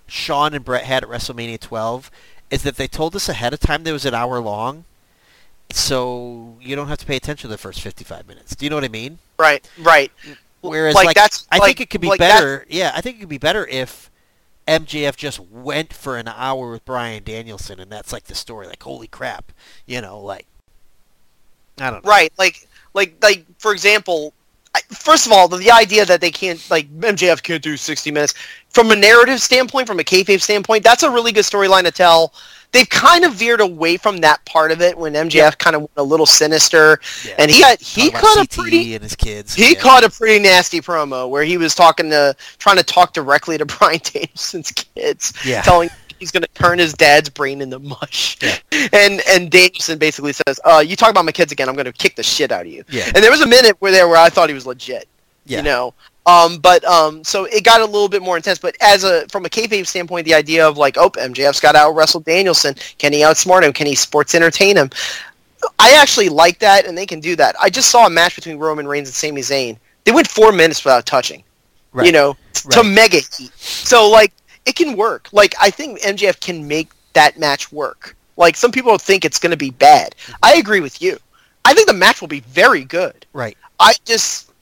[0.07, 2.11] Shawn and Bret had at WrestleMania 12,
[2.51, 4.85] is that they told us ahead of time that it was an hour long,
[5.71, 8.57] so you don't have to pay attention to the first 55 minutes.
[8.57, 9.19] Do you know what I mean?
[9.39, 10.11] right, right.
[10.61, 12.67] Whereas, like, like, that's I like- think it could be like that's- better.
[12.69, 14.11] Yeah, I think it could be better if
[14.67, 18.67] MJF just went for an hour with Bryan Danielson, and that's like the story.
[18.67, 19.53] Like, holy crap,
[19.87, 20.47] you know, like
[21.79, 22.11] I don't know.
[22.11, 24.33] Right, like, like, like, for example,
[24.79, 28.11] I- first of all, the, the idea that they can't, like, MJF can't do 60
[28.11, 28.35] minutes,
[28.71, 32.33] from a narrative standpoint, from a kayfabe standpoint, that's a really good storyline to tell.
[32.73, 35.91] They've kind of veered away from that part of it when MJF kind of went
[35.97, 37.35] a little sinister, Yeah.
[37.39, 39.55] and he got, he caught a CTE pretty, and his kids.
[39.55, 39.81] he yeah.
[39.81, 43.65] caught a pretty nasty promo where he was talking to, trying to talk directly to
[43.79, 45.63] Bryan Danielson's kids, Yeah.
[45.63, 45.89] telling
[46.19, 48.39] he's going to turn his dad's brain into mush.
[48.43, 48.57] Yeah.
[48.93, 51.93] And and Danielson basically says, uh, you talk about my kids again, I'm going to
[51.93, 52.85] kick the shit out of you.
[52.89, 53.05] Yeah.
[53.07, 55.09] And there was a minute where there where I thought he was legit.
[55.45, 55.59] Yeah.
[55.59, 55.95] You know.
[56.27, 58.59] Um, but um, so it got a little bit more intense.
[58.59, 61.79] But as a from a kayfabe standpoint, the idea of like, oh, MJF's got to
[61.79, 62.75] out wrestle Danielson.
[62.99, 63.73] Can he outsmart him?
[63.73, 64.91] Can he sports entertain him?
[65.79, 67.57] I actually like that, and they can do that.
[67.61, 69.79] I just saw a match between Roman Reigns and Sami Zayn.
[70.05, 71.43] They went four minutes without touching.
[71.93, 72.07] Right.
[72.07, 73.51] You know, to mega heat.
[73.57, 74.33] So like,
[74.69, 75.29] it can work.
[75.33, 78.15] Like I think MJF can make that match work.
[78.37, 80.15] Like some people think it's going to be bad.
[80.43, 81.19] I agree with you.
[81.65, 83.27] I think the match will be very good.
[83.33, 83.57] Right.
[83.81, 84.53] I just,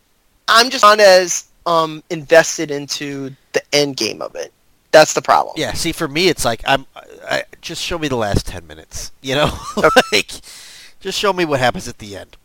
[0.48, 4.52] I'm just not as um, invested into the end game of it.
[4.92, 5.54] That's the problem.
[5.58, 5.72] Yeah.
[5.74, 6.86] See, for me, it's like I'm.
[7.28, 9.12] I, just show me the last ten minutes.
[9.20, 9.58] You know,
[10.12, 10.30] like
[11.00, 12.36] Just show me what happens at the end.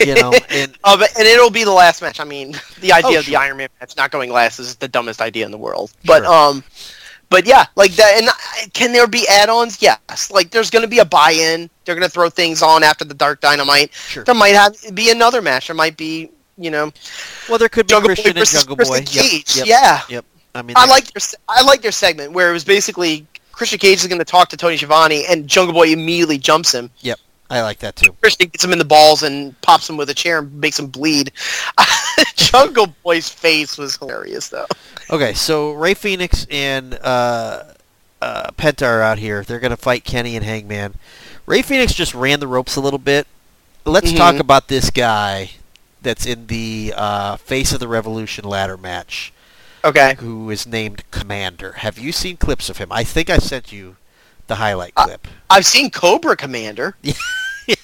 [0.00, 2.20] You know, and but, and it'll be the last match.
[2.20, 3.36] I mean, the idea Oh, of the.
[3.36, 5.92] Iron Man match not going last is the dumbest idea in the world.
[6.04, 6.32] But Sure.
[6.32, 6.64] um,
[7.28, 8.20] but yeah, like that.
[8.20, 9.82] And can there be add-ons?
[9.82, 10.30] Yes.
[10.30, 11.68] Like there's going to be a buy-in.
[11.84, 13.92] They're going to throw things on after the Dark Dynamite.
[13.94, 14.24] sure.
[14.24, 15.66] There might have be another match.
[15.68, 16.92] There might be, you know,
[17.48, 19.10] Well, there could be Jungle Boy Christian and versus Jungle Christian Boy.
[19.10, 19.56] Yep, Cage.
[19.56, 20.00] yep, Yeah.
[20.08, 20.24] Yep.
[20.54, 23.98] I mean, I like their I like their segment where it was basically Christian Cage
[23.98, 26.90] is going to talk to Tony Schiavone and Jungle Boy immediately jumps him.
[27.48, 28.12] I like that too.
[28.20, 30.88] Christian gets him in the balls and pops him with a chair and makes him
[30.88, 31.30] bleed.
[32.36, 34.66] Jungle Boy's face was hilarious though.
[35.10, 37.62] Okay, so Rey Fénix and uh,
[38.20, 39.42] uh, Penta are out here.
[39.42, 40.94] They're going to fight Kenny and Hangman.
[41.46, 43.26] Rey Fénix just ran the ropes a little bit.
[43.84, 44.16] Let's Mhm.
[44.16, 45.52] talk about this guy
[46.02, 49.32] that's in the uh, Face of the Revolution ladder match,
[49.84, 50.16] Okay.
[50.18, 51.74] who is named Komander.
[51.76, 52.90] Have you seen clips of him?
[52.90, 53.96] I think I sent you
[54.46, 55.26] the highlight clip.
[55.50, 56.96] I've seen Cobra Commander.
[57.02, 57.74] yeah.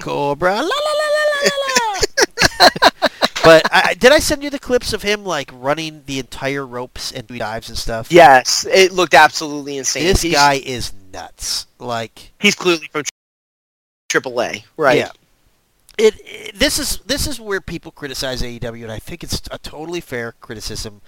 [0.00, 1.92] Cobra, la la la la la la.
[1.92, 2.00] la.
[3.44, 7.12] but I, did I send you the clips of him like running the entire ropes
[7.12, 8.10] and dives and stuff?
[8.10, 10.04] Yes, it looked absolutely insane.
[10.04, 11.66] This he's, guy is nuts.
[11.78, 13.04] Like he's clearly from
[14.10, 14.98] AAA, right?
[14.98, 15.10] Yeah.
[15.98, 19.58] It, it- this is this is where people criticize AEW, and I think it's a
[19.58, 21.00] totally fair criticism.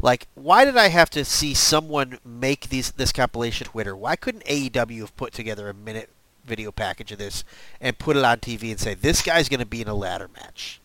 [0.00, 3.96] Like, why did I have to see someone make these this compilation Twitter?
[3.96, 6.08] Why couldn't AEW have put together a minute
[6.44, 7.44] video package of this
[7.80, 10.28] and put it on TV and say this guy's going to be in a ladder
[10.36, 10.80] match?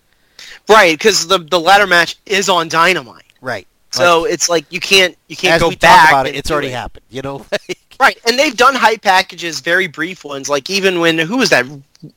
[0.67, 3.67] Right, because the the ladder match is on Dynamite, Right.
[3.91, 5.79] so it's like you can't you can't go back.
[5.79, 6.71] talk about it, it's already it.
[6.73, 7.05] happened.
[7.09, 7.45] You know,
[7.99, 10.49] Right, and they've done hype packages, very brief ones.
[10.49, 11.65] Like even when who was that?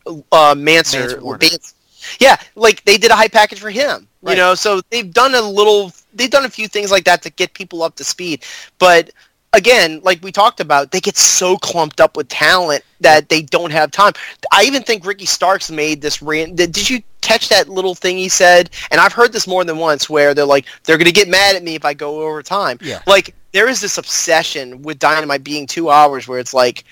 [0.07, 1.21] Uh, Manser.
[1.41, 1.75] Mance-
[2.19, 4.09] Yeah, like they did a hype package for him.
[4.23, 4.33] Right.
[4.33, 5.93] You know, so they've done a little.
[6.15, 8.45] They've done a few things like that to get people up to speed.
[8.79, 9.11] But
[9.53, 13.71] again, like we talked about, they get so clumped up with talent that they don't
[13.71, 14.13] have time.
[14.53, 16.19] I even think Ricky Starks made this.
[16.19, 18.71] Did did you catch that little thing he said?
[18.91, 21.57] And I've heard this more than once, where they're like, they're going to get mad
[21.57, 22.79] at me if I go over time.
[22.81, 23.03] Yeah.
[23.07, 26.85] Like there is this obsession with Dynamite being two hours, where it's like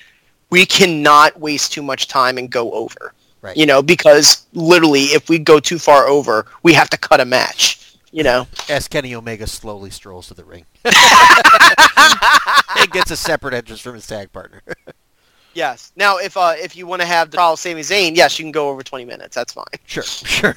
[0.50, 3.12] we cannot waste too much time and go over.
[3.44, 3.58] Right.
[3.58, 7.26] You know, because literally, if we go too far over, we have to cut a
[7.26, 7.98] match.
[8.10, 8.46] You know.
[8.70, 10.94] as Kenny Omega slowly strolls to the ring and
[12.92, 14.62] gets a separate entrance from his tag partner.
[15.56, 15.92] Yes.
[15.94, 18.44] Now, if uh, if you want to have the trial of Sami Zayn, yes, you
[18.44, 19.36] can go over twenty minutes.
[19.36, 19.64] That's fine.
[19.86, 20.56] Sure, sure.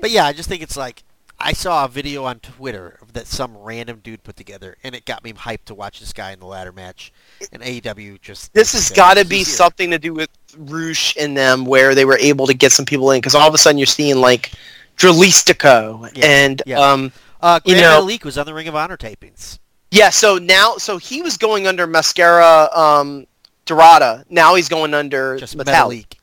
[0.00, 1.02] but yeah, I just think it's like
[1.40, 5.22] I saw a video on Twitter that some random dude put together, and it got
[5.22, 7.12] me hyped to watch this guy in the ladder match.
[7.52, 11.36] And AEW just This has got to be here." something to do with Roosh and
[11.36, 13.78] them, where they were able to get some people in, because all of a sudden
[13.78, 14.50] you're seeing like
[14.96, 16.80] Dralistico Yeah, and yeah.
[16.80, 19.58] um, Uh, you know- was on the Ring of Honor tapings.
[19.92, 20.10] yeah.
[20.10, 23.26] So now, so he was going under Mascara um,
[23.64, 24.24] Dorada.
[24.28, 26.17] Now he's going under Just Metallic, Metalik.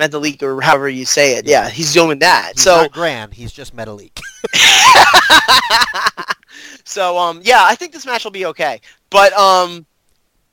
[0.00, 1.46] Metalik, or however you say it.
[1.46, 1.64] Yeah.
[1.64, 2.52] Yeah, he's doing that.
[2.54, 3.34] He's so not Grand.
[3.34, 4.18] He's just Metalik.
[6.84, 8.80] so um yeah, I think this match will be okay.
[9.10, 9.84] But um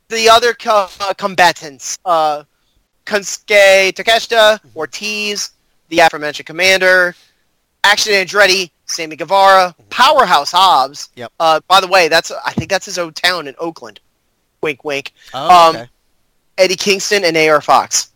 [0.10, 2.44] the other co- uh, combatants, uh
[3.06, 5.52] Konosuke Takeshita, Ortiz,
[5.90, 7.16] the aforementioned Komander,
[7.84, 11.10] Action Andretti, Sammy Guevara, Powerhouse Hobbs.
[11.16, 11.32] Yep.
[11.40, 14.00] Uh by the way, that's I think that's his own town in Oakland.
[14.62, 15.14] Wink wink.
[15.34, 15.90] Oh, Um, okay.
[16.58, 18.10] Eddie Kingston and AR Fox.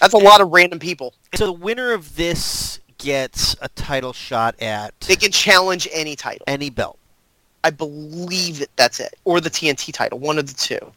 [0.00, 1.14] That's a lot of random people.
[1.34, 6.44] So the winner of this gets a title shot at They can challenge any title.
[6.46, 6.98] any belt.
[7.62, 9.14] I believe that that's it.
[9.24, 10.92] Or the TNT title, one of the two.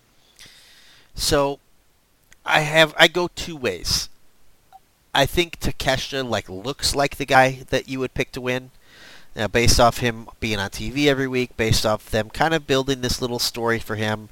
[1.15, 1.59] So
[2.45, 4.09] I have I go two ways.
[5.13, 8.71] I think Takeshita like looks like the guy that you would pick to win.
[9.35, 13.01] Now, based off him being on TV every week, based off them kind of building
[13.01, 14.29] this little story for him,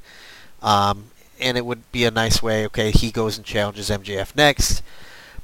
[0.61, 1.10] um,
[1.41, 2.65] and it would be a nice way.
[2.67, 4.81] Okay, he goes and challenges MJF next.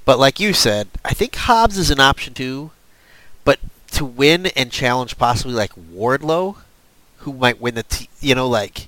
[0.06, 2.72] But like you said, I think Hobbs is an option too.
[3.44, 3.60] But
[3.92, 6.58] to win and challenge possibly like Wardlow,
[7.18, 8.88] who might win the, t- you know, like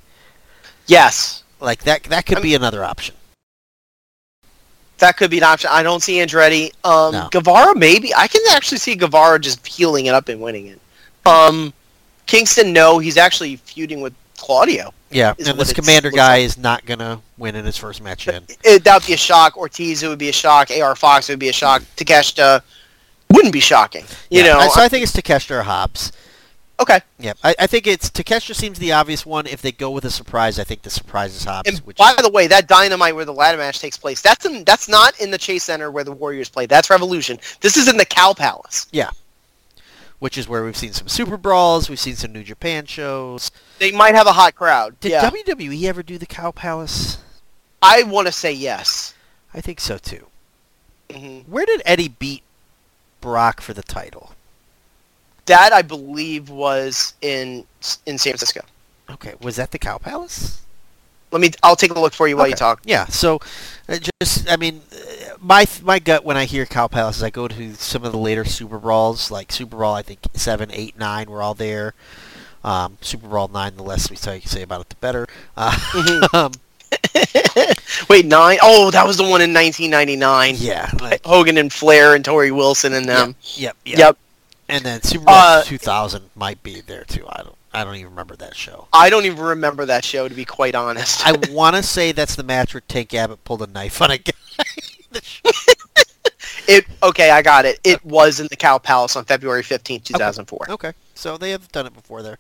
[0.88, 1.44] Yes.
[1.60, 3.16] like that that could I'm- be another option.
[5.00, 5.70] That could be an option.
[5.72, 6.72] I don't see Andretti.
[6.84, 7.30] Um, No.
[7.32, 8.14] Guevara, maybe.
[8.14, 10.80] I can actually see Guevara just healing it up and winning it.
[11.26, 11.74] Um,
[12.26, 13.00] Kingston, no.
[13.00, 14.94] He's actually feuding with Claudio.
[15.12, 16.46] Yeah, and this Komander guy like.
[16.46, 18.44] is not gonna win in his first match in.
[18.64, 19.58] It, that would be a shock.
[19.58, 20.70] Ortiz, it would be a shock.
[20.72, 21.82] AR Fox, it would be a shock.
[21.82, 21.96] Mm.
[22.06, 22.62] Takeshita
[23.32, 24.06] wouldn't be shocking.
[24.30, 24.70] You Yeah, know?
[24.70, 26.12] So I think it's Takeshita or Hobbs.
[26.80, 27.00] okay.
[27.18, 29.46] Yeah, I, I think it's Takeshita seems the obvious one.
[29.48, 31.68] If they go with a surprise, I think the surprise is Hobbs.
[31.70, 34.64] And by is, the way, that dynamite where the ladder match takes place, that's in,
[34.64, 36.66] that's not in the Chase Center where the Warriors play.
[36.68, 37.40] That's Revolution.
[37.62, 38.88] This is in the Cow Palace.
[40.20, 43.52] Which is where we've seen some Super Brawls, we've seen some New Japan shows.
[43.80, 45.00] They might have a hot crowd.
[45.00, 45.30] Did yeah.
[45.30, 47.18] WWE ever do the Cow Palace?
[47.82, 49.14] I want to say yes.
[49.54, 50.28] I think so too.
[51.12, 52.44] hmm Where did Eddie beat
[53.22, 54.34] Brock for the title?
[55.46, 57.66] That I believe was in
[58.06, 58.62] in San Francisco.
[59.10, 60.62] Okay, was that the Cow Palace?
[61.32, 61.52] Let me.
[61.64, 62.82] I'll take a look for you while you talk.
[62.86, 63.40] Yeah, so
[63.88, 64.82] uh, just I mean,
[65.42, 68.18] my my gut when I hear Cow Palace is I go to some of the
[68.18, 69.94] later Super Brawls, like Super Brawl.
[69.96, 71.94] I think seven, eight, nine were all there.
[72.64, 75.28] Um, Super Brawl nine, the less we say, say about it, the better.
[75.56, 76.34] Uh, Mhm.
[76.34, 76.52] um,
[78.10, 78.58] Wait, nine?
[78.64, 80.56] Oh, that was the one in 1999.
[80.58, 83.36] yeah, like, Hogan and Flair and Torrie Wilson and them.
[83.56, 84.18] yep, yep, Yep.
[84.70, 87.26] And then Super Brawl Uh, 2000 might be there too.
[87.30, 88.88] I don't, I don't even remember that show.
[88.92, 91.26] I don't even remember that show to be quite honest.
[91.26, 94.18] I want to say that's the match where Tank Abbott pulled a knife on a
[94.18, 94.34] guy.
[96.68, 97.80] It okay, I got it.
[97.84, 100.68] It was in the Cow Palace on February 15th, 2004.
[100.70, 102.38] okay, so they have done it before there.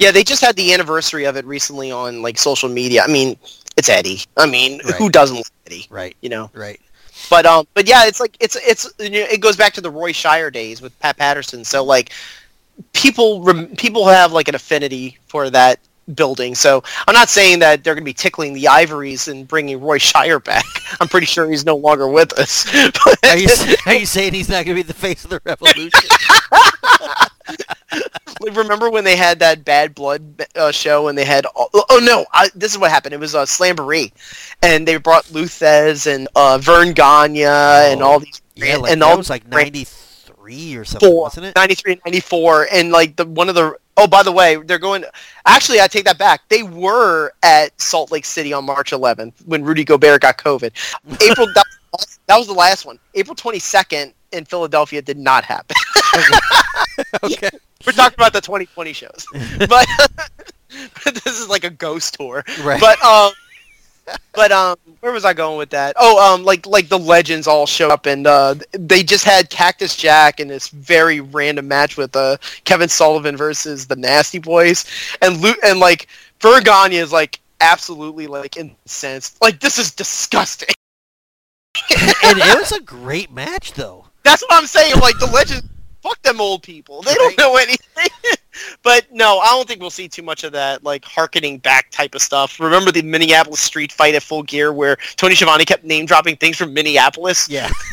[0.00, 3.02] Yeah, they just had the anniversary of it recently on like social media.
[3.04, 3.36] I mean,
[3.76, 4.20] it's Eddie.
[4.36, 4.94] I mean, Right.
[4.96, 5.86] who doesn't like Eddie?
[5.90, 6.50] Right, You know.
[6.54, 6.80] right.
[7.30, 9.90] But um, but yeah, it's like it's it's you know, it goes back to the
[9.90, 11.64] Roy Shire days with Pat Patterson.
[11.64, 12.12] So like
[12.92, 15.78] people rem- people have like an affinity for that
[16.14, 16.54] building.
[16.54, 19.98] So I'm not saying that they're going to be tickling the ivories and bringing Roy
[19.98, 20.64] Shire back.
[21.00, 22.64] I'm pretty sure he's no longer with us.
[23.04, 23.48] But- Are you
[23.86, 25.90] are you saying he's not going to be the face of the revolution?
[28.52, 32.24] remember when they had that Bad Blood uh, show and they had all, oh no
[32.32, 34.12] I, this is what happened it was a uh, Slamboree
[34.62, 38.92] and they brought Lou Thesz and uh, Verne Gagne and Oh, all these yeah, like
[38.92, 41.56] and that all was like ninety three or something, four, wasn't it?
[41.56, 45.04] 93 and 94 and like the one of the oh by the way they're going
[45.46, 46.48] actually i take that back.
[46.48, 50.72] They were at salt lake city on march 11th when rudy gobert got covid.
[51.20, 51.64] April that,
[52.26, 52.98] that was the last one.
[53.14, 55.76] April 22nd in philadelphia did not happen.
[57.22, 57.50] Okay.
[57.86, 59.26] we're talking about the 2020 shows.
[59.68, 59.86] But
[61.04, 62.44] this is like a ghost tour.
[62.62, 62.80] Right.
[62.80, 63.32] but um
[64.32, 65.94] but um where was i going with that?
[65.96, 69.96] Oh um like like the legends all show up and uh they just had cactus
[69.96, 74.84] jack in this very random match with uh kevin sullivan versus the nasty boys.
[75.22, 76.08] And Lu- and like
[76.40, 79.40] Verne Gagne is like absolutely like incensed.
[79.42, 80.68] Like this is disgusting.
[81.90, 84.06] And it was a great match, though.
[84.24, 84.98] that's what i'm saying.
[85.00, 85.66] Like the legends
[86.02, 88.08] fuck them old people they don't know anything
[88.82, 92.14] but no i don't think we'll see too much of that like harkening back type
[92.14, 96.06] of stuff remember the minneapolis street fight at full gear where tony Schiavone kept name
[96.06, 97.70] dropping things from minneapolis Yeah.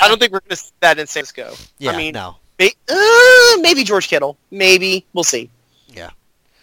[0.00, 1.92] i don't think we're going to see that in san francisco Yeah.
[1.92, 2.36] i mean no.
[2.58, 5.50] may- uh, maybe george kittle maybe we'll see
[5.88, 6.10] Yeah.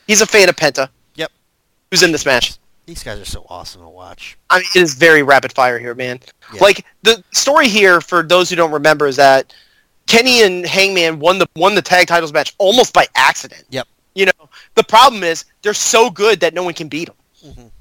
[0.08, 1.32] he's a fan of penta Yep.
[1.92, 4.38] who's in this match These guys are so awesome to watch.
[4.52, 6.20] I mean, it is very rapid fire here, man.
[6.54, 6.62] Yeah.
[6.62, 9.56] Like the story here, for those who don't remember, is that
[10.08, 13.66] Kenny and Hangman won the won the tag titles match almost by accident.
[13.70, 13.88] Yep.
[14.14, 17.16] You know, the problem is they're so good that no one can beat them.
[17.46, 17.72] Mhm.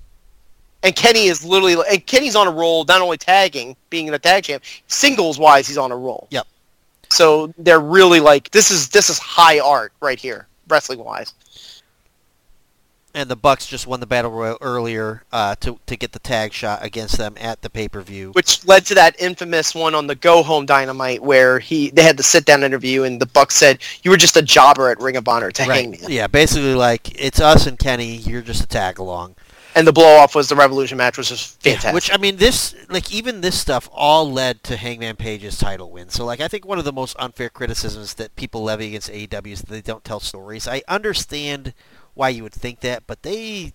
[0.83, 4.45] And Kenny is literally, and Kenny's on a roll, not only tagging, being the tag
[4.45, 6.27] champ, singles wise, he's on a roll.
[6.31, 6.47] Yep.
[7.11, 11.33] So they're really like, this is this is high art right here, wrestling wise.
[13.17, 16.53] And the Bucks just won the battle royal earlier uh, to to get the tag
[16.53, 18.33] shot against them at the pay per view.
[18.33, 22.17] which led to that infamous one on the Go Home Dynamite where he they had
[22.17, 25.17] the sit down interview and the Bucks said you were just a jobber at Ring
[25.17, 28.17] of Honor to Hangman, Yeah, basically like it's us and Kenny.
[28.17, 29.37] You're just a tag along.
[29.77, 31.95] and the blow off was the Revolution match, which was fantastic.
[31.95, 36.09] Which I mean, this like even this stuff all led to Hangman Page's title win.
[36.09, 39.53] So like I think one of the most unfair criticisms that people levy against AEW
[39.53, 40.67] is that they don't tell stories.
[40.67, 41.75] I understand
[42.15, 43.73] why you would think that, but they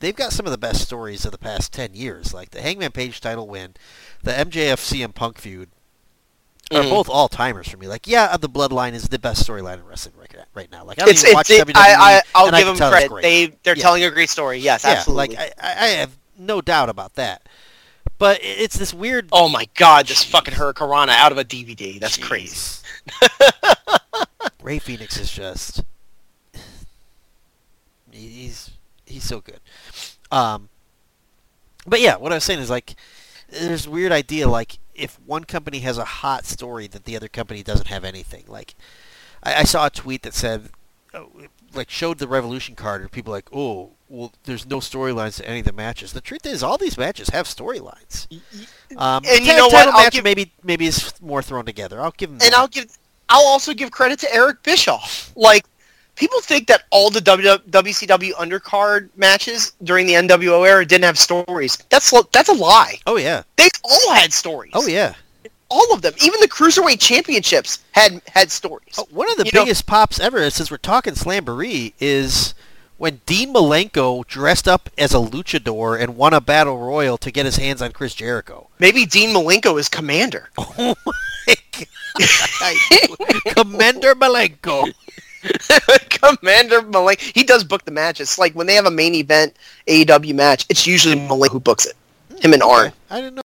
[0.00, 2.34] they've got some of the best stories of the past ten years.
[2.34, 3.74] Like the Hangman Page title win,
[4.22, 5.68] the MJF CM Punk feud
[6.72, 6.90] are Mhm.
[6.90, 7.86] both all timers for me.
[7.86, 10.84] Like yeah, the Bloodline is the best storyline in wrestling right, right now.
[10.84, 12.76] Like I don't it's, even watch it, WWE, I, I, I'll and I give can
[12.78, 13.22] them credit.
[13.22, 13.82] They they're Yeah.
[13.82, 14.58] telling a great story.
[14.58, 15.36] Yes, yeah, absolutely.
[15.36, 17.42] like I, I I have no doubt about that.
[18.16, 19.28] But it's this weird.
[19.32, 21.98] oh my God, this fucking Hurricanrana out of a DVD.
[22.00, 22.80] That's crazy.
[24.62, 25.82] Rey Fénix is just
[28.14, 28.70] he- he's
[29.06, 29.60] he's so good.
[30.30, 30.68] Um,
[31.86, 32.94] but yeah, what I was saying is like
[33.50, 37.28] there's a weird idea like if one company has a hot story that the other
[37.28, 38.44] company doesn't have anything.
[38.48, 38.74] Like
[39.42, 40.70] I, I saw a tweet that said
[41.12, 41.30] oh,
[41.74, 45.60] like showed the Revolution card and people like oh well there's no storylines to any
[45.60, 46.12] of the matches.
[46.12, 48.26] The truth is all these matches have storylines.
[48.96, 49.88] Um, And you know what?
[49.88, 52.00] I'll give- maybe maybe is more thrown together.
[52.00, 52.38] I'll give them.
[52.42, 52.58] And that.
[52.58, 52.96] I'll give
[53.28, 55.32] I'll also give credit to Eric Bischoff.
[55.34, 55.64] Like
[56.16, 61.76] people think that all the WCW undercard matches during the NWO era didn't have stories.
[61.90, 62.98] That's that's a lie.
[63.06, 63.42] oh yeah.
[63.56, 64.72] They all had stories.
[64.74, 65.14] Oh yeah.
[65.70, 66.12] all of them.
[66.22, 68.94] Even the cruiserweight championships had had stories.
[68.98, 72.54] Oh, one of the You know- biggest pops ever, since we're talking Slamboree, is
[72.96, 77.44] when Dean Malenko dressed up as a luchador and won a battle royal to get
[77.44, 78.68] his hands on Chris Jericho.
[78.78, 80.46] Maybe Dean Malenko is Komander.
[80.56, 80.94] Oh
[81.46, 81.54] my
[82.20, 82.76] god.
[83.56, 84.92] Commander Malenko.
[86.10, 87.20] commander Malenko.
[87.34, 88.20] He does book the match.
[88.20, 89.56] It's like when they have a main event
[89.86, 91.94] AEW match, it's usually Malenko who books it.
[92.40, 92.92] Him and Arn.
[93.10, 93.36] I didn't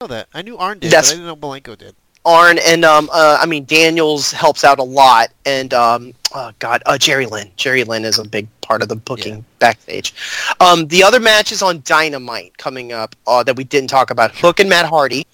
[0.00, 0.28] know that.
[0.34, 1.94] I knew Arn did, That's- but I didn't know Malenko did.
[2.26, 6.82] Arn and um uh, I mean Daniels helps out a lot and um oh god
[6.86, 9.42] uh, Jerry Lynn Jerry Lynn is a big part of the booking Yeah.
[9.58, 10.14] backstage.
[10.58, 14.58] Um the other matches on Dynamite coming up uh, that we didn't talk about Hook
[14.58, 15.26] and Matt Hardy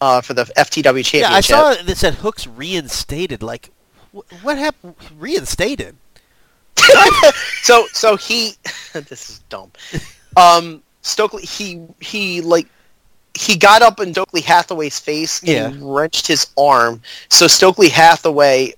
[0.00, 1.20] uh, for the FTW championship.
[1.22, 3.42] Yeah, I saw that said Hook's reinstated.
[3.42, 3.70] Like,
[4.42, 4.94] what happened?
[5.18, 5.96] Reinstated?
[7.62, 8.52] so so he
[8.92, 9.70] this is dumb.
[10.36, 12.66] Um Stokely he he like
[13.34, 17.02] he got up in Stokely Hathaway's face and wrenched his arm.
[17.28, 18.74] So Stokely Hathaway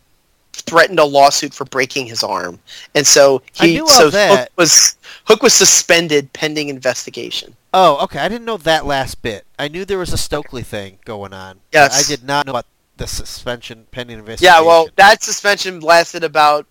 [0.53, 2.59] threatened a lawsuit for breaking his arm.
[2.95, 4.11] And so he so.
[4.11, 7.55] Hook was Hook was suspended pending investigation.
[7.73, 8.19] Oh, okay.
[8.19, 9.47] I didn't know that last bit.
[9.59, 11.61] I knew there was a Stokely thing going on.
[11.73, 11.99] Yes.
[11.99, 12.67] I did not know about
[12.99, 14.55] the suspension pending investigation.
[14.55, 16.67] Yeah, well, that suspension lasted about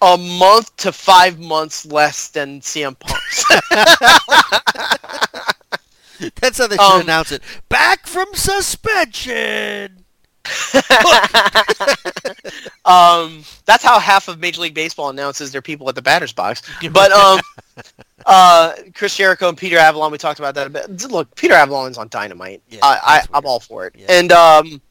[0.00, 3.44] a month to five months less than CM Punk's.
[6.36, 7.42] that's how they should um, announce it.
[7.68, 10.04] Back from suspension.
[12.84, 16.62] um, that's how half of Major League Baseball announces their people at the batter's box.
[16.90, 17.38] But um,
[18.26, 21.10] uh, Chris Jericho and Peter Avalon, we talked about that a bit.
[21.10, 22.60] Look, Peter Avalon's on Dynamite.
[22.68, 23.94] Yeah, I, I, I'm all for it.
[23.96, 24.06] Yeah.
[24.08, 24.82] And um,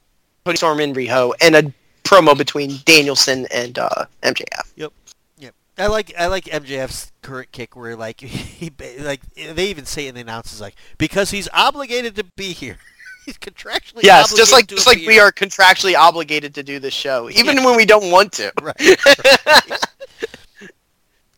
[0.45, 1.73] Toni Storm and Riho, and a
[2.03, 4.73] promo between Danielson and uh, MJF.
[4.75, 4.93] Yep.
[5.37, 5.55] Yep.
[5.77, 10.15] I like I like MJF's current kick where like he like they even say in
[10.15, 12.77] the announces like because he's obligated to be here.
[13.25, 16.79] he's contractually Yes, just obligated like to just like we are contractually obligated to do
[16.79, 17.65] this show, even Yeah.
[17.65, 18.51] when we don't want to.
[18.61, 18.79] right.
[19.05, 19.79] right.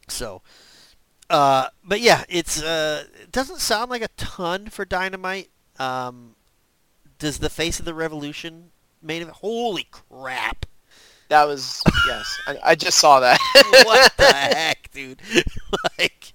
[0.08, 0.42] so,
[1.30, 5.50] uh, but yeah, it's uh, it doesn't sound like a ton for Dynamite.
[5.80, 6.36] Um,
[7.20, 8.72] does the face of the Revolution
[9.04, 9.38] main event?
[9.38, 10.66] Holy crap!
[11.30, 12.40] That was yes.
[12.48, 13.40] I, I just saw that.
[13.86, 15.20] what the heck, dude?
[16.00, 16.34] like,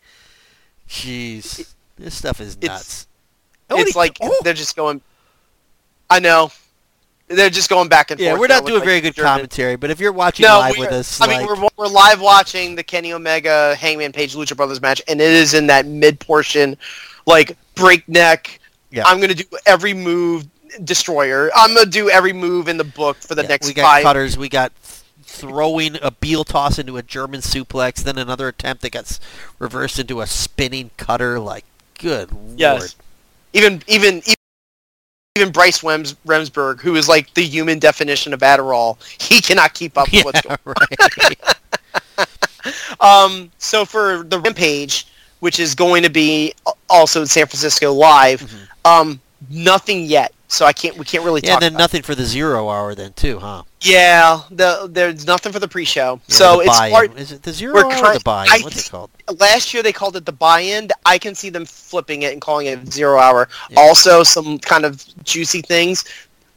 [0.89, 3.07] jeez, this stuff is It's- nuts.
[3.71, 5.01] it's Holy- like oh, they're just going.
[6.11, 6.51] I know.
[7.31, 8.37] They're just going back and yeah, forth.
[8.39, 10.79] Yeah, we're not doing like, very good German- commentary, but if you're watching No, live
[10.79, 14.57] with us, I like, mean, we're, we're live watching the Kenny Omega Hangman Page Lucha
[14.57, 16.75] Brothers match, and it is in that mid portion,
[17.27, 18.59] like breakneck.
[18.91, 19.03] Yeah.
[19.05, 20.47] I'm gonna do every move,
[20.85, 21.51] destroyer.
[21.55, 24.03] I'm gonna do every move in the book for the yeah, next we got five.
[24.03, 28.83] cutters, we got th- throwing a beel toss into a German suplex, then another attempt
[28.83, 29.21] that gets
[29.59, 31.39] reversed into a spinning cutter.
[31.39, 31.65] Like,
[31.99, 32.79] good Yes.
[32.81, 32.95] lord.
[33.53, 34.23] Even even
[35.37, 39.97] even Bryce Rems, Remsburg, who is like the human definition of Adderall, he cannot keep
[39.97, 40.59] up with Yeah, what's going.
[40.65, 41.39] right.
[43.01, 45.07] Um, so for the Rampage,
[45.41, 46.53] which is going to be
[46.91, 48.69] also in San Francisco live, Mhm.
[48.85, 50.33] um, nothing yet.
[50.51, 50.97] So I can't.
[50.97, 53.65] We can't really yeah, then nothing for the zero hour then too, huh?
[53.83, 56.21] Yeah, the, there's nothing for the pre-show.
[56.27, 58.51] Yeah, so the it's part, Is it the 0 we're hour or the buy-in?
[58.51, 59.11] I What's it called?
[59.39, 60.89] last year they called it the buy-in.
[61.05, 63.49] I can see them flipping it and calling it zero hour.
[63.71, 63.79] Yeah.
[63.81, 66.05] Also, some kind of juicy things.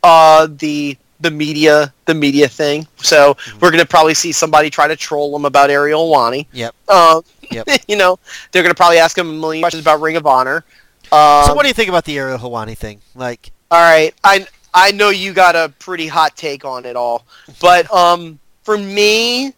[0.03, 2.87] Uh, the the media the media thing.
[2.97, 3.59] So Mm-hmm.
[3.59, 6.47] we're gonna probably see somebody try to troll them about Ariel Helwani.
[6.53, 6.73] Yep.
[6.87, 7.67] Uh, Yep.
[7.89, 8.17] you know,
[8.53, 10.63] they're gonna probably ask him a million questions about Ring of Honor.
[11.11, 13.01] Um, so what do you think about the Ariel Helwani thing?
[13.15, 17.25] Like, All right, I I know you got a pretty hot take on it all,
[17.61, 19.53] but um, for me,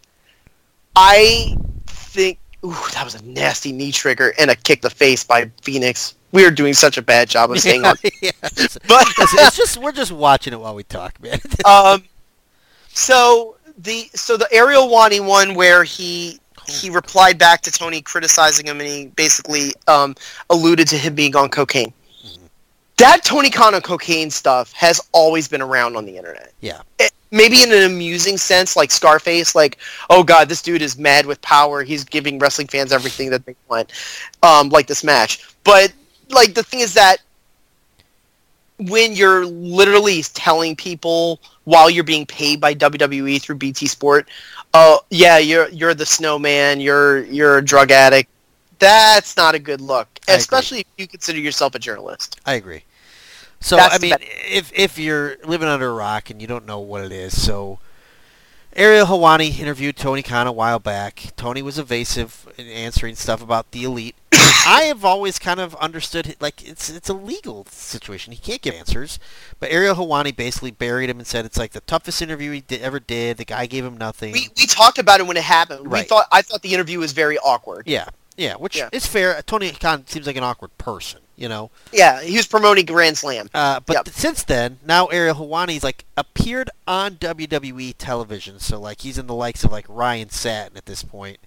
[0.96, 1.56] I
[1.88, 6.14] think ooh, that was a nasty knee trigger and a kick the face by Fénix.
[6.32, 9.58] We are doing such a bad job of staying on, yeah, it's, but it's- it's
[9.58, 11.40] just we're just watching it while we talk, man.
[11.66, 12.04] um,
[12.90, 18.68] so the so the Ariel Helwani one where he he replied back to Tony criticizing
[18.68, 20.16] him and he basically um,
[20.52, 21.92] alluded to him being on cocaine.
[22.98, 26.54] That Tony Khan on cocaine stuff has always been around on the internet.
[26.62, 29.80] yeah, it, maybe in an amusing sense, like Scarface, like,
[30.10, 31.84] oh god, this dude is mad with power.
[31.84, 33.92] He's giving wrestling fans everything that they want,
[34.44, 35.44] um, like this match.
[35.64, 35.92] But
[36.30, 37.18] like the thing is that
[38.80, 44.28] when you're literally telling people while you're being paid by WWE through BT Sport,
[44.74, 48.30] oh yeah, you're you're the snowman, you're you're a drug addict.
[48.84, 50.40] That's not a good look, I agree.
[50.40, 52.40] especially if you consider yourself a journalist.
[52.46, 52.84] I agree.
[53.60, 56.80] So That's I mean, if if you're living under a rock and you don't know
[56.80, 57.80] what it is, so
[58.76, 61.32] Ariel Helwani interviewed Tony Khan a while back.
[61.38, 64.16] Tony was evasive in answering stuff about the elite.
[64.34, 68.34] I have always kind of understood like it's it's a legal situation.
[68.34, 69.20] He can't give answers,
[69.60, 72.82] but Ariel Helwani basically buried him and said it's like the toughest interview he did,
[72.82, 73.38] ever did.
[73.38, 74.34] The guy gave him nothing.
[74.34, 75.88] We we talked about it when it happened.
[75.88, 77.88] We thought I thought the interview was very awkward.
[77.88, 78.90] yeah, yeah, which Yeah.
[78.92, 79.42] is fair.
[79.44, 81.70] Tony Khan seems like an awkward person, you know.
[81.92, 83.50] Yeah, he was promoting Grand Slam.
[83.54, 84.10] Uh, but Yep.
[84.10, 89.34] since then, now Ariel Helwani's like appeared on WWE television, so like he's in the
[89.36, 91.40] likes of like Ryan Satin at this point.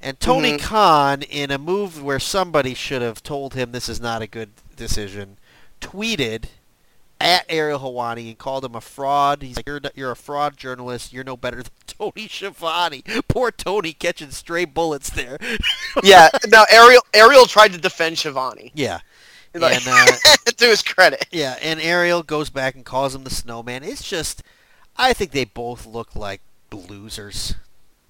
[0.00, 0.60] And Tony Mhm.
[0.60, 4.50] Khan, in a move where somebody should have told him this is not a good
[4.76, 5.38] decision,
[5.80, 6.44] tweeted
[7.20, 9.42] at Ariel Helwani and called him a fraud.
[9.42, 11.12] He's like, you're, you're a fraud journalist.
[11.12, 13.02] You're no better than Tony Schiavone.
[13.28, 15.38] Poor Tony catching stray bullets there.
[16.02, 16.28] yeah.
[16.48, 18.72] Now Ariel Ariel tried to defend Schiavone.
[18.74, 19.00] yeah.
[19.56, 21.26] Like, And, uh, to his credit.
[21.30, 23.84] Yeah, and Ariel goes back and calls him the snowman.
[23.84, 24.42] It's just,
[24.96, 26.40] I think they both look like
[26.72, 27.54] losers.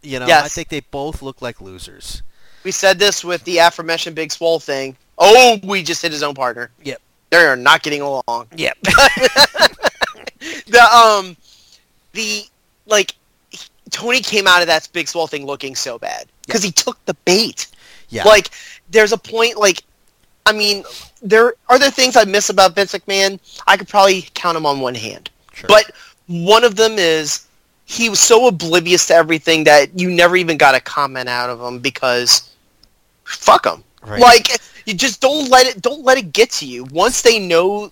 [0.02, 2.22] You know, I think they both look like losers.
[2.64, 4.96] We said this with the aforementioned Big Swole thing.
[5.18, 6.70] Oh, we just hit his own partner.
[6.82, 7.00] Yep.
[7.34, 8.46] They're not getting along.
[8.56, 8.78] Yep.
[10.66, 11.36] The um,
[12.12, 12.42] the
[12.84, 13.14] like
[13.90, 17.14] Tony came out of that Big Swole thing looking so bad because he took the
[17.24, 17.66] bait.
[18.10, 18.24] yeah.
[18.24, 18.50] Like,
[18.90, 19.56] there's a point.
[19.56, 19.82] Like,
[20.44, 20.84] I mean,
[21.22, 23.38] there are there things I miss about Vince McMahon.
[23.66, 25.30] I could probably count them on one hand.
[25.54, 25.68] Sure.
[25.68, 25.90] But
[26.26, 27.46] one of them is
[27.86, 31.58] he was so oblivious to everything that you never even got a comment out of
[31.58, 32.50] him because
[33.24, 33.82] fuck him.
[34.02, 34.20] Right.
[34.20, 34.48] Like
[34.86, 36.84] you just don't let it don't let it get to you.
[36.84, 37.90] Once they know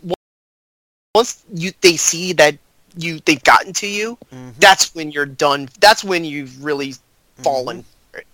[1.14, 2.56] once you they see that
[2.96, 4.54] you they've gotten to you, Mhm.
[4.58, 5.68] that's when you're done.
[5.80, 6.94] That's when you've really
[7.42, 7.84] fallen.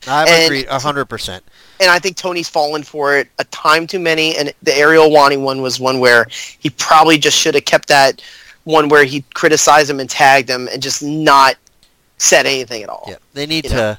[0.08, 1.44] I agree a hundred percent.
[1.80, 4.36] And I think Tony's fallen for it a time too many.
[4.36, 6.26] And the Ariel Helwani one was one where
[6.58, 8.20] he probably just should have kept that
[8.64, 11.56] one where he criticized him and tagged him and just not
[12.18, 13.06] said anything at all.
[13.08, 13.96] Yeah, they need to know.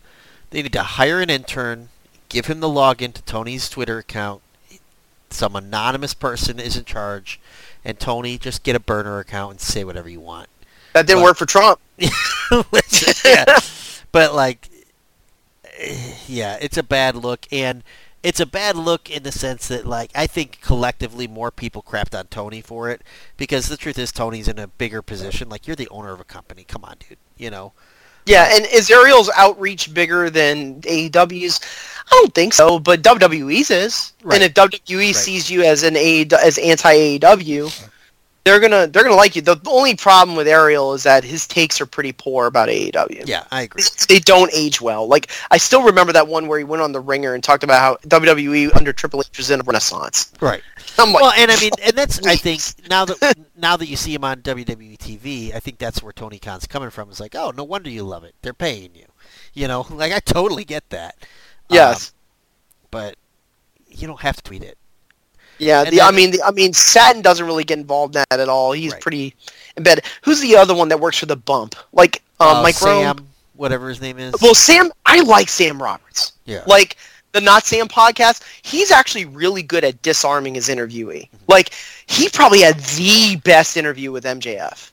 [0.50, 1.88] they need to hire an intern,
[2.28, 4.42] give him the login to Tony's Twitter account.
[5.32, 7.40] Some anonymous person is in charge,
[7.86, 10.50] and Tony just get a burner account and say whatever you want.
[10.94, 11.80] That didn't But- work for Trump.
[13.26, 13.60] Yeah.
[14.12, 14.70] But like,
[15.78, 17.84] eh, yeah, it's a bad look, and
[18.24, 22.18] it's a bad look in the sense that like I think collectively more people crapped
[22.18, 23.02] on Tony for it
[23.38, 25.48] because the truth is Tony's in a bigger position.
[25.50, 26.64] Like you're the owner of a company.
[26.68, 27.18] Come on, dude.
[27.38, 27.74] You know.
[28.26, 31.60] Yeah, and is Ariel's outreach bigger than AEW's?
[32.12, 34.14] I don't think so, but WWE's is.
[34.24, 34.36] Right.
[34.36, 35.16] And if WWE Right.
[35.16, 37.72] sees you as an A as anti AEW,
[38.46, 39.42] they're gonna they're gonna like you.
[39.42, 43.28] The only problem with Ariel is that his takes are pretty poor about AEW.
[43.28, 43.84] Yeah, I agree.
[44.08, 45.08] They don't age well.
[45.08, 47.80] Like I still remember that one where he went on the Ringer and talked about
[47.80, 50.32] how WWE under Triple H was in a renaissance.
[50.42, 50.64] Right.
[50.98, 53.96] I'm like, Well, and I mean, and that's I think now that now that you
[53.96, 57.10] see him on WWE TV, I think that's where Tony Khan's coming from.
[57.10, 58.34] It's like, oh, no wonder you love it.
[58.42, 59.06] They're paying you.
[59.54, 61.16] You know, like I totally get that.
[61.70, 62.10] yes.
[62.10, 62.16] Um,
[62.92, 63.16] but
[63.88, 64.79] you don't have to tweet it.
[65.60, 68.50] Yeah, the, I mean, the, I mean, Satin doesn't really get involved in that at
[68.50, 68.72] all.
[68.72, 69.02] He's Right.
[69.02, 69.36] pretty
[69.78, 70.06] embedded.
[70.24, 71.76] Who's the other one that works for the Bump?
[71.94, 73.28] Like um, Uh, Mike Rome?
[73.56, 74.34] Whatever his name is.
[74.42, 76.32] Well, Sam, I like Sam Roberts.
[76.46, 76.64] yeah.
[76.66, 76.96] Like
[77.34, 81.24] the Not Sam podcast, he's actually really good at disarming his interviewee.
[81.30, 81.38] Mm-hmm.
[81.50, 81.74] Like
[82.08, 84.92] he probably had the best interview with MJF.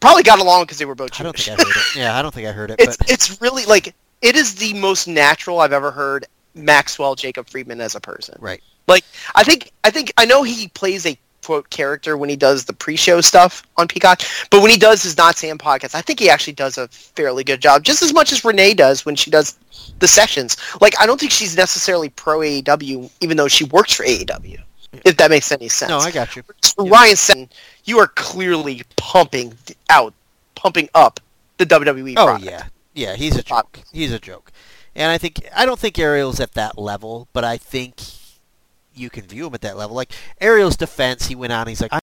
[0.00, 1.46] Probably got along because they were both I don't Jewish.
[1.46, 1.96] think I heard it.
[1.96, 2.76] Yeah, I don't think I heard it.
[2.80, 7.48] it's but it's really like it is the most natural I've ever heard Maxwell Jacob
[7.48, 8.36] Friedman as a person.
[8.40, 8.62] right.
[8.88, 9.04] Like
[9.34, 12.72] I think I think I know he plays a quote character when he does the
[12.72, 16.30] pre-show stuff on Peacock, but when he does his Not Sam podcast, I think he
[16.30, 19.58] actually does a fairly good job, just as much as Renee does when she does
[19.98, 20.56] the sessions.
[20.80, 24.60] Like I don't think she's necessarily pro AEW, even though she works for AEW.
[25.04, 25.88] If that makes any sense.
[25.88, 26.42] No, I got you.
[26.42, 27.48] For Ryan Satin,
[27.84, 29.54] you are clearly pumping
[29.88, 30.12] out,
[30.54, 31.18] pumping up
[31.56, 32.14] the WWE.
[32.18, 32.44] Oh product.
[32.44, 32.64] yeah,
[32.94, 33.16] yeah.
[33.16, 33.80] He's a joke.
[33.90, 34.52] He's a joke.
[34.94, 38.02] And I think I don't think Ariel's at that level, but I think
[38.94, 39.96] you can view him at that level.
[39.96, 41.66] Like Ariel's defense, he went on.
[41.66, 42.00] He's like, I'm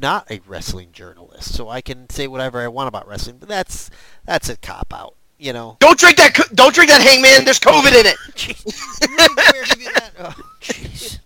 [0.00, 3.38] not a wrestling journalist, so I can say whatever I want about wrestling.
[3.38, 3.90] But that's
[4.24, 5.76] that's a cop out, you know.
[5.80, 6.38] Don't drink that.
[6.54, 7.44] Don't drink that Hangman.
[7.44, 8.16] There's COVID in it.
[9.52, 10.10] Where give you that?
[10.18, 11.18] Oh, jeez.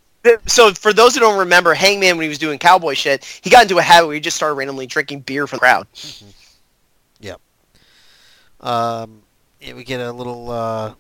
[0.47, 3.63] So for those who don't remember, Hangman when he was doing cowboy shit, he got
[3.63, 5.87] into a habit where he just started randomly drinking beer from the crowd.
[8.61, 9.23] Um,
[9.61, 10.95] yeah, we get a little uh,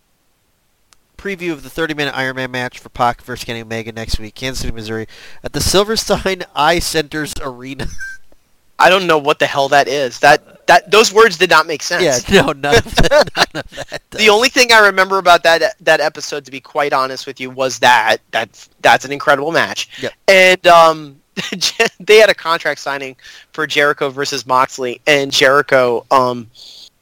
[1.18, 4.62] preview of the 30-minute Iron Man match for Pac versus Kenny Omega next week, Kansas
[4.62, 5.06] City, Missouri,
[5.42, 7.86] at the Silverstein Eye Centers Arena.
[8.78, 10.20] I don't know what the hell that is.
[10.20, 12.30] That that those words did not make sense.
[12.30, 13.30] yeah, no, none of that.
[13.36, 16.92] None of that The only thing I remember about that that episode, to be quite
[16.92, 20.00] honest with you, was that that that's an incredible match.
[20.00, 20.12] Yep.
[20.28, 21.20] And um,
[22.00, 23.16] they had a contract signing
[23.52, 26.48] for Jericho versus Moxley, and Jericho um,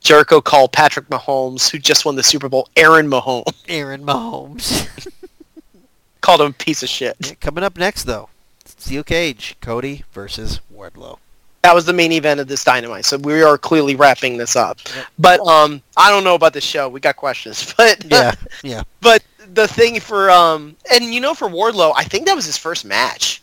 [0.06, 3.52] Jericho called Patrick Mahomes, who just won the Super Bowl, Aaron Mahomes.
[3.68, 4.88] Aaron Mahomes.
[6.20, 7.16] called him a piece of shit.
[7.18, 8.28] Yeah, coming up next, though,
[8.64, 11.18] Steel Cage, Cody versus Wardlow.
[11.62, 14.78] That was the main event of this Dynamite, so we are clearly wrapping this up.
[14.94, 15.06] Yep.
[15.18, 16.88] But um, I don't know about the show.
[16.88, 18.84] We got questions, but Yeah, yeah.
[19.00, 19.24] but
[19.54, 22.84] the thing for um, and you know, for Wardlow, I think that was his first
[22.84, 23.42] match.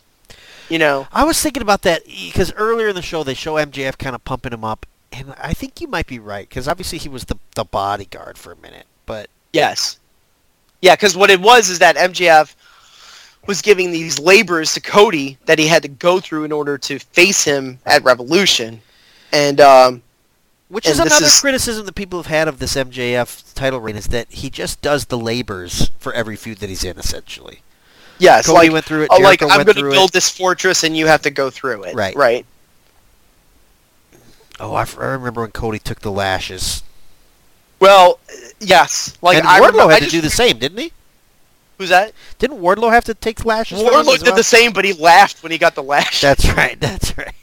[0.69, 3.97] You know, I was thinking about that because earlier in the show they show MJF
[3.97, 7.09] kind of pumping him up, and I think you might be right because obviously he
[7.09, 9.99] was the the bodyguard for a minute, but yes,
[10.81, 12.55] yeah, because what it was is that MJF
[13.47, 16.99] was giving these labors to Cody that he had to go through in order to
[16.99, 18.81] face him at Revolution,
[19.31, 20.01] and um,
[20.69, 23.79] which is And this another is- criticism that people have had of this MJF title
[23.81, 27.59] reign is that he just does the labors for every feud that he's in, essentially.
[28.17, 29.09] yes, Cody like went through it.
[29.11, 30.13] oh, like I'm going to build it.
[30.13, 31.95] this fortress and you have to go through it.
[31.95, 32.15] Right.
[32.15, 32.45] Right.
[34.59, 36.83] Oh, I, f- I remember when Cody took the lashes.
[37.79, 38.19] Well,
[38.59, 39.17] yes.
[39.21, 40.91] Like and I Wardlow remember, I had to just- do the same, didn't he?
[41.83, 42.13] Who's that?
[42.39, 43.81] Didn't Wardlow have to take lashes?
[43.81, 44.37] Wardlow did well?
[44.37, 46.21] the same, but he laughed when he got the lash.
[46.21, 46.79] That's right.
[46.79, 47.35] That's right.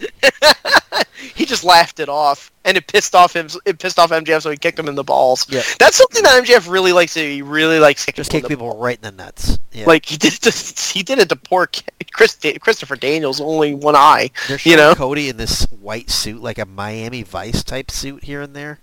[1.34, 3.48] he just laughed it off, and it pissed off him.
[3.66, 5.46] It pissed off MJF, so he kicked him in the balls.
[5.50, 5.60] Yeah.
[5.78, 7.20] That's something that MJF really likes to.
[7.20, 9.58] He really likes kicking Just kick people right in the nuts.
[9.72, 9.84] Yeah.
[9.84, 11.68] Like he did it to he did it to poor
[12.10, 14.30] Chris Christopher Daniels, only one eye.
[14.62, 14.94] You know?
[14.94, 18.80] Cody in this white suit, like a Miami Vice type suit here and there.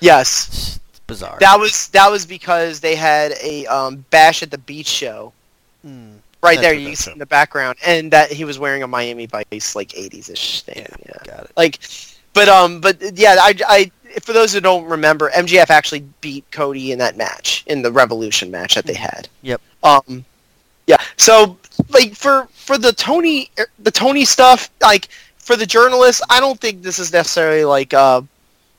[0.00, 1.36] Yes, bizarre.
[1.40, 5.32] that was that was because they had a um, Bash at the Beach show
[5.82, 6.14] Hmm.
[6.42, 6.74] right there.
[6.74, 10.30] You see in the background, and that he was wearing a Miami Vice like '80s
[10.30, 10.78] ish thing.
[10.78, 11.18] Yeah, yeah.
[11.36, 11.50] got it.
[11.56, 11.78] like
[12.32, 16.92] but um but yeah I, I for those who don't remember MJF actually beat cody
[16.92, 19.60] in that match in the revolution match that they had Yep.
[19.82, 20.24] um
[20.86, 21.56] yeah so
[21.90, 26.82] like for for the tony the tony stuff like for the journalists i don't think
[26.82, 28.20] this is necessarily like uh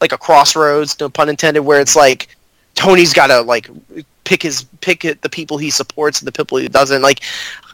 [0.01, 2.29] like a crossroads no pun intended where it's like
[2.75, 3.69] tony's gotta like
[4.23, 7.01] pick his pick it, the people he supports and the people he doesn't.
[7.01, 7.21] Like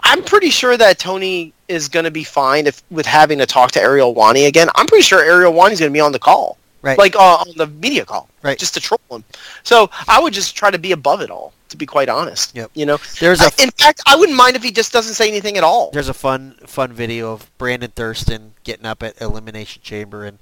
[0.04, 3.72] i'm pretty sure that tony is going to be fine if with having to talk
[3.72, 4.68] to ariel Helwani again.
[4.76, 6.58] I'm pretty sure ariel Helwani's going to be on the call.
[6.82, 6.98] Right.
[6.98, 8.28] like uh, on the media call.
[8.44, 8.60] Right.
[8.60, 9.24] just to troll him.
[9.64, 12.72] So i would just try to be above it all to be quite honest Yep.
[12.76, 12.98] you know?
[13.20, 15.64] There's a I- in fact i wouldn't mind if he just doesn't say anything at
[15.64, 15.90] all.
[15.92, 20.38] There's a fun fun video of Brandon Thurston getting up at Elimination Chamber and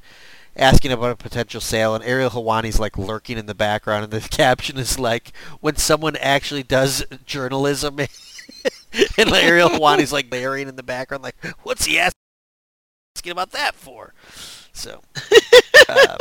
[0.56, 4.22] asking about a potential sale, and Ariel Helwani's like lurking in the background, and the
[4.30, 8.00] caption is like, "When someone actually does journalism."
[9.18, 14.14] and Ariel Helwani's like layering in the background, like, "What's he asking about that for?"
[14.74, 15.02] So,
[15.90, 16.18] uh,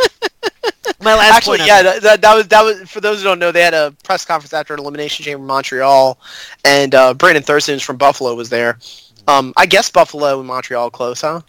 [1.03, 3.53] my last Actually, yeah, that- that, that, was that was for those who don't know,
[3.53, 6.19] they had a press conference after an Elimination Chamber in Montreal,
[6.65, 8.79] and uh, Brandon Thurston from Buffalo was there.
[9.29, 11.43] Um, I guess Buffalo and Montreal close, huh?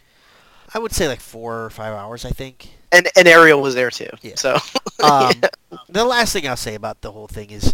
[0.73, 2.69] I would say like four or five hours, I think.
[2.91, 4.09] And and Ariel was there too.
[4.21, 4.35] Yeah.
[4.35, 4.57] So
[5.03, 5.33] Um,
[5.89, 7.73] The last thing I'll say about the whole thing is,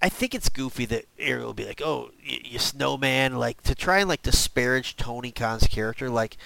[0.00, 3.74] I think it's goofy that Ariel will be like, "Oh, you, you snowman," like to
[3.74, 6.10] try and like disparage Tony Khan's character.
[6.10, 6.36] Like,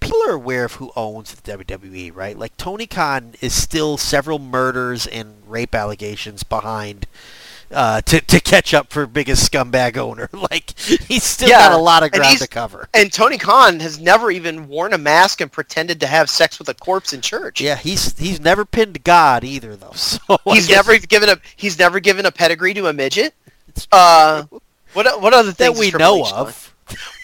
[0.00, 2.38] people are aware of who owns the WWE, right?
[2.38, 7.06] Like Tony Khan is still several murders and rape allegations behind.
[7.72, 11.76] Uh, to, to catch up for biggest scumbag owner, like he's still Yeah, got a
[11.82, 12.88] lot of ground to cover.
[12.94, 16.68] and Tony Khan has never even worn a mask and pretended to have sex with
[16.68, 17.60] a corpse in church.
[17.60, 19.92] Yeah, he's he's never pinned God either, though.
[19.94, 23.34] So He's never given a he's never given a pedigree to a midget.
[23.92, 24.44] Uh,
[24.94, 26.46] what what other that things we know H done?
[26.48, 26.74] of.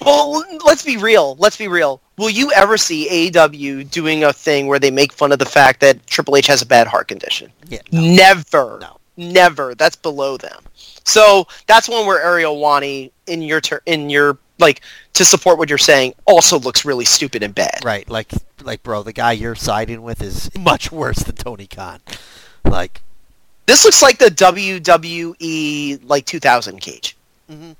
[0.01, 1.35] Well, let's be real.
[1.41, 2.01] Let's be real.
[2.19, 5.81] Will you ever see AEW doing a thing where they make fun of the fact
[5.81, 7.51] that Triple H has a bad heart condition?
[7.69, 8.01] Yeah, no.
[8.01, 8.79] Never.
[8.81, 8.96] No.
[9.17, 9.75] Never.
[9.75, 10.63] That's below them.
[11.05, 14.81] So that's one where Ariel Helwani in your ter- in your like
[15.15, 17.81] to support what you're saying also looks really stupid and bad.
[17.85, 18.33] Right, like
[18.63, 22.01] like bro, the guy you're siding with is much worse than Tony Khan.
[22.65, 23.01] Like,
[23.67, 27.17] This looks like the WWE like 2000 cage.
[27.51, 27.77] Mhm.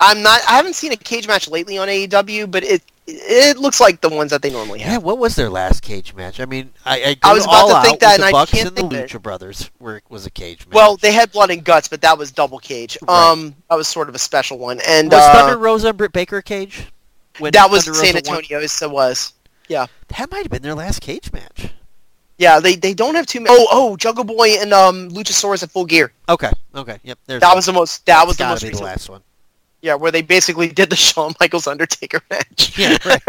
[0.00, 0.40] I'm not.
[0.48, 4.08] I haven't seen a cage match lately on AEW, but it it looks like the
[4.08, 4.92] ones that they normally have.
[4.92, 6.40] yeah, what was their last cage match?
[6.40, 8.68] I mean, I I, I was about to think that, the and I Bucks can't
[8.68, 9.10] and the think of it.
[9.10, 10.74] Lucha Brothers were was a cage match.
[10.74, 12.96] Well, they had blood and guts, but that was double cage.
[13.02, 13.30] Right.
[13.30, 16.12] Um, that was sort of a special one, and was uh, Thunder Rosa and Britt
[16.12, 16.86] Baker cage?
[17.38, 18.16] When that was San won?
[18.16, 18.66] Antonio.
[18.66, 19.32] So was
[19.68, 19.86] Yeah.
[20.16, 21.70] That might have been their last cage match.
[22.36, 22.60] yeah.
[22.60, 23.56] They they don't have too many.
[23.58, 26.12] Oh oh, Jungle Boy and um Luchasaurus at Full Gear.
[26.28, 27.18] Okay, okay, yep.
[27.26, 28.04] There's That was the most.
[28.06, 29.22] That was the most be the last one.
[29.82, 32.76] Yeah, where they basically did the Shawn Michaels Undertaker match.
[32.78, 33.22] Yeah, right.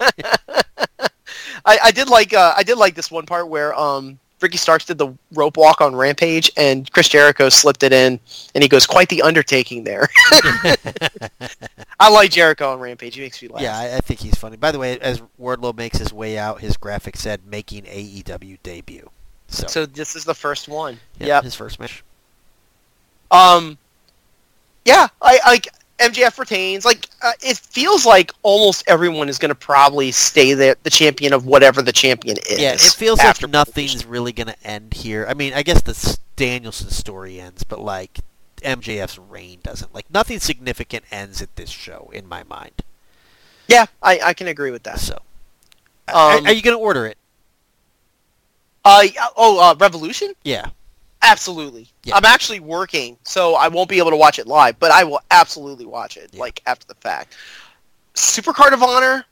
[1.64, 4.84] I, I did like uh, I did like this one part where um Ricky Starks
[4.84, 8.20] did the rope walk on Rampage and Chris Jericho slipped it in
[8.54, 10.08] and he goes quite the undertaking there.
[12.00, 13.16] I like Jericho on Rampage.
[13.16, 13.60] He makes me laugh.
[13.62, 14.56] yeah, I, I think he's funny.
[14.56, 19.10] By the way, as Wardlow makes his way out, his graphic said making AEW debut.
[19.48, 21.00] So, So this is the first one.
[21.18, 21.42] yeah, Yep.
[21.44, 22.04] his first match.
[23.32, 23.76] Um,
[24.88, 26.84] yeah, I like MJF retains.
[26.86, 31.34] Like uh, it feels like almost everyone is going to probably stay the the champion
[31.34, 32.58] of whatever the champion is.
[32.58, 35.26] Yeah, it feels like nothing's really going to end here.
[35.28, 38.20] I mean, I guess the Danielson story ends, but like
[38.62, 39.94] MJF's reign doesn't.
[39.94, 42.82] Like nothing significant ends at this show in my mind.
[43.66, 44.98] Yeah, I, I can agree with that.
[44.98, 45.18] So,
[46.08, 47.18] are, Um, are you going to order it?
[48.86, 49.02] Uh,
[49.36, 50.32] oh, uh, Revolution.
[50.44, 50.70] Yeah.
[51.22, 51.88] Absolutely.
[52.04, 52.16] Yeah.
[52.16, 55.20] I'm actually working, so I won't be able to watch it live, but I will
[55.30, 56.40] absolutely watch it, Yeah.
[56.40, 57.36] like, after the fact.
[58.14, 59.24] Supercard of Honor?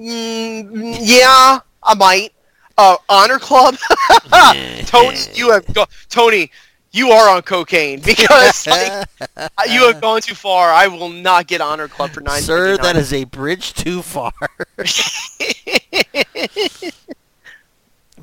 [0.00, 2.32] Mm, yeah, I might.
[2.78, 3.76] Uh, Honor Club?
[4.86, 6.50] Tony, you have go- Tony,
[6.92, 9.06] you are on cocaine because like,
[9.68, 10.72] you have gone too far.
[10.72, 12.40] I will not get Honor Club for nine.
[12.40, 14.32] Sir, that is a bridge too far.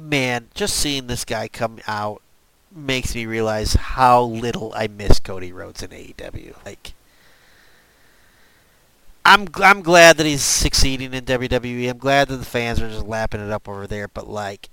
[0.09, 2.21] Man, just seeing this guy come out
[2.73, 6.55] makes me realize how little I miss Cody Rhodes in AEW.
[6.65, 6.93] Like,
[9.25, 11.89] I'm I'm glad that he's succeeding in WWE.
[11.89, 14.07] I'm glad that the fans are just lapping it up over there.
[14.07, 14.69] But like,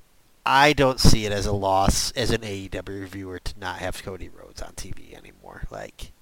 [0.46, 4.28] I don't see it as a loss as an AEW viewer to not have Cody
[4.28, 5.64] Rhodes on TV anymore.
[5.70, 6.12] Like,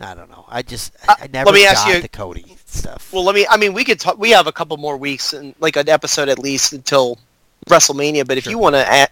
[0.00, 0.46] I don't know.
[0.48, 3.12] I just I, Uh, I never let me ask got you- the Cody stuff.
[3.12, 3.46] Well, let me.
[3.48, 4.18] I mean, we could talk.
[4.18, 7.18] We have a couple more weeks and like an episode at least until
[7.66, 8.26] WrestleMania.
[8.26, 8.50] But if Sure.
[8.52, 9.08] you want to,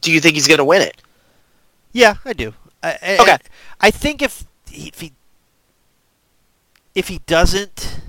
[0.00, 1.00] do you think he's going to win it?
[1.92, 2.54] Yeah, I do.
[2.82, 3.36] I, I, Okay.
[3.80, 5.12] I think if he, if he
[6.94, 8.00] if he doesn't,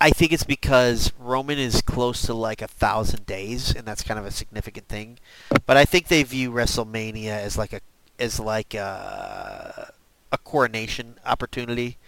[0.00, 4.18] I think it's because Roman is close to like a thousand days, and that's kind
[4.18, 5.18] of a significant thing.
[5.64, 7.80] But I think they view WrestleMania as like a
[8.18, 9.92] as like a,
[10.32, 11.98] a coronation opportunity,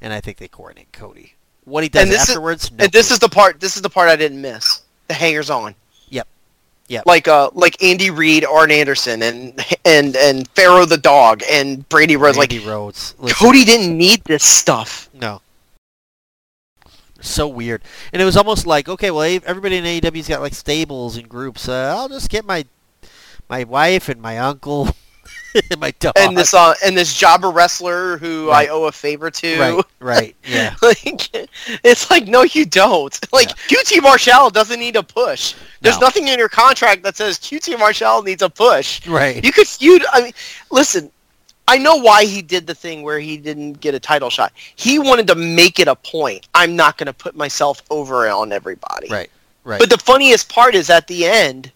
[0.00, 1.34] and I think they coronate Cody.
[1.64, 3.60] What he does And this is- afterwards, no and this is the part.
[3.60, 4.82] This is the part I didn't miss.
[5.08, 5.74] The hangers on.
[6.10, 6.28] Yep.
[6.88, 7.06] Yep.
[7.06, 12.18] Like uh, like Andy Reid, Arn Anderson, and and and Pharaoh the dog, and Brandi
[12.18, 12.38] Rhodes.
[12.38, 13.14] Randy like Rhodes.
[13.18, 15.08] Listen, Cody didn't need this stuff.
[15.14, 15.40] No.
[17.20, 17.82] So weird.
[18.12, 21.68] And it was almost like, okay, well, everybody in AEW's got like stables and groups.
[21.68, 22.64] Uh, I'll just get my
[23.48, 24.94] my wife and my uncle
[25.78, 26.12] my dog.
[26.16, 28.68] And this uh, and this jobber wrestler who Right.
[28.68, 29.58] I owe a favor to.
[29.60, 31.30] right, right, yeah, like
[31.84, 36.06] it's like no you don't like qt marshall doesn't need a push there's No.
[36.06, 39.44] nothing in your contract that says qt marshall needs a push right.
[39.44, 40.00] you could you.
[40.12, 40.32] i mean
[40.70, 41.10] listen
[41.66, 44.98] i know why he did the thing where he didn't get a title shot he
[44.98, 49.08] wanted to make it a point i'm not going to put myself over on everybody
[49.10, 49.30] Right,
[49.64, 49.78] right.
[49.80, 51.70] but the funniest part is at the end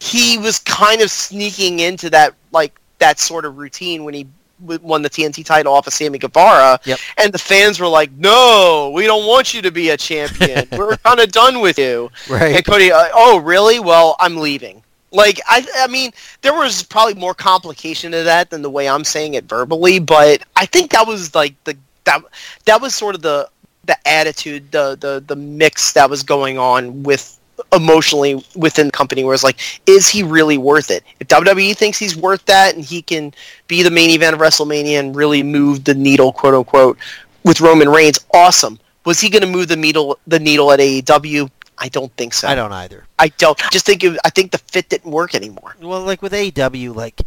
[0.00, 4.26] he was kind of sneaking into that like that sort of routine when he
[4.60, 6.98] won the TNT title off of Sammy Guevara, Yep.
[7.18, 10.66] and the fans were like, "No, we don't want you to be a champion.
[10.72, 12.56] We're kind of done with you." right.
[12.56, 13.80] And Cody, uh, oh really?
[13.80, 14.82] Well, I'm leaving.
[15.10, 16.12] Like I, I mean,
[16.42, 20.42] there was probably more complication to that than the way I'm saying it verbally, but
[20.56, 22.22] I think that was like the that
[22.64, 23.48] that was sort of the
[23.84, 27.38] the attitude, the the the mix that was going on with
[27.72, 31.04] emotionally within the company where it's like, is he really worth it?
[31.20, 33.32] If WWE thinks he's worth that and he can
[33.68, 36.98] be the main event of WrestleMania and really move the needle, quote unquote,
[37.44, 38.78] with Roman Reigns, awesome.
[39.04, 41.50] Was he going to move the needle the needle at AEW?
[41.76, 42.48] I don't think so.
[42.48, 43.04] I don't either.
[43.18, 43.62] I don't.
[43.64, 45.76] I just think it, I think the fit didn't work anymore.
[45.80, 47.20] Well, like with AEW, like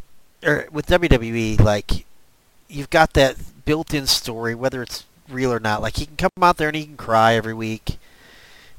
[0.43, 2.05] or with WWE, like
[2.67, 3.35] you've got that
[3.65, 5.81] built-in story, whether it's real or not.
[5.81, 7.97] Like he can come out there and he can cry every week,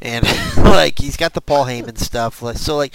[0.01, 0.25] and
[0.57, 2.43] like he's got the Paul Heyman stuff.
[2.57, 2.95] So, like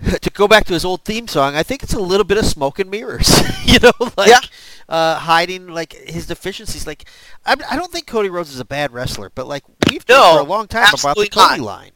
[0.20, 2.44] to go back to his old theme song, I think it's a little bit of
[2.44, 3.28] smoke and mirrors.
[3.64, 4.40] you know, like Yeah.
[4.88, 6.86] uh, hiding like his deficiencies.
[6.86, 7.08] Like
[7.46, 10.34] I, I don't think Cody Rhodes is a bad wrestler, but like we've No, talked
[10.40, 11.60] for a long time about the Cody not.
[11.60, 11.92] line.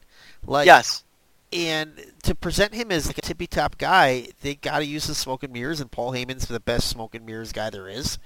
[0.47, 1.05] Like yes.
[1.53, 1.93] and
[2.23, 5.43] to present him as like a tippy top guy, they got to use the smoke
[5.43, 8.19] and mirrors, and Paul Heyman's the best smoke and mirrors guy there is.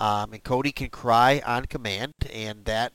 [0.00, 2.92] Um, and Cody can cry on command, and that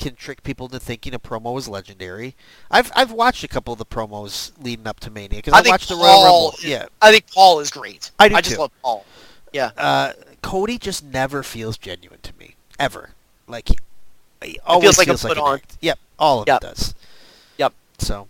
[0.00, 2.34] can trick people into thinking a promo is legendary.
[2.70, 5.62] I've I've watched a couple of the promos leading up to Mania because I, I
[5.62, 6.58] think watched the Royal Paul Rumble.
[6.68, 8.10] Yeah, I think Paul is great.
[8.18, 8.60] I do I just too.
[8.62, 9.04] love Paul.
[9.52, 9.70] Yeah.
[9.76, 10.12] uh,
[10.42, 13.10] Cody just never feels genuine to me ever.
[13.46, 13.76] Like he,
[14.42, 15.54] he always feels like a feels like put on.
[15.56, 15.76] act.
[15.80, 16.62] Yep, all of Yep.
[16.62, 16.94] it does.
[17.58, 17.72] Yep.
[17.98, 18.26] So,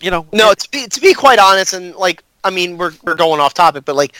[0.00, 2.92] you know, No, it- to be to be quite honest, and like I mean, we're
[3.02, 4.14] we're going off topic, but like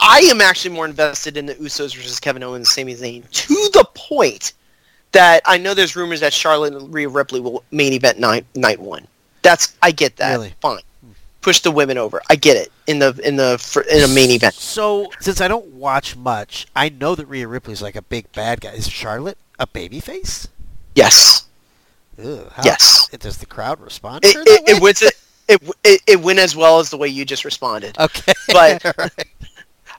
[0.00, 3.54] I am actually more invested in the Usos versus Kevin Owens, and Sami Zayn, to
[3.72, 4.52] the point
[5.12, 8.78] that I know there's rumors that Charlotte and Rhea Ripley will main event night night
[8.80, 9.06] one.
[9.42, 10.32] That's I get that.
[10.32, 10.54] Really?
[10.60, 10.80] Fine.
[11.40, 12.20] Push the women over.
[12.28, 14.54] I get it in the in the in a main event.
[14.54, 18.60] So, since I don't watch much, I know that Rhea Ripley's like a big bad
[18.60, 18.72] guy.
[18.72, 20.48] Is Charlotte a babyface?
[20.94, 21.46] Yes.
[22.22, 23.08] Ugh, how, Yes.
[23.18, 25.14] Does the crowd respond It it, it went it,
[25.84, 27.96] it it went as well as the way you just responded.
[27.98, 28.32] Okay.
[28.48, 29.28] But- right.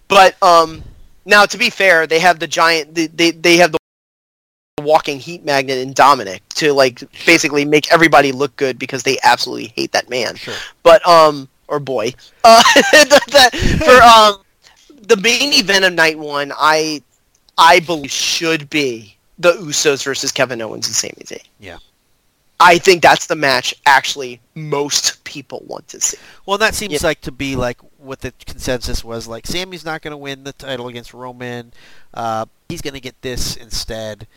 [0.10, 0.84] But um,
[1.26, 2.96] now to be fair, they have the giant.
[2.96, 3.78] They they, they have the
[4.80, 9.68] walking heat magnet in Dominic to like basically make everybody look good because they absolutely
[9.76, 10.36] hate that man.
[10.36, 10.54] Sure.
[10.84, 13.52] But um, or boy, uh, that,
[13.86, 14.44] for um,
[15.08, 17.02] the main event of night one, I
[17.58, 21.44] I believe should be the Usos versus Kevin Owens and Sami Zayn.
[21.60, 21.78] Yeah.
[22.62, 26.18] I think that's the match actually most people want to see.
[26.46, 27.00] Well, that seems Yeah.
[27.04, 29.28] like to be like what the consensus was.
[29.28, 31.72] Like Sammy's not going to win the title against Roman.
[32.14, 34.28] Uh, he's going to get this instead.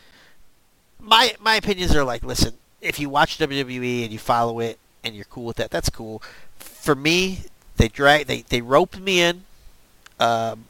[1.02, 5.14] My my opinions are like, listen, if you watch WWE and you follow it and
[5.14, 6.22] you're cool with that, that's cool.
[6.56, 7.40] For me,
[7.76, 9.44] they drag they they roped me in.
[10.20, 10.64] Um,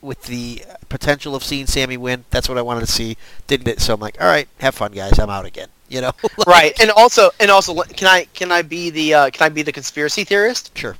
[0.00, 3.16] with the potential of seeing Sammy win, that's what I wanted to see.
[3.46, 3.80] Didn't it?
[3.80, 5.18] So I'm like, all right, have fun, guys.
[5.18, 5.68] I'm out again.
[5.88, 9.30] You know, Like, right, and also and also, can I can I be the uh,
[9.30, 10.76] can I be the conspiracy theorist?
[10.76, 10.96] Sure.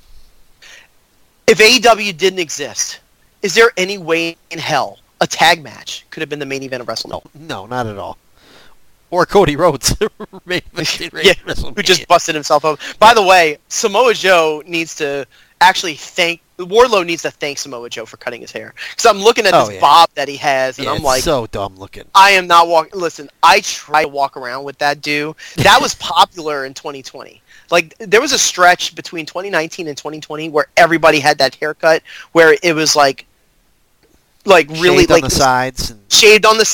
[1.46, 3.00] If AEW didn't exist,
[3.42, 6.80] is there any way in hell a tag match could have been the main event
[6.80, 7.22] of WrestleMania?
[7.34, 8.18] No, not at all.
[9.10, 9.94] Or Cody Rhodes,
[10.44, 12.78] main event Yeah, who just busted himself up.
[12.98, 15.26] By the way, Samoa Joe needs to
[15.60, 19.46] actually thank Wardlow needs to thank Samoa Joe for cutting his hair because I'm looking
[19.46, 19.80] at Oh, this yeah.
[19.80, 22.02] bob that he has and Yeah, I'm like, so dumb looking.
[22.16, 22.98] I am not walking.
[22.98, 25.36] Listen, I try to walk around with that dude.
[25.56, 27.40] That was popular in 2020.
[27.70, 32.56] Like there was a stretch between 2019 and 2020 where everybody had that haircut, where
[32.62, 33.24] it was like,
[34.44, 35.90] like really Shaved like on the sides.
[35.90, 36.64] And, shaved on the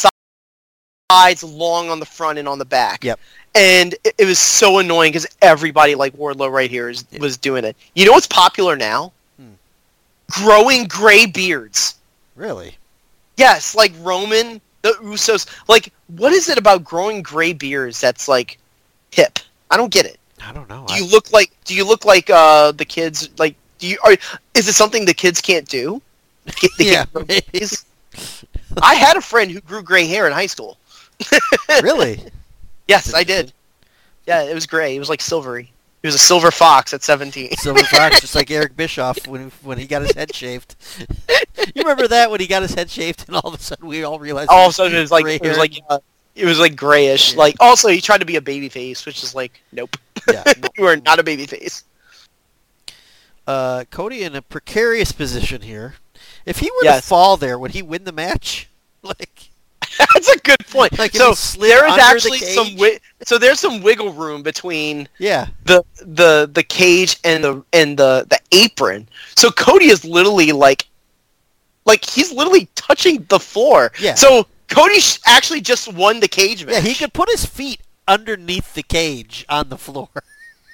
[1.10, 3.04] sides, long on the front and on the back.
[3.04, 3.18] Yep.
[3.54, 7.20] And it, it was so annoying because everybody like Wardlow right here is, Yeah.
[7.20, 7.76] was doing it.
[7.94, 9.12] You know what's popular now?
[9.38, 9.52] Hmm.
[10.30, 11.96] Growing gray beards.
[12.36, 12.76] really?
[13.36, 15.48] Yes, like Roman, the Usos.
[15.68, 18.58] Like, what is it about growing gray beards that's like
[19.10, 19.40] hip?
[19.72, 20.20] I don't get it.
[20.40, 20.84] I don't know.
[20.86, 21.50] Do I- you look like?
[21.64, 23.28] Do you look like uh, the kids?
[23.38, 23.98] Like, do you?
[24.04, 24.12] Are,
[24.54, 26.00] is it something the kids can't do?
[26.78, 27.46] Yeah, can't grow maybe.
[27.52, 27.84] grays?
[28.82, 30.78] I had a friend who grew gray hair in high school.
[31.82, 32.20] really?
[32.88, 33.52] Yes, I did.
[34.26, 34.96] Yeah, it was gray.
[34.96, 35.70] It was like silvery.
[36.02, 37.52] He was a silver fox at 17.
[37.56, 40.76] Silver Fox, just like Eric Bischoff when when he got his head shaved.
[41.30, 44.04] you remember that when he got his head shaved, and all of a sudden we
[44.04, 44.50] all realized.
[44.50, 46.00] All of a sudden, it was like it was like uh,
[46.34, 47.32] it was like grayish.
[47.32, 47.38] Yeah.
[47.38, 49.96] Like also, he tried to be a baby face, which is like nope.
[50.30, 50.44] yeah.
[50.76, 51.84] you are not a baby face.
[53.46, 55.94] Uh, Cody in a precarious position here.
[56.46, 58.68] If he were to fall there, would he win the match?
[59.02, 59.50] Like,
[59.98, 60.98] That's a good point.
[60.98, 65.08] Like so there is under the actually some wi- so there's some wiggle room between
[65.18, 69.06] yeah, the the the cage and the and the the apron.
[69.36, 70.86] So Cody is literally like
[71.84, 73.92] like he's literally touching the floor.
[74.00, 74.14] Yeah.
[74.14, 76.76] So Cody sh- actually just won the cage match.
[76.76, 76.80] yeah.
[76.80, 80.08] He could put his feet underneath the cage on the floor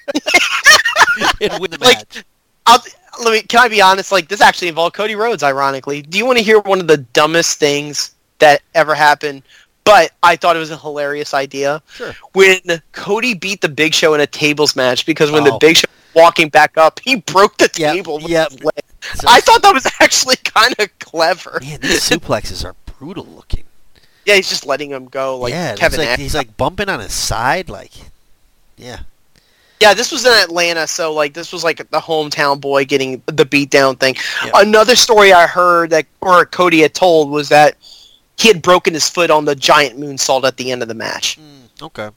[1.41, 2.23] and win the Like, match.
[2.65, 2.81] I'll,
[3.23, 3.41] let me.
[3.43, 4.11] Can I be honest?
[4.11, 5.43] Like this actually involved Cody Rhodes.
[5.43, 9.43] Ironically, do you want to hear one of the dumbest things that ever happened?
[9.83, 12.13] But I thought it was a hilarious idea Sure.
[12.33, 12.59] when
[12.91, 15.57] Cody beat the Big Show in a tables match because when the Oh.
[15.57, 18.19] Big Show was walking back up, he broke the Yep, table.
[19.15, 21.57] So- I thought that was actually kind of clever.
[21.63, 23.63] Man, these suplexes are brutal looking.
[24.27, 25.99] Yeah, he's just letting him go like yeah, Kevin.
[26.01, 27.91] like, he's like bumping on his side, like,
[28.77, 28.99] yeah,
[29.81, 33.45] Yeah, this was in Atlanta, so like this was like the hometown boy getting the
[33.45, 34.15] beatdown thing.
[34.45, 34.53] Yep.
[34.57, 37.77] Another story I heard that or Cody had told was that
[38.37, 41.39] he had broken his foot on the giant moonsault at the end of the match.
[41.39, 42.09] Mm, okay,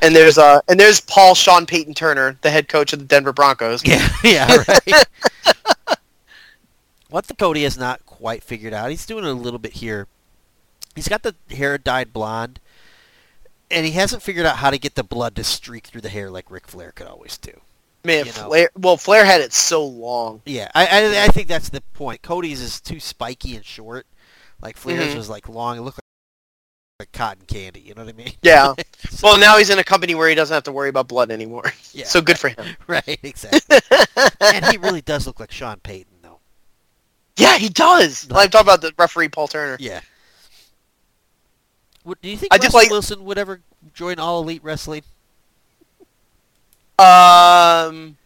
[0.00, 3.32] And there's uh and there's Paul Sean Payton Turner, the head coach of the Denver
[3.32, 3.84] Broncos.
[3.84, 5.06] yeah, yeah, right.
[7.10, 10.06] what the Cody has not quite figured out, he's doing a little bit here.
[10.94, 12.60] He's got the hair dyed blonde,
[13.70, 16.30] and he hasn't figured out how to get the blood to streak through the hair
[16.30, 17.52] like Ric Flair could always do.
[18.04, 18.46] Man, You know.
[18.48, 20.40] Flair well Flair had it so long.
[20.46, 22.22] Yeah, I, I I think that's the point.
[22.22, 24.06] Cody's is too spiky and short.
[24.62, 25.16] Like Flair's Mhm.
[25.16, 25.76] was like long.
[25.76, 26.02] It looked like,
[27.00, 27.80] like cotton candy.
[27.80, 28.32] You know what I mean?
[28.42, 28.74] Yeah.
[29.10, 31.30] So- Well now he's in a company where he doesn't have to worry about blood
[31.32, 31.64] anymore.
[31.92, 32.04] yeah.
[32.06, 32.64] So good for him.
[32.86, 33.18] Right.
[33.22, 33.78] Exactly.
[34.40, 36.38] and he really does look like Sean Payton, though.
[37.36, 38.26] Yeah, he does.
[38.30, 39.76] I'm talking about the referee Paul Turner.
[39.80, 40.00] Yeah.
[42.06, 43.60] Would, do you think I just Russell like- Wilson would ever
[43.92, 45.02] join All Elite Wrestling?
[46.98, 48.16] Um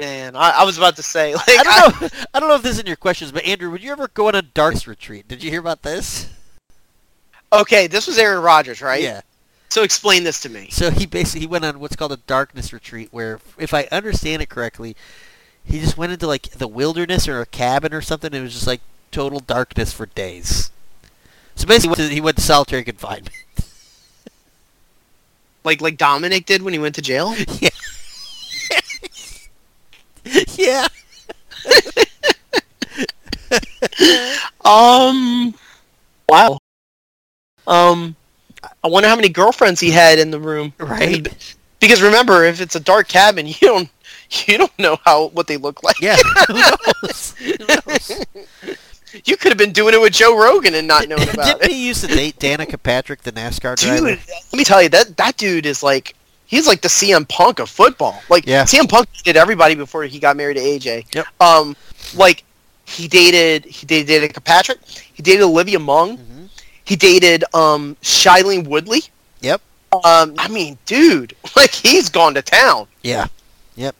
[0.00, 2.08] Man, I, I was about to say like I don't know.
[2.32, 4.28] I don't know if this is in your questions, but Andrew, would you ever go
[4.28, 5.28] on a darts retreat?
[5.28, 6.30] Did you hear about this?
[7.52, 9.02] Okay, this was Aaron Rodgers, right?
[9.02, 9.20] Yeah.
[9.68, 10.68] So explain this to me.
[10.70, 14.40] So he basically he went on what's called a darkness retreat, where if I understand
[14.40, 14.96] it correctly,
[15.64, 18.28] he just went into like the wilderness or a cabin or something.
[18.28, 20.70] And it was just like total darkness for days.
[21.60, 23.30] So basically, he went to, he went to solitary confinement.
[25.64, 27.34] Like like Dominic did when he went to jail?
[27.60, 27.68] yeah.
[30.56, 30.86] Yeah.
[34.64, 35.54] um.
[36.28, 36.58] Wow.
[37.66, 38.16] Um.
[38.84, 40.72] I wonder how many girlfriends he had in the room.
[40.78, 41.26] Right.
[41.80, 43.88] Because remember, if it's a dark cabin, you don't
[44.46, 46.00] you don't know how what they look like.
[46.00, 46.16] Yeah.
[46.48, 47.34] Who knows?
[47.38, 48.24] Who knows?
[49.24, 51.70] You could have been doing it with Joe Rogan and not knowing about Didn't it.
[51.72, 54.06] he used to date Danica Patrick, the NASCAR Dude, driver?
[54.06, 56.14] let me tell you that that dude is like
[56.46, 58.20] he's like the CM Punk of football.
[58.28, 58.64] Like Yeah.
[58.64, 61.14] CM Punk did everybody before he got married to AJ.
[61.14, 61.26] Yep.
[61.40, 61.76] Um,
[62.14, 62.44] like
[62.86, 64.78] he dated he dated Danica Patrick.
[64.86, 66.18] He dated Olivia Munn.
[66.18, 66.48] Mhm.
[66.84, 69.02] He dated um Shailene Woodley.
[69.40, 69.60] Yep.
[70.04, 72.86] Um, I mean, dude, like he's gone to town.
[73.02, 73.26] Yeah.
[73.76, 73.94] Yep.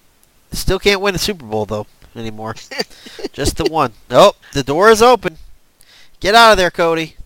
[0.53, 2.55] Still can't win a Super Bowl though anymore.
[3.33, 3.93] Just the one.
[4.11, 5.37] Oh, the door is open.
[6.21, 7.17] Get out of there, Cody.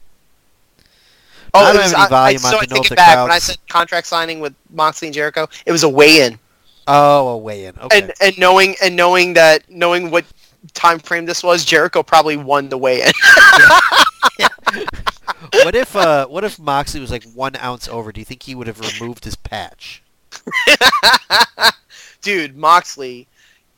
[1.52, 3.22] Oh, I don't it have any volume so on I to know take it back
[3.22, 5.48] when I said contract signing with Moxley and Jericho.
[5.66, 6.38] It was a weigh-in,
[6.86, 7.78] Oh, a weigh-in.
[7.78, 8.02] Okay.
[8.02, 10.24] and and knowing and knowing that knowing what
[10.74, 13.12] time frame this was, Jericho probably won the weigh-in.
[15.62, 18.10] what if uh, what if Moxley was like one ounce over?
[18.12, 20.02] Do you think he would have removed his patch?
[22.20, 23.28] Dude, Moxley,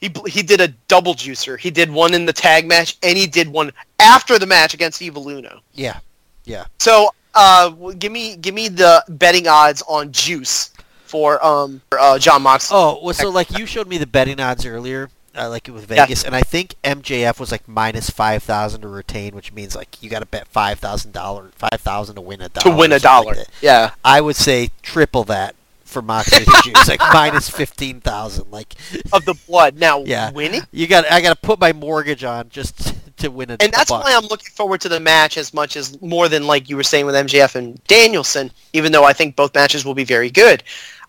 [0.00, 1.58] he he did a double juicer.
[1.58, 5.00] He did one in the tag match, and he did one after the match against
[5.02, 5.60] Evil Uno.
[5.72, 6.00] Yeah.
[6.44, 6.66] Yeah.
[6.78, 10.70] So, uh, give me give me the betting odds on Juice
[11.04, 12.76] for um for, uh, Jon Moxley.
[12.78, 15.86] Oh, well, so like you showed me the betting odds earlier, uh, like it with
[15.86, 20.02] Vegas, and I think MJF was like minus five thousand to retain, which means like
[20.02, 22.76] you got to bet five thousand dollars, five thousand to win a to dollar.
[22.76, 23.34] win a dollar.
[23.34, 23.90] like yeah.
[24.04, 25.54] I would say triple that
[25.96, 28.50] for Moxley to Juice, like minus fifteen thousand.
[28.50, 28.74] Like
[29.14, 29.78] Of the blood.
[29.78, 30.30] Now Yeah.
[30.30, 30.60] winning.
[30.72, 33.56] you got, I got to put my mortgage on just to win a.
[33.60, 36.46] And that's a why I'm looking forward to the match as much as more than
[36.46, 39.94] like you were saying with MJF and Danielson, even though I think both matches will
[39.94, 40.62] be very good.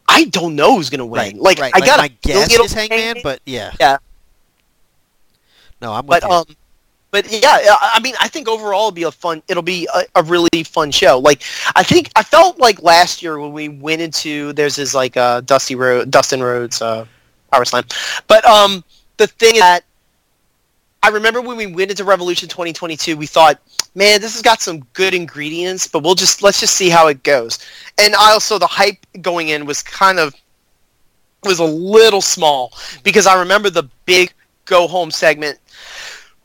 [0.07, 1.19] I don't know who's gonna win.
[1.19, 1.73] Right, Like right.
[1.75, 3.97] I like, got my guess is Hangman, but yeah, Yeah.
[5.81, 6.35] No, I'm with but you.
[6.35, 6.45] um
[7.21, 10.23] but yeah I mean I think overall it'll be a fun it'll be a, a
[10.23, 11.17] really fun show.
[11.17, 11.41] Like
[11.75, 15.41] I think I felt like last year when we went into there's this like uh
[15.41, 17.05] Dusty Road Dustin Rhodes uh
[17.51, 17.85] Power Slam.
[18.27, 18.83] But um
[19.17, 19.83] the thing is that
[21.01, 23.59] I remember when we went into Revolution 2022 we thought
[23.95, 27.23] man this has got some good ingredients but we'll just let's just see how it
[27.23, 27.57] goes.
[27.97, 30.35] And also the hype going in was kind of
[31.43, 32.73] was a little small
[33.03, 34.33] because I remember the big
[34.65, 35.57] go home segment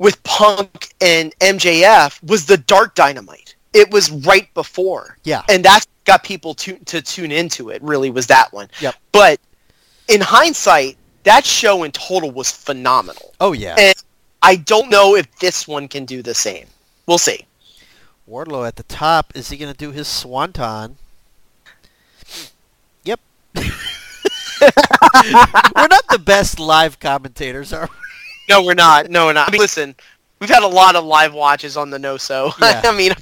[0.02, 3.54] with Punk and MJF was the Dark Dynamite.
[3.72, 7.80] It was right before, yeah, and that got people to to tune into it.
[7.82, 8.68] Really, was that one?
[8.80, 8.96] Yep.
[9.12, 9.40] But
[10.08, 13.32] in hindsight, that show in total was phenomenal.
[13.40, 13.76] oh yeah.
[13.78, 13.94] And
[14.42, 16.66] I don't know if this one can do the same.
[17.06, 17.46] We'll see.
[18.28, 19.32] Wardlow at the top.
[19.36, 20.96] Is he going to do his swanton?
[23.04, 23.20] Yep.
[23.54, 23.62] We're
[25.88, 28.11] not the best live commentators, are we?
[28.48, 29.10] No, we're not.
[29.10, 29.48] No, we're not.
[29.48, 29.94] I mean, listen,
[30.40, 32.52] we've had a lot of live watches on the no so.
[32.60, 32.82] Yeah.
[32.84, 33.12] I mean,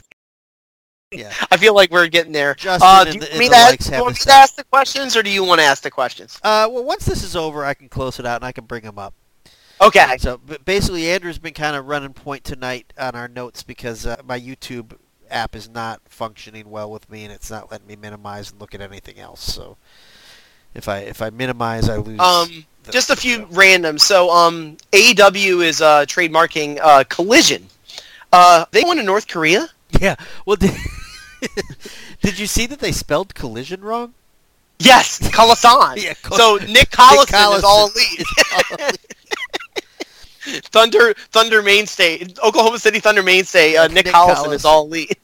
[1.12, 1.32] Yeah.
[1.50, 2.54] I feel like we're getting there.
[2.54, 4.32] Justin Uh, do you and me the to ask- do have you want me to
[4.32, 6.38] ask the questions, or do you want to ask the questions?
[6.42, 8.82] Uh, well, once this is over, I can close it out and I can bring
[8.84, 9.14] them up.
[9.80, 10.16] Okay.
[10.18, 14.16] So but basically, Andrew's been kind of running point tonight on our notes because uh,
[14.24, 14.92] my YouTube
[15.30, 18.74] app is not functioning well with me, and it's not letting me minimize and look
[18.74, 19.40] at anything else.
[19.42, 19.78] So
[20.74, 22.18] if I if I minimize, I lose.
[22.20, 23.98] Um, the- just a few random.
[23.98, 27.66] So, um, AEW is uh, trademarking uh, Collision.
[28.32, 29.68] Uh, they went to North Korea.
[30.00, 30.16] Yeah.
[30.46, 30.72] Well, did,
[32.22, 34.14] did you see that they spelled collision wrong?
[34.78, 35.96] Yes, Colasan.
[36.02, 38.26] Yeah, Col- so Nick Collison, Collison is all elite.
[40.70, 43.76] Thunder Thunder mainstay, Oklahoma City Thunder mainstay.
[43.76, 45.18] Uh, Nick, Nick Collison, is all elite.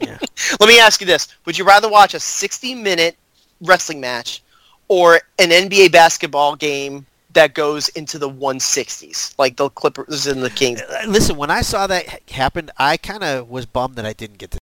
[0.00, 0.18] Yeah.
[0.60, 3.16] Let me ask you this: Would you rather watch a 60-minute
[3.62, 4.43] wrestling match
[4.88, 10.50] or an NBA basketball game that goes into the 160s, like the Clippers and the
[10.50, 10.80] Kings?
[10.82, 14.12] Uh, Listen, when I saw that ha- happen, I kind of was bummed that I
[14.12, 14.58] didn't get to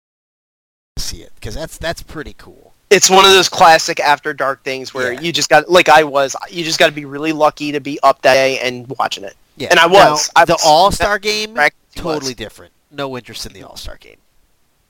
[0.99, 2.73] see it because that's that's pretty cool.
[2.91, 5.21] it's one of those classic after dark things where Yeah.
[5.21, 7.99] you just got like I was you just got to be really lucky to be
[8.03, 9.35] up that day and watching it.
[9.57, 9.69] Yeah.
[9.71, 10.31] And I Now, was.
[10.47, 11.57] The All Star game
[11.95, 12.35] totally was.
[12.37, 12.73] different.
[12.91, 14.17] No interest in the All Star game.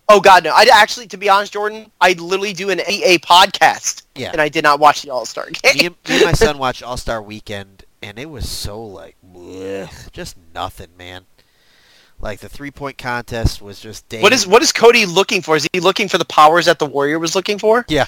[0.08, 0.52] Oh god no.
[0.54, 4.30] I actually to be honest Jordan, I literally do an EA podcast Yeah.
[4.32, 5.94] and I did not watch the All-Star me, game.
[6.04, 10.10] and, me and my son watched All Star Weekend, and it was so like bleh,
[10.12, 11.24] just nothing, man.
[12.20, 14.04] Like the three point contest was just.
[14.20, 15.56] What is what is Cody looking for?
[15.56, 17.84] Is he looking for the powers that the Warrior was looking for?
[17.88, 18.06] Yeah.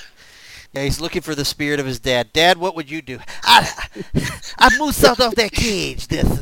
[0.72, 2.32] Yeah, he's looking for the spirit of his dad.
[2.32, 3.20] Dad, what would you do?
[3.44, 3.70] I,
[4.58, 6.08] I moved out of that cage.
[6.08, 6.26] This.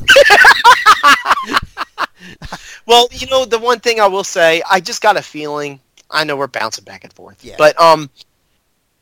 [2.87, 5.79] Well, you know, the one thing I will say, I just got a feeling.
[6.11, 7.55] I know we're bouncing back and forth, Yeah.
[7.57, 8.11] but um,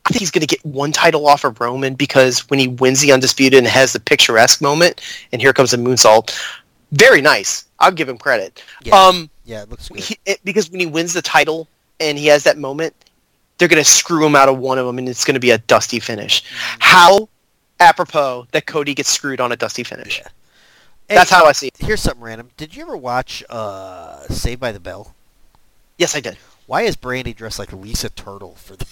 [0.06, 3.00] I think he's going to get one title off of Roman because when he wins
[3.00, 5.00] the undisputed and has the picturesque moment,
[5.32, 6.38] and here comes the moonsault,
[6.92, 7.64] very nice.
[7.78, 8.62] I'll give him credit.
[8.82, 8.94] Yeah.
[8.94, 10.00] Um, Yeah, it looks good.
[10.00, 11.66] he, it, because when he wins the title
[11.98, 12.94] and he has that moment,
[13.58, 16.00] they're gonna screw him out of one of them, and it's gonna be a dusty
[16.00, 16.42] finish.
[16.42, 16.76] Mm.
[16.80, 17.28] How
[17.78, 20.18] apropos that Cody gets screwed on a dusty finish.
[20.18, 20.28] Yeah.
[21.16, 21.74] That's how I see it.
[21.78, 22.50] Here's something random.
[22.56, 25.14] Did you ever watch uh, Saved by the Bell?
[25.98, 26.38] Yes, I did.
[26.66, 28.86] Why is Brandy dressed like Lisa Turtle for the?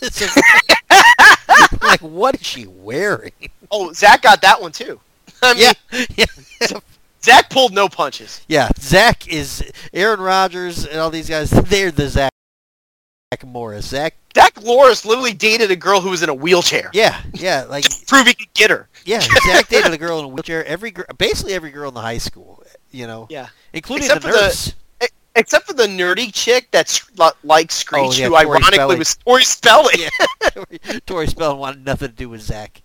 [1.82, 3.32] like, what is she wearing?
[3.70, 4.98] Oh, Zach got that one too.
[5.42, 6.78] I mean, Yeah, yeah,
[7.22, 8.40] Zach pulled no punches.
[8.48, 8.68] yeah.
[8.78, 9.62] Zach is
[9.92, 11.50] Aaron Rodgers and all these guys.
[11.50, 12.32] They're the Zach
[13.34, 13.86] Zach Morris.
[13.88, 14.14] Zach.
[14.34, 16.90] Zach Loris literally dated a girl who was in a wheelchair.
[16.94, 17.64] Yeah, yeah.
[17.68, 18.88] Like, To prove he could get her.
[19.08, 19.20] Yeah.
[19.20, 20.64] Zach dated a girl in a wheelchair.
[20.66, 22.62] Every gr- basically every girl in the high school.
[22.90, 23.48] You know, Yeah.
[23.72, 24.74] including Except the for the- nurse.
[25.02, 25.06] E-
[25.36, 27.02] Except for the nerdy chick that's
[27.44, 28.98] like Screech, Oh, yeah, who Tori ironically Spelling.
[28.98, 29.96] was Tori Spelling.
[29.98, 30.48] yeah.
[30.50, 32.82] Tori, Tori Spelling wanted nothing to do with Zach.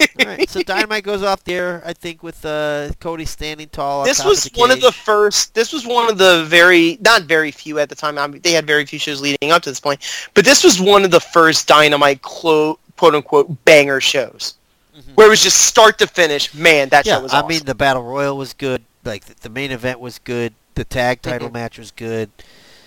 [0.00, 4.04] All right, so Dynamite goes off there, I think, with uh, Cody standing tall.
[4.04, 5.54] This was of the one of the first.
[5.54, 8.18] This was one of the very not very few at the time.
[8.18, 10.00] I mean, they had very few shows leading up to this point,
[10.34, 14.54] but this was one of the first Dynamite clo- quote unquote banger shows,
[14.96, 15.14] Mhm.
[15.14, 16.54] where it was just start to finish.
[16.54, 17.44] Man, that Yeah, show was Awesome.
[17.46, 18.82] I mean, the Battle Royal was good.
[19.04, 20.54] Like, the, the main event was good.
[20.74, 21.52] The tag title Mhm.
[21.54, 22.30] match was good.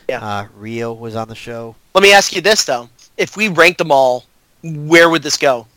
[0.08, 0.20] Yeah.
[0.26, 1.76] Uh, Riho was on the show.
[1.94, 4.26] Let me ask you this though: If we ranked them all,
[4.64, 5.68] where would this go?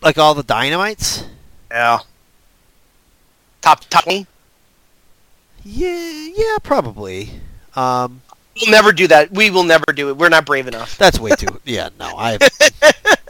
[0.00, 1.24] Like all the Dynamites?
[1.70, 1.98] Yeah.
[3.62, 4.04] Top top.
[4.04, 4.26] twenty?
[5.64, 7.40] Yeah, yeah, probably.
[7.74, 8.20] Um,
[8.60, 9.32] We'll never do that.
[9.32, 10.16] We will never do it.
[10.16, 10.96] We're not brave enough.
[10.96, 11.60] that's way too.
[11.64, 12.38] yeah, no, I.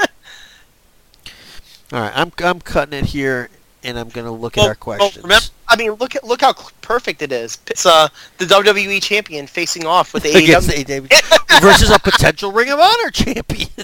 [1.94, 3.48] All right, I'm I'm cutting it here,
[3.84, 5.22] and I'm gonna look at Well, our well, questions.
[5.22, 7.58] remember, I mean, look at look how perfect it is.
[7.68, 8.08] It's uh
[8.38, 11.08] the WWE champion facing off with the AEW.
[11.08, 13.68] AEW versus a potential Ring of Honor champion.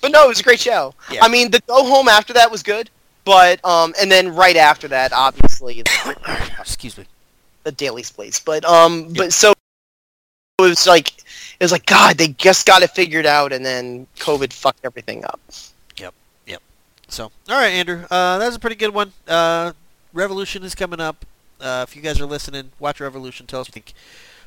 [0.00, 0.94] But no, it was a great show.
[1.10, 1.24] Yeah.
[1.24, 2.90] I mean, the go home after that was good,
[3.24, 5.82] but um, and then right after that, obviously,
[6.60, 7.04] Excuse me.
[7.62, 8.40] the Daily's Place.
[8.40, 9.52] But um, but so
[10.58, 11.21] it was like
[11.62, 15.24] it was like God, they just got it figured out, and then COVID fucked everything
[15.24, 15.38] up.
[15.96, 16.12] Yep,
[16.44, 16.60] yep.
[17.06, 19.12] So, all right, Andrew, uh, that was a pretty good one.
[19.28, 19.72] Uh,
[20.12, 21.24] Revolution is coming up.
[21.60, 23.46] Uh, if you guys are listening, watch Revolution.
[23.46, 23.94] Tell us what you think.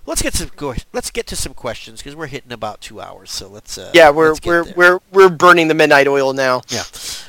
[0.05, 3.31] Let's get some go- let's get to some questions because we're hitting about two hours.
[3.31, 4.73] So let's uh, yeah, we're let's we're there.
[4.75, 6.63] we're we're burning the midnight oil now.
[6.67, 6.83] Yeah.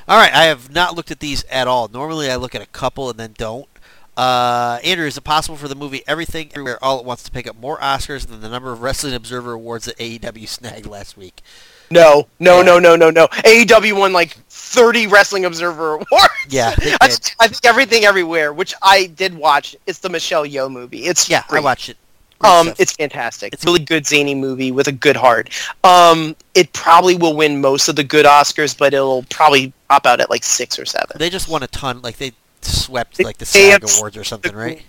[0.08, 0.34] All right.
[0.34, 1.86] I have not looked at these at all.
[1.86, 3.68] Normally, I look at a couple and then don't.
[4.16, 7.46] Uh, Andrew, is it possible for the movie Everything Everywhere All at Once to pick
[7.46, 11.42] up more Oscars than the number of Wrestling Observer awards that AEW snagged last week?
[11.90, 12.62] No, no, Yeah.
[12.64, 13.26] no, no, no, no.
[13.28, 16.32] AEW won like 30 Wrestling Observer awards.
[16.48, 17.10] Yeah, I.
[17.38, 19.76] I think everything everywhere, which I did watch.
[19.86, 21.04] It's the Michelle Yeoh movie.
[21.04, 21.96] It's Yeah, I watched it.
[22.38, 22.80] Great Um, stuff.
[22.80, 23.48] it's fantastic.
[23.48, 25.48] It's- It's a really good zany movie with a good heart.
[25.84, 30.20] Um, it probably will win most of the good Oscars, but it'll probably pop out
[30.20, 31.16] at like six or seven.
[31.18, 32.00] they just won a ton.
[32.02, 32.32] Like they
[32.66, 34.82] swept like the SAG awards or something, right?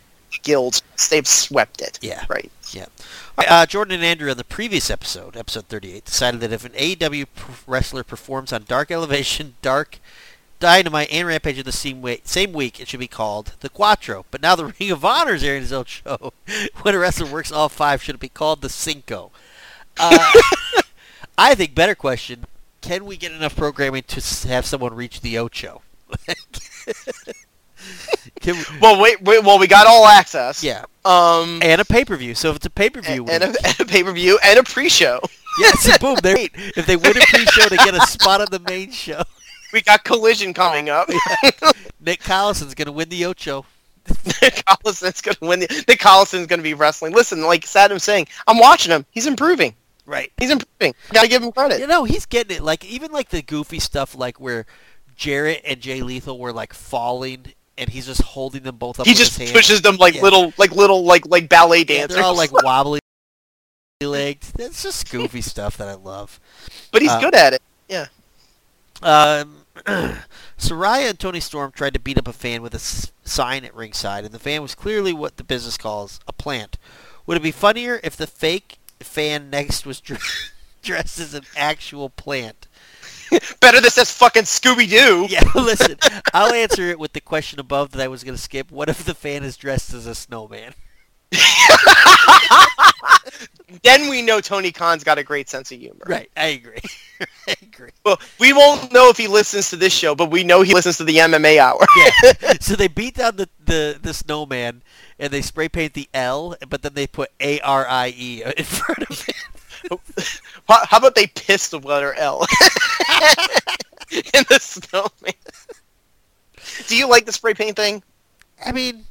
[0.43, 1.99] Guilds, they've swept it.
[2.01, 2.25] Yeah.
[2.29, 2.51] Right.
[3.37, 6.71] Right, uh, Jordan and Andrew on the previous episode, episode 38, decided that if an
[6.71, 7.27] AEW
[7.67, 9.99] wrestler performs on Dark Elevation, Dark
[10.59, 14.25] Dynamite, and Rampage in the same, way, same week, it should be called the Quattro.
[14.31, 16.33] But now the Ring of Honor is airing his own show.
[16.81, 19.31] when a wrestler works all five, should it be called the Cinco?
[19.99, 20.31] Uh,
[21.37, 22.45] I think better question:
[22.81, 25.83] Can we get enough programming to have someone reach the Ocho?
[28.45, 29.43] We, Well, wait, wait.
[29.43, 30.63] Well, we got all access.
[30.63, 32.33] yeah, Um, and a pay per view.
[32.35, 34.59] So if it's a pay per view, and, and a, a pay per view and
[34.59, 35.19] a pre show.
[35.59, 36.37] Yes, boom, they're.
[36.37, 39.23] If they win a pre-show to get a spot on the main show,
[39.73, 41.09] We got Collision coming up.
[41.99, 43.65] Nick Collison's going to win the Ocho.
[44.43, 45.61] Nick Collison's gonna win.
[45.61, 47.11] The, Nick Collison's gonna be wrestling.
[47.13, 49.05] Listen, like Sadam's saying, I'm watching him.
[49.09, 49.73] He's improving.
[50.05, 50.31] Right.
[50.37, 50.93] He's improving.
[51.11, 51.79] Gotta give him credit.
[51.79, 52.61] You know, he's getting it.
[52.63, 54.65] Like, even like the goofy stuff, like where
[55.15, 57.47] Jarrett and Jay Lethal were like falling,
[57.77, 59.55] and he's just holding them both up he with just his hand.
[59.55, 60.21] pushes them like Yeah.
[60.23, 62.15] little, like little, like like ballet Yeah, dancers.
[62.15, 62.99] they're all like wobbly
[64.01, 64.53] legged.
[64.55, 66.39] That's just goofy stuff that I love.
[66.91, 67.61] but he's uh, good at it.
[67.87, 68.07] Yeah.
[69.01, 69.65] Um,
[70.57, 73.75] Saraya and Toni Storm tried to beat up a fan with a s- sign at
[73.75, 76.77] ringside, and the fan was clearly what the business calls a plant.
[77.25, 80.51] Would it be funnier if the fake fan next was dr-
[80.81, 82.66] dressed as an actual plant?
[83.59, 85.27] Better this says fucking Scooby Doo.
[85.29, 85.97] Yeah, listen,
[86.33, 88.71] I'll answer it with the question above that I was going to skip.
[88.71, 90.73] What if the fan is dressed as a snowman?
[93.83, 96.03] Then we know Tony Khan's got a great sense of humor.
[96.05, 96.79] Right, I agree.
[97.49, 97.91] I agree.
[98.05, 100.97] Well, we won't know if he listens to this show, but we know he listens
[100.97, 101.85] to the MMA Hour.
[101.97, 102.53] Yeah.
[102.61, 104.83] so they beat down the, the, the snowman,
[105.19, 108.63] and they spray paint the L, but then they put A R I E in
[108.63, 109.35] front of it.
[110.67, 112.41] How how about they piss the letter L
[114.11, 115.33] in the snowman?
[116.87, 118.03] Do you like the spray paint thing?
[118.65, 119.03] I mean,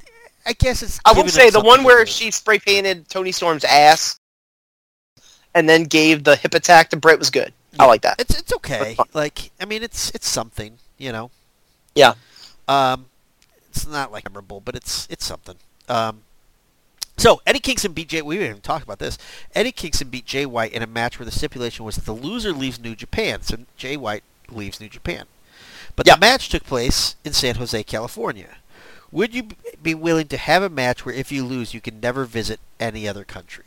[0.45, 0.99] I guess it's.
[1.05, 4.19] I will say the one where she spray painted Toni Storm's ass
[5.53, 7.53] and then gave the hip attack to Britt was good.
[7.79, 8.19] I like that.
[8.19, 8.95] It's it's okay.
[9.13, 10.77] Like I mean, it's it's something.
[10.97, 11.31] You know.
[11.95, 12.13] Yeah.
[12.67, 13.05] Um,
[13.69, 15.57] it's not like memorable, but it's it's something.
[15.89, 16.23] Um,
[17.17, 18.21] so Eddie Kingston beat Jay.
[18.21, 19.17] We didn't even talk about this.
[19.55, 22.51] Eddie Kingston beat Jay White in a match where the stipulation was that the loser
[22.53, 23.41] leaves New Japan.
[23.41, 25.25] So Jay White leaves New Japan.
[25.95, 26.15] But Yeah.
[26.15, 28.57] the match took place in San Jose, California.
[29.11, 29.47] Would you
[29.81, 33.07] be willing to have a match where if you lose, you can never visit any
[33.07, 33.63] other country?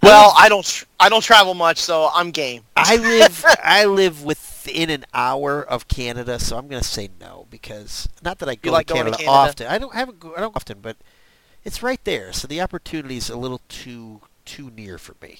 [0.00, 2.62] Well, I don't I don't travel much, so I'm game.
[2.76, 7.46] I live I live within an hour of Canada, so I'm going to say no
[7.50, 9.50] because not that I go like to, going to Canada Canada?
[9.50, 9.66] often.
[9.66, 10.96] I don't haven't I don't often, but
[11.64, 15.38] it's right there, so the opportunity is a little too too near for me.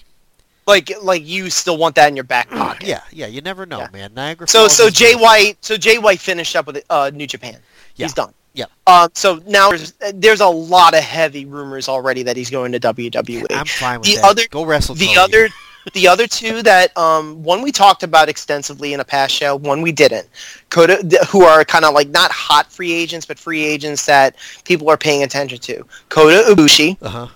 [0.66, 2.86] Like like you still want that in your back pocket.
[2.86, 3.88] Yeah, yeah, you never know, Yeah.
[3.92, 4.14] man.
[4.14, 5.14] Niagara So Falls so Jay.
[5.14, 7.58] White so Jay White finished up with uh, New Japan.
[7.96, 8.06] Yeah.
[8.06, 8.34] He's done.
[8.54, 8.64] Yeah.
[8.86, 12.80] Um, so now there's, there's a lot of heavy rumors already that he's going to
[12.80, 13.46] WWE.
[13.50, 14.24] I'm fine with the that.
[14.24, 15.48] other- go wrestle the other
[15.92, 19.82] the other two that um, one we talked about extensively in a past show, one
[19.82, 20.28] we didn't.
[20.70, 20.96] Kota,
[21.28, 24.96] who are kind of like not hot free agents, but free agents that people are
[24.96, 25.84] paying attention to.
[26.08, 27.28] Kota Ibushi Uh-huh.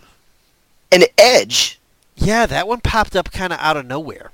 [0.90, 1.78] and Edge.
[2.16, 4.30] Yeah, that one popped up kind of out of nowhere.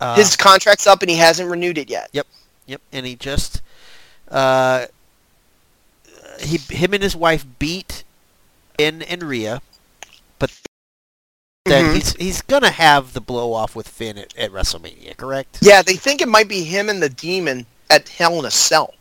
[0.00, 2.08] Uh, His contract's up and he hasn't renewed it yet.
[2.12, 2.26] Yep,
[2.66, 3.62] yep, and he just
[4.30, 4.86] uh,
[6.40, 8.04] he him and his wife beat
[8.78, 9.60] in and Rhea,
[10.38, 10.50] but
[11.64, 11.94] then Mhm.
[11.94, 15.58] he's he's gonna have the blow off with Finn at, at WrestleMania, correct?
[15.62, 18.94] Yeah, they think it might be him and the Demon at Hell in a Cell.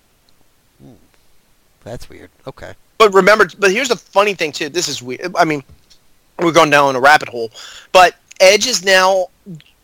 [1.84, 2.30] That's weird.
[2.48, 2.73] Okay.
[2.98, 4.69] But remember, but here's the funny thing too.
[4.69, 5.35] This is weird.
[5.35, 5.61] I mean,
[6.40, 7.52] we're going down a rabbit hole.
[7.91, 9.27] But Edge is now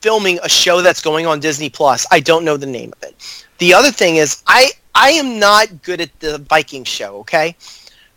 [0.02, 2.06] filming a show that's going on Disney Plus.
[2.12, 3.46] I don't know the name of it.
[3.58, 7.18] The other thing is, I I am not good at the Viking show.
[7.18, 7.58] Okay,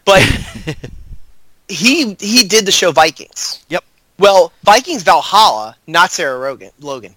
[0.05, 0.23] but
[1.69, 3.65] he he did the show Vikings.
[3.69, 3.83] Yep.
[4.19, 7.15] Well, Vikings Valhalla, not Sarah Rogan, Logan,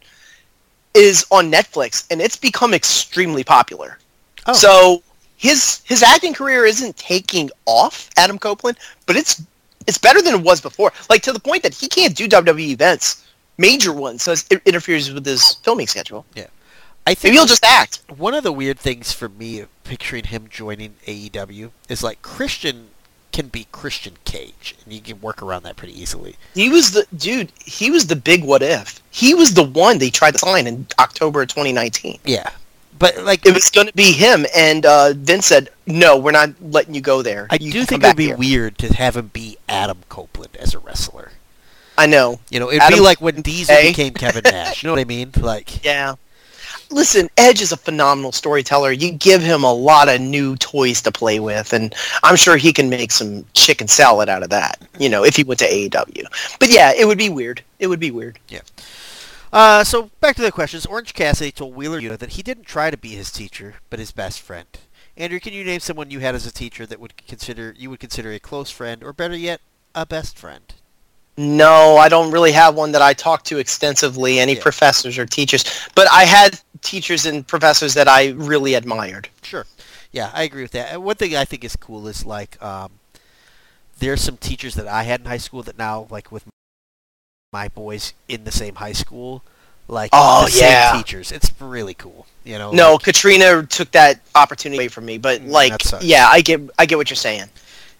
[0.93, 3.99] is on Netflix, and it's become extremely popular.
[4.47, 4.53] Oh.
[4.53, 5.03] So
[5.37, 9.41] his his acting career isn't taking off, Adam Copeland, but it's
[9.87, 10.91] it's better than it was before.
[11.09, 13.25] Like to the point that he can't do WWE events,
[13.57, 16.25] major ones, so it interferes with his filming schedule.
[16.35, 16.47] Yeah.
[17.07, 18.01] I think Maybe he'll just act.
[18.17, 22.87] one of the weird things for me of picturing him joining AEW is like Christian
[23.35, 26.35] can be Christian Cage, and you can work around that pretty easily.
[26.53, 27.51] He was the dude.
[27.63, 29.01] He was the big what if.
[29.11, 32.19] He was the one they tried to sign in October of 2019.
[32.25, 32.49] Yeah,
[32.97, 36.51] but like It was going to be him, and uh, Vince said, "No, we're not
[36.61, 39.17] letting you go there." I You do think it would be here." weird to have
[39.17, 41.31] him be Adam Copeland as a wrestler.
[41.97, 42.39] I know.
[42.49, 43.89] You know, it'd be like when Diesel Hey.
[43.89, 44.81] became Kevin Nash.
[44.83, 45.31] You know what I mean?
[45.37, 46.15] Like, Yeah.
[46.91, 48.91] Listen, Edge is a phenomenal storyteller.
[48.91, 51.93] You give him a lot of new toys to play with, and
[52.23, 54.81] I'm sure he can make some chicken salad out of that.
[54.99, 56.23] You know, if he went to AEW.
[56.59, 57.63] But yeah, it would be weird.
[57.79, 58.39] It would be weird.
[59.51, 60.85] uh, so back to the questions.
[60.85, 64.11] Orange Cassidy told Wheeler Yuta that he didn't try to be his teacher, but his
[64.11, 64.67] best friend.
[65.17, 67.99] Andrew, can you name someone you had as a teacher that would consider you would
[68.01, 69.61] consider a close friend, or better yet,
[69.93, 70.73] a best friend?
[71.37, 74.61] No, I don't really have one that I talk to extensively, any Yeah.
[74.61, 75.65] professors or teachers.
[75.93, 79.29] But I had teachers and professors that I really admired.
[79.41, 79.65] Sure.
[80.11, 80.93] Yeah, I agree with that.
[80.93, 82.91] And one thing I think is cool is like um,
[83.99, 86.45] there's some teachers that I had in high school that now like with
[87.51, 89.43] my boys in the same high school,
[89.87, 90.93] like Oh, the same yeah.
[90.95, 91.31] teachers.
[91.31, 92.27] It's really cool.
[92.43, 92.71] You know.
[92.71, 95.17] No, like- Katrina took that opportunity away from me.
[95.17, 97.49] But Mm, like, yeah, I get, I get what you're saying.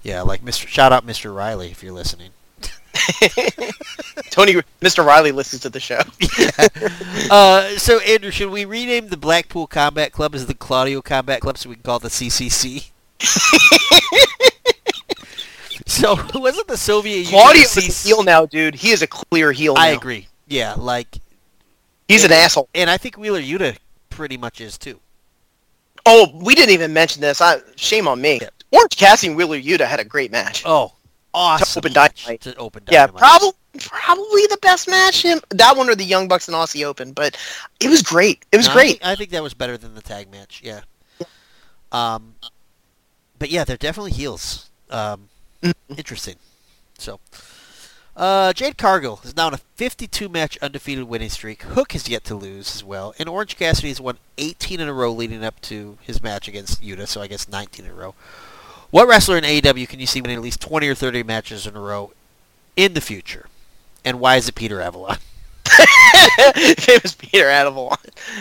[0.03, 0.67] yeah, like Mr.
[0.67, 1.35] Shout out Mr.
[1.35, 2.31] Riley if you're listening.
[4.29, 5.05] Tony, Mr.
[5.05, 5.99] Riley listens to the show.
[7.31, 11.57] uh, so Andrew, should we rename the Blackpool Combat Club as the Claudio Combat Club
[11.57, 12.91] so we can call it the CCC?
[15.85, 18.75] so wasn't the Soviet Union Claudio is a heel now, dude.
[18.75, 19.75] He is a clear heel.
[19.77, 19.97] I now.
[19.97, 20.27] agree.
[20.47, 21.19] Yeah, like
[22.07, 22.69] He's an asshole.
[22.75, 23.77] And I think Wheeler Yuta
[24.09, 24.99] pretty much is too.
[26.05, 27.41] Oh, we didn't even mention this.
[27.41, 28.39] I, shame on me.
[28.41, 28.49] Yeah.
[28.71, 30.63] Orange Cassidy and Wheeler Yuta had a great match.
[30.65, 30.93] Oh,
[31.35, 31.79] awesome!
[31.81, 32.41] open match Dynamite.
[32.41, 35.21] To open yeah, probably probably the best match.
[35.23, 37.37] Him that one or the Young Bucks and Aussie Open, but
[37.79, 38.45] it was great.
[38.51, 38.87] It was No, I great.
[38.91, 40.61] think, I think that was better than the tag match.
[40.63, 40.81] Yeah.
[41.91, 42.35] Um,
[43.37, 44.69] but yeah, they're definitely heels.
[44.89, 45.29] Um,
[45.63, 45.93] Mm-hmm.
[45.97, 46.35] interesting.
[46.99, 47.19] So,
[48.15, 51.63] uh, Jade Cargill is now on a 52 match undefeated winning streak.
[51.63, 54.93] Hook has yet to lose as well, and Orange Cassidy has won 18 in a
[54.93, 57.07] row leading up to his match against Yuta.
[57.07, 58.13] So I guess 19 in a row.
[58.95, 61.75] What wrestler in AEW can you see winning at least 20 or 30 matches in
[61.75, 62.13] a row
[62.77, 63.47] in the future?
[64.05, 65.17] And why is it Peter Avalon?
[65.65, 67.97] if it was Peter Avalon,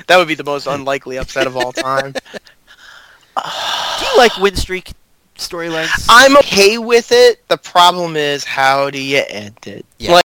[0.06, 2.12] that would be the most unlikely upset of all time.
[2.12, 4.92] Do you like win streak
[5.34, 6.06] storylines?
[6.08, 7.44] I'm okay with it.
[7.48, 9.84] The problem is, how do you end it?
[9.98, 10.12] Yeah.
[10.12, 10.24] Like,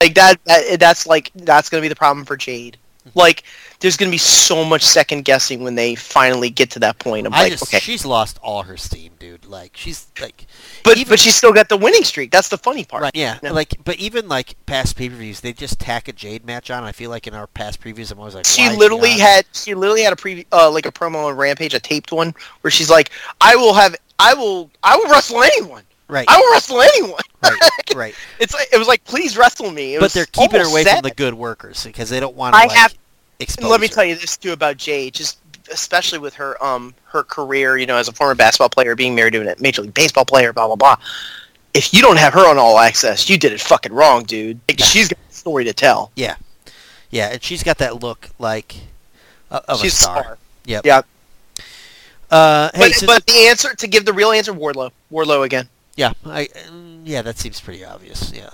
[0.00, 0.78] like that, that.
[0.78, 2.76] That's like that's gonna be the problem for Jade.
[3.00, 3.18] Mm-hmm.
[3.18, 3.42] Like,
[3.84, 7.26] there's gonna be so much second guessing when they finally get to that point.
[7.26, 9.44] I'm I like, just okay, she's lost all her steam, dude.
[9.44, 10.46] Like she's like
[10.84, 12.30] but even- but she's still got the winning streak.
[12.30, 13.02] That's the funny part.
[13.02, 13.14] Right.
[13.14, 13.38] Yeah.
[13.42, 13.50] Yeah.
[13.50, 16.82] Like, but even like past pay per views, they just tack a Jade match on.
[16.82, 20.02] I feel like in our past previews, I'm always like, She literally had she literally
[20.02, 23.10] had a pre uh, like a promo on Rampage, a taped one, where she's like,
[23.42, 25.82] "I will have, I will, I will wrestle anyone.
[26.08, 27.60] right, I will wrestle anyone." right,
[27.94, 28.14] right.
[28.40, 31.00] It's like, it was like, "Please wrestle me." It But they're keeping her away sad.
[31.02, 32.94] from the good workers because they don't want to I like have-
[33.40, 33.64] expose.
[33.64, 35.38] And let me tell you this too about Jade, just
[35.72, 39.32] especially with her um her career, you know, as a former basketball player, being married
[39.34, 40.96] to a major league baseball player, blah blah blah.
[41.72, 44.60] If you don't have her on All Access, you did it fucking wrong, dude.
[44.68, 44.86] Like, Yeah.
[44.86, 46.12] She's got a story to tell.
[46.14, 46.36] Yeah,
[47.10, 48.76] yeah, and she's got that look like
[49.50, 50.22] of She's a star.
[50.22, 50.38] smart.
[50.66, 50.86] Yep.
[50.86, 51.02] Yeah.
[52.30, 55.68] Uh, hey, But, since- but the answer to give the real answer, Wardlow, Wardlow again.
[55.96, 56.48] yeah, I
[57.04, 58.32] yeah, that seems pretty obvious.
[58.34, 58.50] Yeah.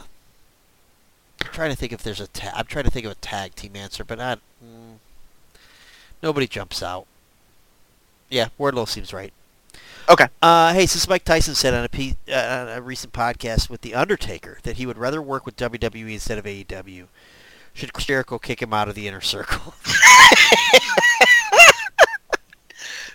[1.60, 3.54] I'm trying to think if there's a ta- I'm trying to think of a tag
[3.54, 4.38] team answer, but not.
[4.64, 4.94] Mm,
[6.22, 7.06] nobody jumps out.
[8.30, 9.30] Yeah, Wardlow seems right.
[10.08, 10.28] Okay.
[10.40, 13.82] Uh, hey, since Mike Tyson said on a, pe- uh, on a recent podcast with
[13.82, 17.08] The Undertaker that he would rather work with WWE instead of AEW,
[17.74, 19.74] should Jericho kick him out of the inner circle?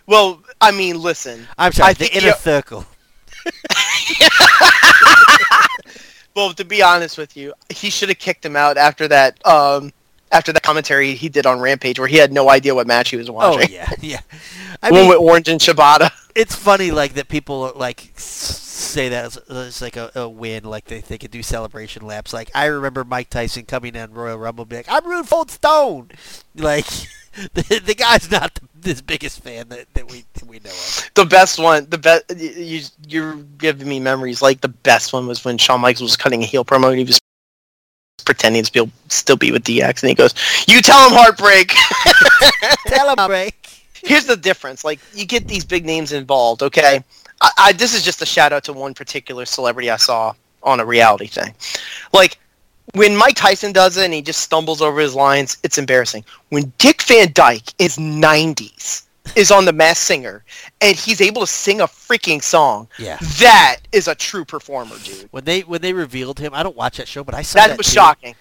[0.08, 1.48] Well, I mean, listen.
[1.58, 2.86] I'm sorry, I the think inner circle.
[6.36, 9.46] Well, to be honest with you, he should have kicked him out after that.
[9.48, 9.94] Um,
[10.32, 13.16] after that commentary he did on Rampage, where he had no idea what match he
[13.16, 13.54] was watching.
[13.54, 13.74] Oh watching.
[13.76, 14.20] yeah, yeah.
[14.84, 16.12] I One mean, with Orange and Shibata.
[16.36, 20.86] it's funny like that people like say that as, as like a, a win, like
[20.86, 22.34] they, they could do celebration laps.
[22.34, 25.46] Like I remember Mike Tyson coming on Royal Rumble, and be like, "I'm rooting for
[25.48, 26.10] Stone."
[26.56, 26.88] Like
[27.54, 31.12] the, the guy's not the, his biggest fan that, that we that we know of.
[31.16, 32.24] The best one, the best.
[32.38, 34.42] You, you're giving me memories.
[34.42, 36.90] Like the best one was when Shawn Michaels was cutting a heel promo.
[36.90, 37.20] and He was
[38.24, 40.34] pretending to be, still be with DX, and he goes,
[40.68, 41.72] "You tell him heartbreak."
[42.88, 43.54] Celebrate.
[43.94, 44.84] Here's the difference.
[44.84, 46.64] Like you get these big names involved.
[46.64, 47.04] Okay,
[47.42, 50.34] I, I, this is just a shout out to one particular celebrity I saw
[50.64, 51.54] on a reality thing.
[52.14, 52.40] Like
[52.94, 56.24] when Mike Tyson does it and he just stumbles over his lines, it's embarrassing.
[56.50, 59.04] When Dick Van Dyke is 90s
[59.36, 60.44] is on the Masked Singer
[60.82, 63.18] and he's able to sing a freaking song, Yeah.
[63.40, 65.28] that is a true performer, dude.
[65.32, 67.68] When they when they revealed him, I don't watch that show, but I saw That,
[67.70, 67.94] that, was too.
[67.94, 68.36] shocking.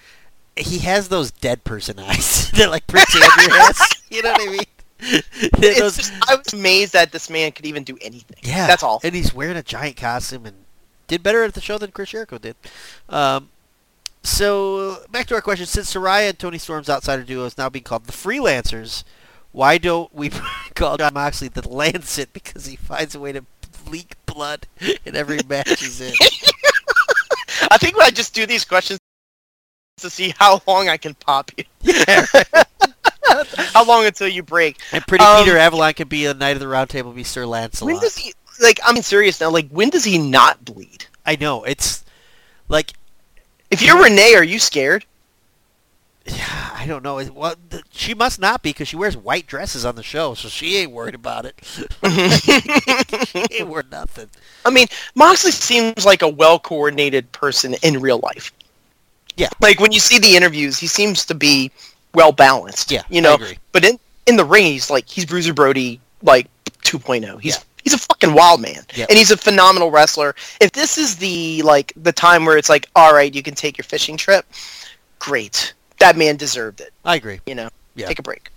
[0.57, 2.51] He has those dead person eyes.
[2.55, 3.21] They're like Andrew
[3.57, 3.79] has.
[4.11, 4.61] You know what I mean?
[5.59, 8.37] Those- just, I was amazed that this man could even do anything.
[8.43, 9.01] Yeah, That's all.
[9.03, 10.55] And he's wearing a giant costume and
[11.09, 12.55] did better at the show than Chris Jericho did.
[13.09, 13.49] Um,
[14.24, 17.84] so back to our question: Since Saraya and Toni Storm's outsider duo is now being
[17.84, 19.05] called the Freelancers,
[19.52, 20.30] why don't we
[20.74, 23.44] call Jon Moxley the Lancet because he finds a way to
[23.88, 24.66] leak blood
[25.05, 26.12] in every match he's in?
[27.70, 28.98] I think when I just do these questions
[29.98, 31.64] to see how long I can pop you.
[31.82, 32.26] yeah.
[33.72, 34.78] How long until you break?
[34.92, 37.46] And Pretty Um, Peter Avalon could be a Knight of the Round Table, be Sir
[37.46, 37.92] Lancelot.
[37.92, 38.78] When does he like?
[38.84, 39.51] I'm serious now.
[39.51, 41.06] Like, when does he not bleed?
[41.26, 42.05] I know it's
[42.68, 42.92] like
[43.74, 45.05] If you're Renee, are you scared?
[46.26, 47.20] Yeah, I don't know.
[47.34, 47.56] Well,
[47.90, 50.92] she must not be because she wears white dresses on the show, so she ain't
[50.92, 51.56] worried about it.
[53.26, 54.30] she ain't worried nothing.
[54.64, 54.86] I mean,
[55.16, 58.52] Moxley seems like a well coordinated person in real life.
[59.36, 59.48] Yeah.
[59.60, 61.72] Like when you see the interviews, he seems to be
[62.14, 62.92] well balanced.
[62.92, 63.36] Yeah, You know.
[63.72, 66.46] But in in the ring, he's like he's Bruiser Brody like
[66.84, 67.40] 2.0.
[67.40, 67.62] He's Yeah.
[67.85, 69.09] He's a fucking wild man, Yep.
[69.11, 70.35] and he's a phenomenal wrestler.
[70.61, 73.78] If this is the like the time where it's like, all right, you can take
[73.78, 74.44] your fishing trip,
[75.19, 75.74] great.
[76.01, 76.93] That man deserved it.
[77.05, 77.40] I agree.
[77.47, 78.09] You know, Yeah.
[78.09, 78.51] take a break.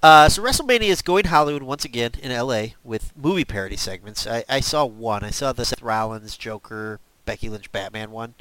[0.00, 4.28] Uh, so WrestleMania is going Hollywood once again in LA with movie parody segments.
[4.28, 5.24] I, I saw one.
[5.24, 8.34] I saw the Seth Rollins Joker Becky Lynch Batman one.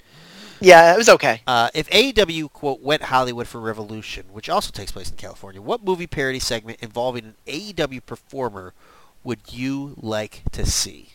[0.60, 1.41] Yeah, it was okay.
[1.48, 5.84] Uh, if AEW quote went Hollywood for Revolution, which also takes place in California, what
[5.84, 8.76] movie parody segment involving an AEW performer
[9.23, 11.10] would you like to see?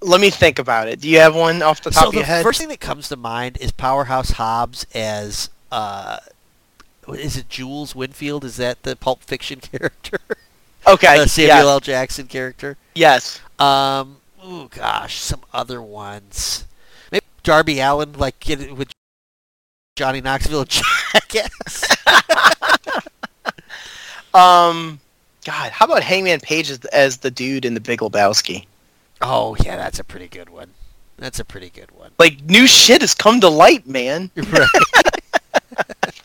[0.00, 1.00] Let me think about it.
[1.00, 2.42] Do you have one off the top so of the your head?
[2.42, 6.18] first thing that comes to mind is Powerhouse Hobbs as uh,
[7.08, 8.44] is it Jules Winfield?
[8.44, 10.18] Is that the Pulp Fiction character?
[10.86, 11.18] okay.
[11.18, 11.70] uh, Samuel yeah.
[11.70, 11.80] L.
[11.80, 12.76] Jackson character.
[12.94, 13.40] Yes.
[13.58, 16.66] Um, oh gosh, some other ones.
[17.10, 18.90] Maybe Darby Allin, like get it with
[19.96, 21.96] Johnny Knoxville Jackass.
[24.34, 24.98] Um,
[25.44, 28.66] God, how about Hangman Page as, as the dude in the Big Lebowski?
[29.22, 30.70] oh yeah, that's a pretty good one.
[31.16, 32.10] That's a pretty good one.
[32.18, 34.30] Like new shit has come to light, man.
[34.50, 34.68] Right.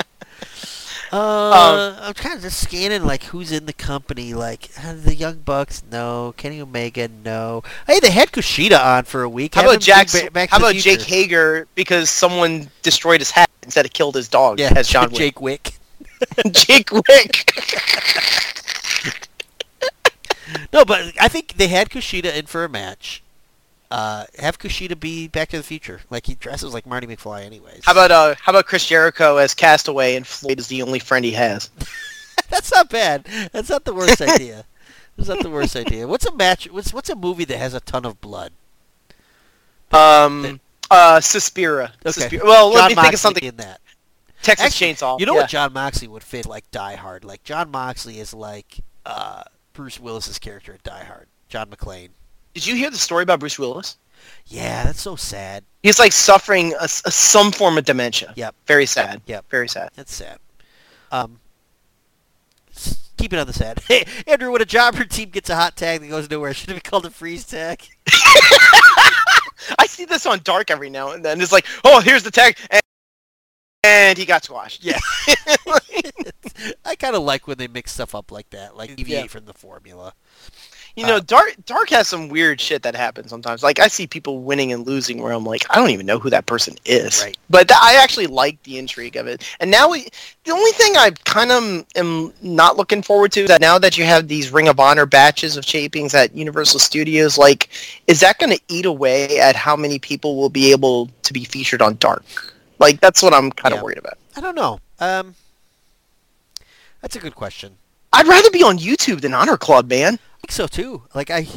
[1.12, 4.36] Uh, I'm kind of just scanning like who's in the company.
[4.36, 6.36] Like uh, the Young Bucks, no.
[6.38, 7.64] Kenny Omega, no.
[7.88, 9.56] Hey, they had Kushida on for a week.
[9.56, 10.10] How Have about Jack?
[10.12, 14.60] ba- How about Jake Hager because someone destroyed his hat instead of killed his dog
[14.60, 15.14] Yeah, as John Wick.
[15.18, 15.74] Jake Wick.
[16.52, 17.52] Jake Wick.
[20.72, 23.24] No, but I think they had Kushida in for a match.
[23.92, 26.02] Uh, have Kushida be Back to the Future.
[26.10, 27.82] Like he dresses like Marty McFly, anyways.
[27.86, 28.36] how about uh?
[28.40, 31.70] How about Chris Jericho as Castaway and Floyd is the only friend he has?
[32.50, 33.26] That's not bad.
[33.52, 34.66] That's not the worst idea.
[35.18, 36.08] That's not the worst idea.
[36.08, 36.70] What's a match?
[36.72, 38.52] What's what's a movie that has a ton of blood?
[39.92, 40.60] Um.
[40.92, 41.94] Uh, Suspiria.
[42.02, 42.12] Okay.
[42.12, 42.46] Suspiria.
[42.46, 43.44] Well, John let me think of something.
[43.44, 43.80] in that.
[44.42, 45.20] Texas Actually, Chainsaw.
[45.20, 45.42] You know yeah.
[45.42, 47.24] what Jon Moxley would fit like Die Hard.
[47.24, 49.44] Like Jon Moxley is like uh,
[49.80, 51.30] Bruce Willis's character in Die Hard.
[51.48, 52.10] John McClane.
[52.54, 53.96] Did you hear the story about Bruce Willis?
[54.46, 55.64] Yeah, that's so sad.
[55.84, 58.34] He's like suffering a, a- some form of dementia.
[58.36, 58.56] Yep.
[58.66, 59.22] Very sad.
[59.26, 59.50] Yep.
[59.50, 59.92] Very sad.
[59.96, 60.40] That's sad.
[61.14, 61.40] Um,
[63.16, 63.80] keep it on the sad.
[63.88, 66.74] Hey, Andrew, when a jobber team gets a hot tag that goes nowhere, should it
[66.74, 67.82] be called a freeze tag?
[69.80, 71.40] I see this on Dark every now and then.
[71.40, 72.82] It's like, oh, here's the tag, and,
[73.84, 74.84] and he got squashed.
[74.84, 75.00] Yeah.
[76.86, 79.28] I kind of like when they mix stuff up like that, like deviate Yeah.
[79.28, 80.14] from the formula.
[80.96, 83.64] You know, Uh, Dark Dark has some weird shit that happens sometimes.
[83.64, 86.30] Like I see people winning and losing where I'm like, I don't even know who
[86.32, 87.22] that person is.
[87.24, 87.38] Right.
[87.50, 89.44] But th- I actually like the intrigue of it.
[89.62, 90.08] And now we,
[90.44, 93.98] the only thing I kind of am not looking forward to is that now that
[93.98, 97.70] you have these Ring of Honor batches of shapings at Universal Studios, like,
[98.08, 101.46] is that going to eat away at how many people will be able to be
[101.46, 102.26] featured on Dark?
[102.80, 103.84] Like that's what I'm kind of Yeah.
[103.84, 104.18] worried about.
[104.36, 104.80] I don't know.
[105.00, 105.36] Um,
[107.02, 107.78] that's a good question.
[108.12, 110.16] I'd rather be on YouTube than Honor Club, man.
[110.16, 111.04] I think so too.
[111.14, 111.48] Like I,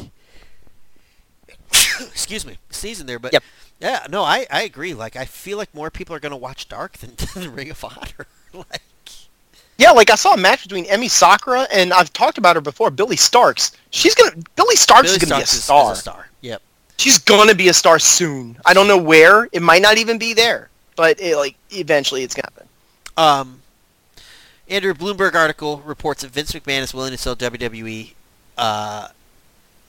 [2.11, 3.43] excuse me, sneezing there, but Yep.
[3.79, 4.93] yeah, no, I, I agree.
[4.93, 8.27] Like I feel like more people are gonna watch Dark than, than Ring of Honor.
[8.53, 8.81] like,
[9.77, 12.91] Yeah, like I saw a match between Emmy Sakura and I've talked about her before,
[12.91, 13.75] Billie Starkz.
[13.89, 15.91] She's gonna Billie Starkz Billie is gonna Starkz be a is- star.
[15.91, 16.29] is a star.
[16.41, 16.61] Yep.
[16.97, 18.57] She's gonna be a star soon.
[18.65, 19.49] I don't know where.
[19.51, 22.67] It might not even be there, but it, like eventually it's gonna happen.
[23.17, 23.61] Um,
[24.67, 28.13] Andrew Bloomberg article reports that Vince McMahon is willing to sell WWE
[28.57, 29.09] uh,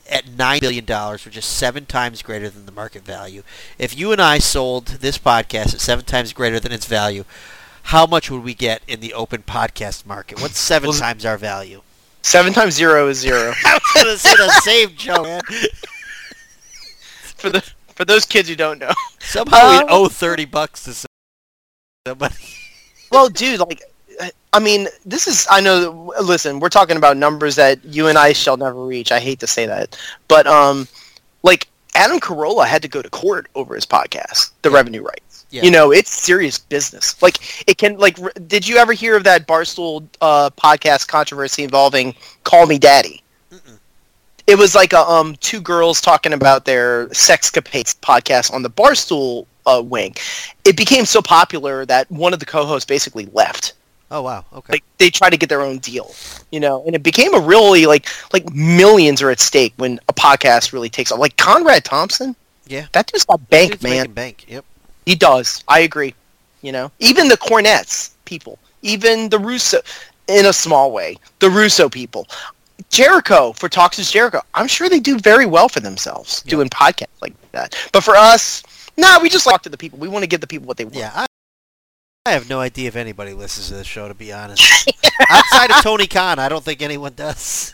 [0.09, 3.43] at nine billion dollars, which is seven times greater than the market value.
[3.79, 7.23] If you and I sold this podcast at seven times greater than its value,
[7.83, 10.41] how much would we get in the open podcast market?
[10.41, 11.81] What's seven Well, times our value?
[12.21, 13.53] Seven times zero is zero.
[13.65, 15.41] I was gonna say the same joke, man.
[17.37, 17.63] for the
[17.95, 18.91] for those kids who don't know.
[19.19, 21.07] Somehow Um, we owe thirty bucks to
[22.07, 22.35] somebody.
[23.11, 23.81] Well, dude, like,
[24.53, 25.47] I mean, this is.
[25.49, 26.13] I know.
[26.21, 29.11] Listen, we're talking about numbers that you and I shall never reach.
[29.11, 29.97] I hate to say that,
[30.27, 30.87] but um,
[31.43, 34.75] like Adam Carolla had to go to court over his podcast, the Yeah.
[34.75, 35.45] revenue rights.
[35.51, 35.63] Yeah.
[35.63, 37.21] You know, it's serious business.
[37.21, 37.37] Like,
[37.69, 37.97] it can.
[37.97, 42.77] Like, r- did you ever hear of that Barstool uh, podcast controversy involving "Call Me
[42.79, 43.21] Daddy"?
[44.47, 49.45] It was like a, um two girls talking about their sexcapades podcast on the Barstool
[49.65, 50.15] uh, wing.
[50.63, 53.73] It became so popular that one of the co-hosts basically left
[54.11, 54.45] Oh wow.
[54.53, 54.73] Okay.
[54.73, 56.13] like they tried to get their own deal
[56.51, 60.13] you know and it became a really like like millions are at stake when a
[60.13, 62.35] podcast really takes off like conrad thompson
[62.67, 62.85] Yeah.
[62.91, 64.45] that dude's got bank Dude's man bank.
[64.47, 64.63] Yep.
[65.07, 66.13] he does i agree
[66.61, 69.79] you know even the Cornette's people even the russo
[70.27, 72.27] in a small way the russo people
[72.89, 76.49] jericho for talks is jericho i'm sure they do very well for themselves Yeah.
[76.51, 78.63] doing podcasts like that but for us
[78.97, 80.85] nah we just talk to the people we want to give the people what they
[80.85, 81.25] want Yeah, I,
[82.25, 84.07] I have no idea if anybody listens to this show.
[84.07, 84.63] To be honest,
[85.29, 87.71] outside of Tony Khan, I don't think anyone does.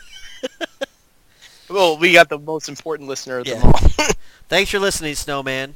[1.68, 3.60] well we got the most important listener of Yeah.
[3.60, 3.80] them all
[4.48, 5.74] Thanks for listening, Snowman.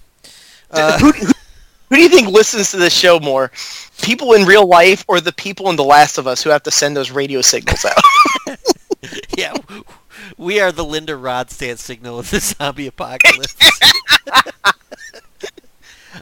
[0.71, 1.27] Uh, who, who,
[1.89, 3.51] who do you think listens to this show more?
[4.03, 6.71] People in real life or the people in The Last of Us who have to
[6.71, 8.59] send those radio signals out?
[9.37, 9.55] yeah,
[10.37, 13.55] we are the Linda Ronstadt signal of the zombie apocalypse.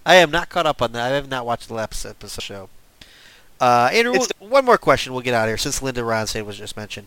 [0.06, 1.12] I am not caught up on that.
[1.12, 2.68] I have not watched the last episode of the show.
[3.60, 5.12] Uh, Andrew, It's- one more question.
[5.12, 7.06] We'll get out of here since Linda Ronstadt was just mentioned.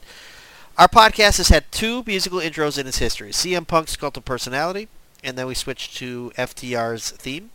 [0.77, 4.87] Our podcast has had two musical intros in its history: CM Punk's Cult of Personality,
[5.23, 7.49] and then we switched to FTR's theme.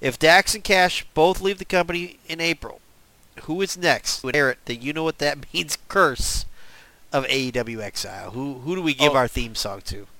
[0.00, 2.80] If Dax and Cash both leave the company in April,
[3.42, 6.44] who is next to inherit the you know what that means curse
[7.16, 8.30] of AEW Exile?
[8.30, 9.16] Who who do we give Oh.
[9.16, 10.06] our theme song to?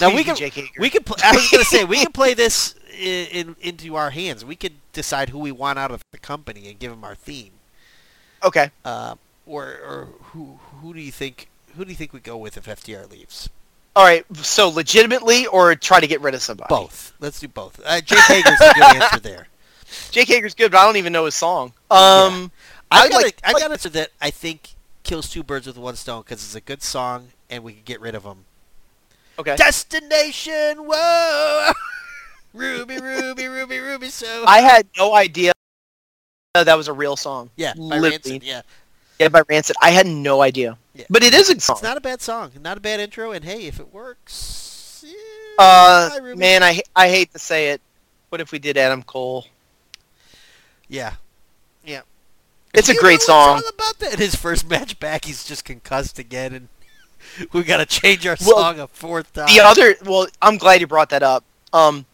[0.00, 2.32] Now we Please can Jake we can pl- I was gonna say we can play
[2.42, 4.44] this in, in into our hands.
[4.44, 7.50] We could decide who we want out of the company and give them our theme.
[8.42, 8.70] Okay.
[8.84, 9.16] Uh,
[9.46, 12.64] or or who who do you think who do you think we go with if
[12.66, 13.50] FTR leaves?
[13.94, 14.24] All right.
[14.36, 16.68] So legitimately or try to get rid of somebody?
[16.70, 17.12] Both.
[17.20, 17.78] Let's do both.
[17.84, 19.48] Uh, Jake Hager's a good answer there.
[20.10, 21.74] Jake Hager's good, but I don't even know his song.
[21.90, 22.50] Um,
[22.90, 24.70] I I'd gotta, like- I like- gotta say that I think
[25.02, 28.00] kills two birds with one stone because it's a good song and we can get
[28.00, 28.44] rid of them.
[29.38, 29.56] Okay.
[29.56, 31.72] Destination, whoa,
[32.54, 34.08] Ruby, Ruby, Ruby, Ruby.
[34.08, 35.52] So I had no idea
[36.54, 37.50] that was a real song.
[37.56, 38.10] yeah, by literally.
[38.10, 38.62] Rancid, yeah,
[39.18, 39.74] Yeah, by Rancid.
[39.80, 40.76] I had no idea.
[40.94, 41.04] Yeah.
[41.08, 41.76] But it is a song.
[41.76, 45.14] it's not a bad song, not a bad intro, and hey, if it works, yeah,
[45.58, 47.80] Uh, hi, man, I I hate to say it.
[48.28, 49.46] What if we did Adam Cole?
[50.88, 51.14] yeah,
[51.84, 52.02] yeah.
[52.74, 53.58] It's a great song.
[53.58, 54.18] It's all about that.
[54.18, 56.68] His first match back, he's just concussed again, and
[57.52, 59.46] we got to change our Well, song a fourth time.
[59.46, 61.44] The other, well, I'm glad you brought that up.
[61.72, 62.06] Um,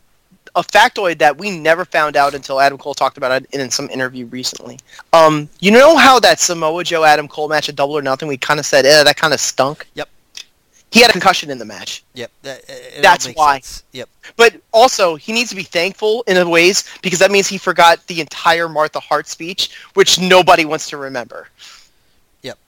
[0.55, 3.89] a factoid that we never found out until Adam Cole talked about it in some
[3.91, 4.79] interview recently.
[5.13, 8.37] Um, you know how that Samoa Joe Adam Cole match at Double or Nothing, we
[8.37, 9.87] kind of said, eh, that kind of stunk.
[9.95, 10.09] Yep.
[10.91, 12.63] He had a concussion in the match, Yep, that,
[13.03, 13.57] That's why.
[13.57, 13.83] sense.
[13.93, 14.09] Yep.
[14.37, 18.07] but also he needs to be thankful in a ways because that means he forgot
[18.07, 21.49] the entire Martha Hart speech, which nobody wants to remember.
[22.43, 22.59] Yep.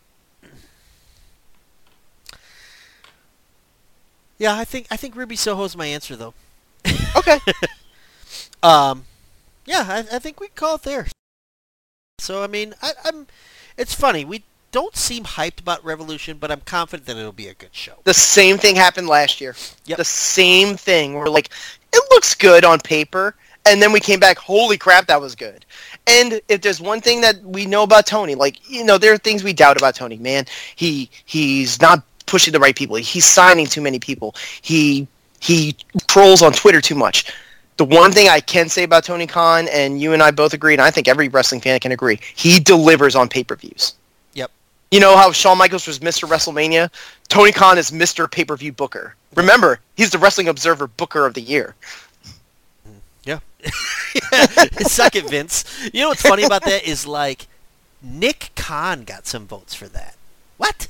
[4.39, 6.35] Yeah, I think I think Ruby Soho's my answer though.
[7.17, 7.39] Okay.
[8.63, 9.05] Um,
[9.65, 11.07] yeah, I, I think we call it there.
[12.19, 13.27] So I mean, I, I'm.
[13.79, 14.43] It's funny we
[14.73, 17.95] don't seem hyped about Revolution, but I'm confident that it'll be a good show.
[18.05, 19.57] The same thing happened last year.
[19.87, 19.99] Yep.
[19.99, 21.15] The same thing.
[21.15, 21.51] We're like,
[21.93, 23.35] it looks good on paper,
[23.67, 25.65] and then we came back, holy crap, that was good.
[26.07, 29.19] And if there's one thing that we know about Tony, like you know, there are
[29.19, 30.17] things we doubt about Tony.
[30.17, 30.45] Man,
[30.77, 32.97] he he's not pushing the right people.
[32.97, 34.35] He's signing too many people.
[34.63, 35.09] He
[35.41, 35.77] he
[36.07, 37.33] trolls on Twitter too much.
[37.77, 40.75] The one thing I can say about Tony Khan, and you and I both agree,
[40.75, 43.95] and I think every wrestling fan can agree, he delivers on pay-per-views.
[43.95, 44.00] Yep.
[44.91, 46.29] You know how Shawn Michaels was Mr.
[46.29, 46.91] WrestleMania?
[47.29, 48.29] Tony Khan is Mr.
[48.29, 49.15] Pay-Per-View Booker.
[49.37, 51.77] Remember, he's the Wrestling Observer Booker of the Year.
[53.23, 53.39] Yeah.
[54.81, 55.65] Suck it, Vince.
[55.93, 57.47] You know what's funny about that is like
[58.03, 60.17] Nick Khan got some votes for that.
[60.57, 60.89] What?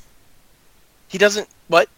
[1.09, 1.90] He doesn't what?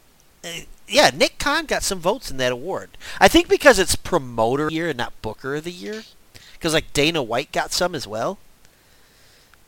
[0.44, 2.90] Uh, yeah, Nick Khan got some votes in that award.
[3.20, 6.02] I think because it's promoter year and not booker of the year.
[6.54, 8.38] Because like Dana White got some as well.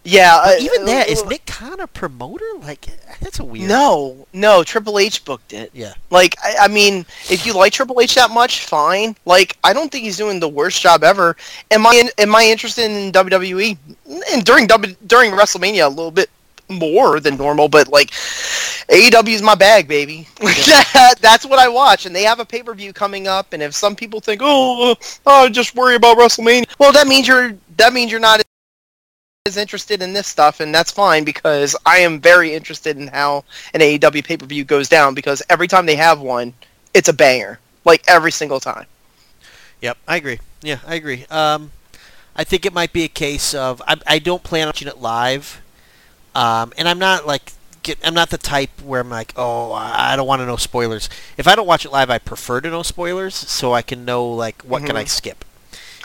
[0.04, 2.44] Yeah, uh, even that is uh, Nick Khan a promoter?
[2.60, 2.86] Like
[3.20, 3.68] that's a weird.
[3.68, 5.70] No, no, Triple H booked it.
[5.72, 5.94] Yeah.
[6.10, 9.16] Like, I, I mean, if you like Triple H that much, fine.
[9.24, 11.36] Like, I don't think he's doing the worst job ever.
[11.70, 13.78] Am I in, am I interested in WWE?
[14.32, 16.28] And during W during WrestleMania a little bit
[16.68, 18.10] more than normal, but like
[18.90, 20.28] AEW is my bag, baby.
[20.42, 21.14] Yeah.
[21.20, 23.54] That's what I watch, and they have a pay per view coming up.
[23.54, 27.56] And if some people think, oh, oh, just worry about WrestleMania, well, that means you're
[27.78, 28.42] that means you're not
[29.46, 33.44] as interested in this stuff, and that's fine because I am very interested in how
[33.74, 36.54] an AEW pay per view goes down because every time they have one,
[36.94, 38.86] it's a banger, like every single time.
[39.82, 40.38] Yep, I agree.
[40.62, 41.26] Yeah, I agree.
[41.28, 41.72] Um,
[42.34, 45.02] I think it might be a case of I, I don't plan on watching it
[45.02, 45.60] live,
[46.34, 47.52] um, and I'm not like
[47.82, 51.10] get, I'm not the type where I'm like, oh, I don't want to know spoilers.
[51.36, 54.26] If I don't watch it live, I prefer to know spoilers so I can know
[54.26, 55.44] like what can I skip.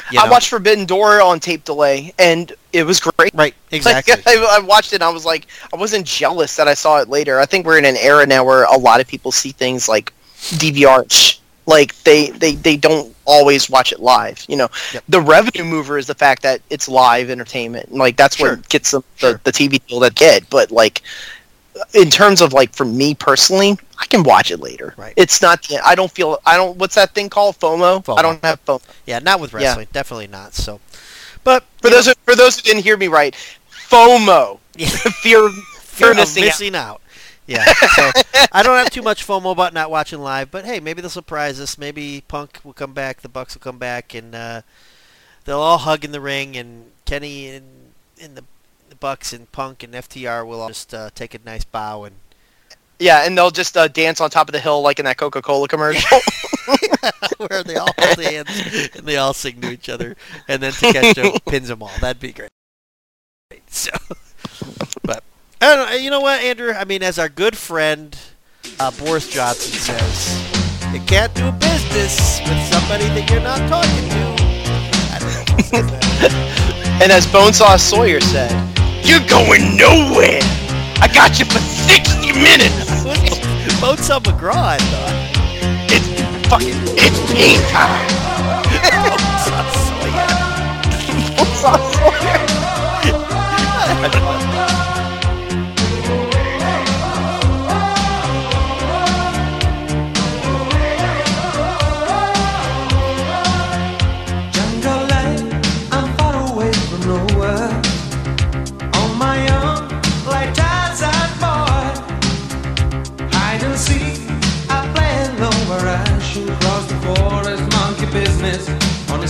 [0.10, 0.32] You I know?
[0.32, 3.34] watched Forbidden Door on tape delay, and it was great.
[3.34, 4.14] right exactly.
[4.16, 7.00] Like, I, I watched it, and I was like, I wasn't jealous that I saw
[7.00, 7.40] it later.
[7.40, 10.14] I think we're in an era now where a lot of people see things like
[10.58, 11.40] DVR.
[11.66, 14.44] Like they, they, they don't always watch it live.
[14.50, 15.04] You know, Yep.
[15.08, 17.92] the revenue mover is the fact that it's live entertainment.
[17.94, 18.56] Like that's Sure.
[18.56, 19.34] what gets them Sure.
[19.34, 20.50] the, the TV deal that get.
[20.50, 21.04] But like,
[21.94, 24.94] in terms of like for me personally, I can watch it later.
[24.98, 25.14] Right.
[25.18, 25.68] It's not.
[25.84, 26.40] I don't feel.
[26.46, 26.78] I don't.
[26.78, 27.60] What's that thing called?
[27.60, 28.04] FOMO.
[28.04, 28.18] FOMO.
[28.18, 28.82] I don't have FOMO.
[29.06, 29.88] yeah, not with wrestling.
[29.90, 29.94] Yeah.
[29.94, 30.54] definitely not.
[30.54, 30.80] So,
[31.44, 33.36] but For those who, for those who didn't hear me right,
[33.70, 34.26] FOMO.
[34.26, 36.96] know, Fear, fear fear of of missing out.
[36.96, 37.02] out.
[37.46, 38.12] Yeah, so
[38.52, 41.60] I don't have too much FOMO about not watching live, but hey, maybe they'll surprise
[41.60, 41.80] us.
[41.80, 44.62] Maybe Punk will come back, the Bucks will come back, and uh,
[45.46, 47.66] they'll all hug in the ring, and Kenny and,
[48.22, 48.44] and the,
[48.90, 52.18] the Bucks and Punk and FTR will all just uh, take a nice bow and
[53.00, 55.68] Yeah, and they'll just uh, dance on top of the hill like in that Coca-Cola
[55.68, 56.20] commercial.
[57.38, 58.50] where they all dance
[58.96, 60.16] and they all sing to each other,
[60.48, 61.92] and then Takeshita pins them all.
[62.02, 62.50] That'd be great.
[63.68, 63.92] So,
[65.04, 65.24] but
[65.62, 65.96] I don't know.
[65.96, 66.74] You know what, Andrew?
[66.74, 68.18] I mean, as our good friend
[68.80, 74.30] uh, Boris Johnson says, you can't do business with somebody that you're not talking to.
[75.14, 75.42] I don't know.
[75.42, 77.02] If he says that.
[77.02, 78.52] and as Bonesaw Sawyer said,
[79.06, 80.39] "You're going nowhere.
[81.02, 83.04] I got you for 60 minutes.
[83.82, 85.16] Bonesaw McGraw, I thought.
[85.92, 86.08] It's
[86.50, 88.10] fucking it's pain time."
[89.90, 90.28] Sawyer.
[91.36, 92.60] Bonesaw Sawyer.
[93.04, 93.64] Jungle life,
[94.10, 94.20] I'm far away from nowhere.
[94.20, 94.39] On my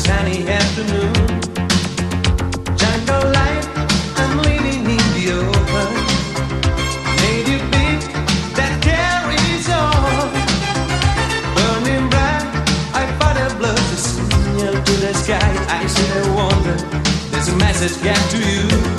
[0.10, 1.14] sunshiny afternoon.
[2.82, 3.68] Jungle life,
[4.18, 5.90] I'm living in the open.
[7.22, 8.02] Native beat
[8.58, 10.32] that carries on.
[11.56, 12.46] Burning bright,
[13.02, 15.52] I thought I blood to signal to the sky.
[15.80, 16.78] I said, wonder,
[17.32, 18.99] there's a message got to you.